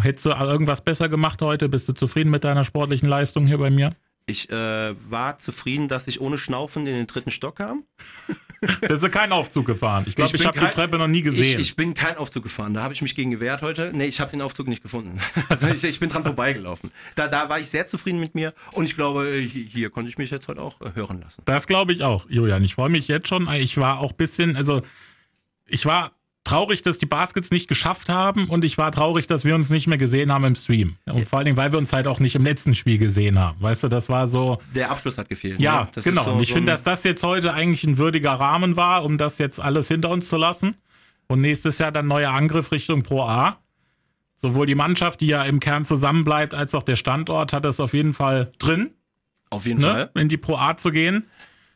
Hättest 0.00 0.26
du 0.26 0.30
irgendwas 0.30 0.80
besser 0.80 1.08
gemacht 1.08 1.42
heute? 1.42 1.68
Bist 1.68 1.88
du 1.88 1.92
zufrieden 1.92 2.30
mit 2.30 2.44
deiner 2.44 2.64
sportlichen 2.64 3.08
Leistung 3.08 3.46
hier 3.46 3.58
bei 3.58 3.70
mir? 3.70 3.90
Ich 4.26 4.48
äh, 4.50 4.94
war 5.10 5.38
zufrieden, 5.38 5.88
dass 5.88 6.06
ich 6.06 6.20
ohne 6.20 6.38
Schnaufen 6.38 6.86
in 6.86 6.94
den 6.94 7.06
dritten 7.06 7.30
Stock 7.30 7.56
kam. 7.56 7.84
Da 8.80 8.94
ist 8.94 9.02
ja 9.02 9.10
kein 9.10 9.30
Aufzug 9.30 9.66
gefahren. 9.66 10.04
Ich 10.06 10.14
glaube, 10.14 10.34
Ich 10.34 10.40
ich, 10.40 10.46
habe 10.46 10.58
die 10.58 10.64
Treppe 10.68 10.96
noch 10.96 11.06
nie 11.06 11.18
Ich, 11.18 11.24
gesehen. 11.24 11.60
ich 11.60 11.76
bin 11.76 11.92
kein 11.92 12.16
Aufzug 12.16 12.44
gefahren, 12.44 12.72
da 12.72 12.82
habe 12.82 12.94
ich 12.94 13.02
mich 13.02 13.14
gegen 13.14 13.30
gewehrt 13.30 13.60
heute. 13.60 13.90
Nee, 13.92 14.06
ich 14.06 14.20
habe 14.20 14.30
den 14.30 14.40
Aufzug 14.40 14.68
nicht 14.68 14.82
gefunden. 14.82 15.20
Also 15.50 15.66
ich, 15.66 15.84
ich 15.84 16.00
bin 16.00 16.08
dran 16.08 16.22
vorbeigelaufen. 16.22 16.90
Da, 17.14 17.28
da 17.28 17.50
war 17.50 17.60
ich 17.60 17.68
sehr 17.68 17.86
zufrieden 17.86 18.20
mit 18.20 18.34
mir 18.34 18.54
und 18.72 18.86
ich 18.86 18.96
glaube, 18.96 19.30
hier, 19.34 19.64
hier 19.66 19.90
konnte 19.90 20.08
ich 20.08 20.16
mich 20.16 20.30
jetzt 20.30 20.48
heute 20.48 20.62
auch 20.62 20.80
äh, 20.80 20.92
hören 20.94 21.20
lassen. 21.20 21.42
Das 21.44 21.66
glaube 21.66 21.92
ich 21.92 22.02
auch, 22.02 22.24
Julian. 22.30 22.64
Ich 22.64 22.76
freue 22.76 22.88
mich 22.88 23.06
jetzt 23.06 23.28
schon. 23.28 23.52
Ich 23.52 23.76
war 23.76 23.98
auch 23.98 24.12
ein 24.12 24.16
bisschen, 24.16 24.56
also 24.56 24.80
ich 25.66 25.84
war 25.84 26.12
traurig, 26.44 26.82
dass 26.82 26.98
die 26.98 27.06
Baskets 27.06 27.50
nicht 27.50 27.68
geschafft 27.68 28.08
haben 28.08 28.48
und 28.48 28.64
ich 28.64 28.78
war 28.78 28.92
traurig, 28.92 29.26
dass 29.26 29.44
wir 29.44 29.54
uns 29.54 29.70
nicht 29.70 29.86
mehr 29.86 29.98
gesehen 29.98 30.30
haben 30.30 30.44
im 30.44 30.54
Stream. 30.54 30.96
Und 31.06 31.26
vor 31.26 31.38
allen 31.38 31.46
Dingen, 31.46 31.56
weil 31.56 31.72
wir 31.72 31.78
uns 31.78 31.92
halt 31.92 32.06
auch 32.06 32.20
nicht 32.20 32.34
im 32.36 32.44
letzten 32.44 32.74
Spiel 32.74 32.98
gesehen 32.98 33.38
haben. 33.38 33.60
Weißt 33.60 33.84
du, 33.84 33.88
das 33.88 34.08
war 34.08 34.28
so. 34.28 34.58
Der 34.74 34.90
Abschluss 34.90 35.18
hat 35.18 35.28
gefehlt. 35.28 35.60
Ja, 35.60 35.84
ne? 35.84 35.88
Das 35.94 36.04
genau. 36.04 36.22
so- 36.24 36.32
und 36.32 36.40
ich 36.40 36.50
so 36.50 36.54
finde, 36.54 36.72
dass 36.72 36.82
das 36.82 37.02
jetzt 37.04 37.22
heute 37.22 37.54
eigentlich 37.54 37.84
ein 37.84 37.98
würdiger 37.98 38.32
Rahmen 38.32 38.76
war, 38.76 39.04
um 39.04 39.18
das 39.18 39.38
jetzt 39.38 39.58
alles 39.58 39.88
hinter 39.88 40.10
uns 40.10 40.28
zu 40.28 40.36
lassen. 40.36 40.76
Und 41.26 41.40
nächstes 41.40 41.78
Jahr 41.78 41.90
dann 41.90 42.06
neuer 42.06 42.30
Angriff 42.30 42.70
Richtung 42.70 43.02
Pro 43.02 43.22
A. 43.22 43.58
Sowohl 44.36 44.66
die 44.66 44.74
Mannschaft, 44.74 45.22
die 45.22 45.28
ja 45.28 45.42
im 45.44 45.58
Kern 45.58 45.86
zusammenbleibt, 45.86 46.52
als 46.52 46.74
auch 46.74 46.82
der 46.82 46.96
Standort 46.96 47.54
hat 47.54 47.64
das 47.64 47.80
auf 47.80 47.94
jeden 47.94 48.12
Fall 48.12 48.52
drin. 48.58 48.90
Auf 49.48 49.64
jeden 49.66 49.80
ne, 49.80 49.86
Fall. 49.86 50.10
in 50.22 50.28
die 50.28 50.36
Pro 50.36 50.56
A 50.56 50.76
zu 50.76 50.90
gehen. 50.90 51.24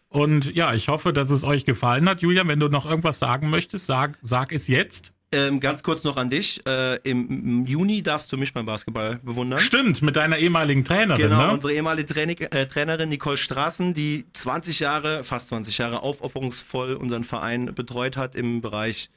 Und 0.09 0.55
ja, 0.55 0.73
ich 0.75 0.89
hoffe, 0.89 1.13
dass 1.13 1.31
es 1.31 1.45
euch 1.45 1.65
gefallen 1.65 2.09
hat. 2.09 2.23
Julian, 2.23 2.49
wenn 2.49 2.61
du 2.61 2.69
noch 2.69 2.87
irgendwas 2.87 3.19
sagen 3.19 3.51
möchtest, 3.51 3.87
sag, 3.87 4.19
sag 4.23 4.53
es 4.53 4.67
jetzt. 4.69 5.13
Ähm, 5.31 5.61
ganz 5.61 5.83
kurz 5.83 6.05
noch 6.05 6.17
an 6.17 6.31
dich. 6.31 6.67
Äh, 6.67 6.97
im, 7.03 7.67
Juni 7.67 8.03
darfst 8.03 8.33
du 8.33 8.39
mich 8.39 8.55
beim 8.55 8.65
Basketball 8.65 9.17
bewundern. 9.23 9.59
Stimmt, 9.59 10.01
mit 10.01 10.17
deiner 10.17 10.39
ehemaligen 10.39 10.85
Trainerin, 10.85 11.21
Genau, 11.29 11.49
ne? 11.49 11.53
unsere 11.53 11.75
ehemalige 11.75 12.07
Training, 12.15 12.39
äh, 12.39 12.67
Trainerin 12.67 13.11
Nicole 13.11 13.37
Straßen, 13.37 13.93
die 13.93 14.25
20 14.33 14.81
Jahre, 14.81 15.25
fast 15.25 15.49
20 15.49 15.77
Jahre 15.77 16.03
aufopferungsvoll 16.03 16.95
unseren 16.95 17.25
Verein 17.25 17.75
betreut 17.75 18.17
hat 18.17 18.35
im 18.35 18.63
Bereich 18.63 19.11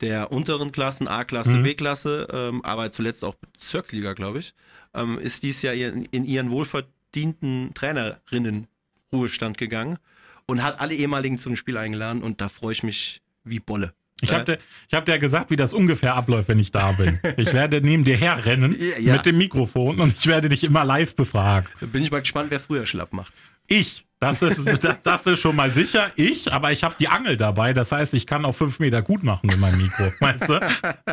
der 0.00 0.32
unteren 0.32 0.72
Klassen, 0.72 1.06
A-Klasse, 1.06 1.50
Mhm. 1.50 1.62
B-Klasse, 1.62 2.26
ähm, 2.32 2.64
aber 2.64 2.90
zuletzt 2.90 3.24
auch 3.24 3.36
Bezirksliga, 3.36 4.14
glaube 4.14 4.40
ich, 4.40 4.54
ähm, 4.92 5.20
ist 5.20 5.44
dies 5.44 5.62
Jahr 5.62 5.74
in, 5.74 6.04
in 6.06 6.24
ihren 6.24 6.50
wohlverdienten 6.50 7.70
Trainerinnen-Ruhestand 7.74 9.56
gegangen 9.56 9.98
und 10.46 10.62
hat 10.62 10.80
alle 10.80 10.94
ehemaligen 10.94 11.38
zu 11.38 11.48
dem 11.48 11.56
Spiel 11.56 11.76
eingeladen 11.76 12.22
und 12.22 12.40
da 12.40 12.48
freue 12.48 12.72
ich 12.72 12.82
mich 12.82 13.22
wie 13.44 13.60
Bolle. 13.60 13.94
Ich 14.20 14.30
Äh, 14.30 14.34
habe 14.34 14.44
dir, 14.44 14.58
ich 14.88 14.94
hab 14.94 15.04
dir 15.04 15.18
gesagt, 15.18 15.50
wie 15.50 15.56
das 15.56 15.74
ungefähr 15.74 16.14
abläuft, 16.14 16.48
wenn 16.48 16.58
ich 16.58 16.70
da 16.70 16.92
bin. 16.92 17.18
Ich 17.36 17.52
werde 17.52 17.80
neben 17.80 18.04
dir 18.04 18.16
herrennen 18.16 18.76
Ja, 19.00 19.12
mit 19.14 19.26
dem 19.26 19.36
Mikrofon 19.38 20.00
und 20.00 20.14
ich 20.18 20.26
werde 20.26 20.48
dich 20.48 20.64
immer 20.64 20.84
live 20.84 21.14
befragen. 21.16 21.68
Bin 21.80 22.02
ich 22.02 22.10
mal 22.10 22.20
gespannt, 22.20 22.50
wer 22.50 22.60
früher 22.60 22.86
schlapp 22.86 23.12
macht. 23.12 23.32
Ich, 23.66 24.04
das 24.20 24.42
ist, 24.42 24.66
das, 24.84 25.02
das 25.02 25.26
ist 25.26 25.40
schon 25.40 25.56
mal 25.56 25.70
sicher. 25.70 26.10
Ich, 26.16 26.50
aber 26.52 26.70
ich 26.72 26.84
habe 26.84 26.94
die 26.98 27.08
Angel 27.08 27.36
dabei. 27.36 27.72
Das 27.72 27.92
heißt, 27.92 28.14
ich 28.14 28.26
kann 28.26 28.44
auf 28.44 28.56
fünf 28.56 28.78
Meter 28.78 29.02
gut 29.02 29.22
machen 29.24 29.46
mit 29.48 29.58
meinem 29.58 29.78
Mikro, 29.78 30.10
weißt 30.20 30.48
du? 30.48 30.60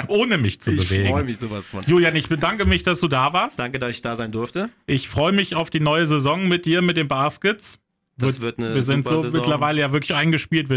Ohne 0.08 0.38
mich 0.38 0.62
zu 0.62 0.72
Ich 0.72 0.88
freue 0.88 1.00
bewegen. 1.00 1.26
mich 1.26 1.38
sowas 1.38 1.68
von. 1.68 1.84
Julian, 1.86 2.16
ich 2.16 2.30
bedanke 2.30 2.66
mich, 2.66 2.84
dass 2.84 3.00
du 3.00 3.08
da 3.08 3.34
warst. 3.34 3.58
Danke, 3.60 3.80
dass 3.80 3.90
ich 3.92 4.02
da 4.02 4.16
sein 4.16 4.32
durfte. 4.32 4.70
Ich 4.86 5.10
freue 5.10 5.32
mich 5.34 5.56
auf 5.56 5.70
die 5.70 5.80
neue 5.80 6.08
Saison 6.08 6.48
mit 6.48 6.66
dir, 6.66 6.82
mit 6.82 6.96
den 6.98 7.08
Baskets. 7.08 7.80
Das 8.22 8.42
wird 8.42 8.60
eine 8.60 8.76
wir 8.76 8.84
sind 8.84 9.04
so 9.04 9.22
Saison. 9.24 9.40
mittlerweile 9.40 9.82
ja 9.82 9.92
wirklich 9.92 10.14
eingespielt, 10.16 10.70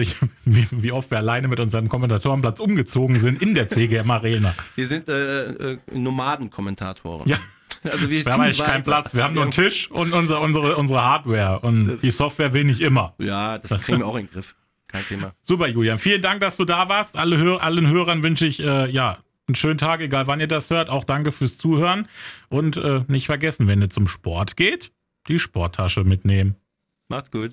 wie, 0.45 0.93
oft 0.93 1.11
wir 1.11 1.19
alleine 1.19 1.49
mit 1.49 1.61
unserem 1.61 1.89
Kommentatorenplatz 1.89 2.61
umgezogen 2.61 3.21
sind 3.21 3.41
in 3.43 3.55
der 3.55 3.69
CGM 3.69 4.11
Arena. 4.11 4.55
Wir 4.75 4.87
sind 4.87 5.09
äh, 5.09 5.73
äh, 5.73 5.79
Nomaden-Kommentatoren. 5.93 7.29
Ja. 7.29 7.39
Also 7.85 8.09
wir 8.09 8.25
Wir 8.25 8.33
haben 8.33 8.41
eigentlich 8.41 8.59
keinen 8.59 8.87
weiter. 8.87 9.03
Platz. 9.03 9.15
Wir 9.15 9.25
haben 9.25 9.35
nur 9.35 9.43
einen 9.43 9.53
Tisch 9.53 9.91
und 9.91 10.13
unser, 10.15 10.41
unsere, 10.41 10.77
unsere 10.77 11.03
Hardware. 11.03 11.61
Und 11.61 11.99
die 12.03 12.11
Software 12.11 12.53
will 12.53 12.65
nicht 12.65 12.81
immer. 12.81 13.15
Ja, 13.19 13.59
das 13.59 13.83
kriegen 13.83 13.99
wir 13.99 14.07
auch 14.07 14.17
in 14.17 14.27
den 14.27 14.33
Griff. 14.33 14.55
Kein 14.89 15.05
Thema. 15.05 15.33
Super, 15.41 15.67
Julian. 15.69 15.99
Vielen 15.99 16.23
Dank, 16.23 16.41
dass 16.41 16.57
du 16.57 16.65
da 16.65 16.89
warst. 16.89 17.17
Alle 17.17 17.37
Hör 17.37 17.63
allen 17.63 17.89
Hörern 17.89 18.23
wünsche 18.23 18.47
ich 18.47 18.61
äh, 18.61 18.89
ja 18.91 19.19
einen 19.47 19.55
schönen 19.57 19.79
Tag, 19.79 20.01
egal 20.01 20.27
wann 20.27 20.41
ihr 20.41 20.47
das 20.47 20.71
hört. 20.71 20.89
Auch 20.89 21.05
danke 21.05 21.33
fürs 21.33 21.59
Zuhören. 21.59 22.09
Und 22.49 22.77
äh, 22.77 23.03
nicht 23.09 23.27
vergessen, 23.27 23.67
wenn 23.67 23.83
ihr 23.83 23.91
zum 23.91 24.07
Sport 24.07 24.57
geht, 24.57 24.93
die 25.29 25.39
Sporttasche 25.39 26.05
mitnehmen. 26.05 26.57
Macht's 27.09 27.31
gut. 27.31 27.53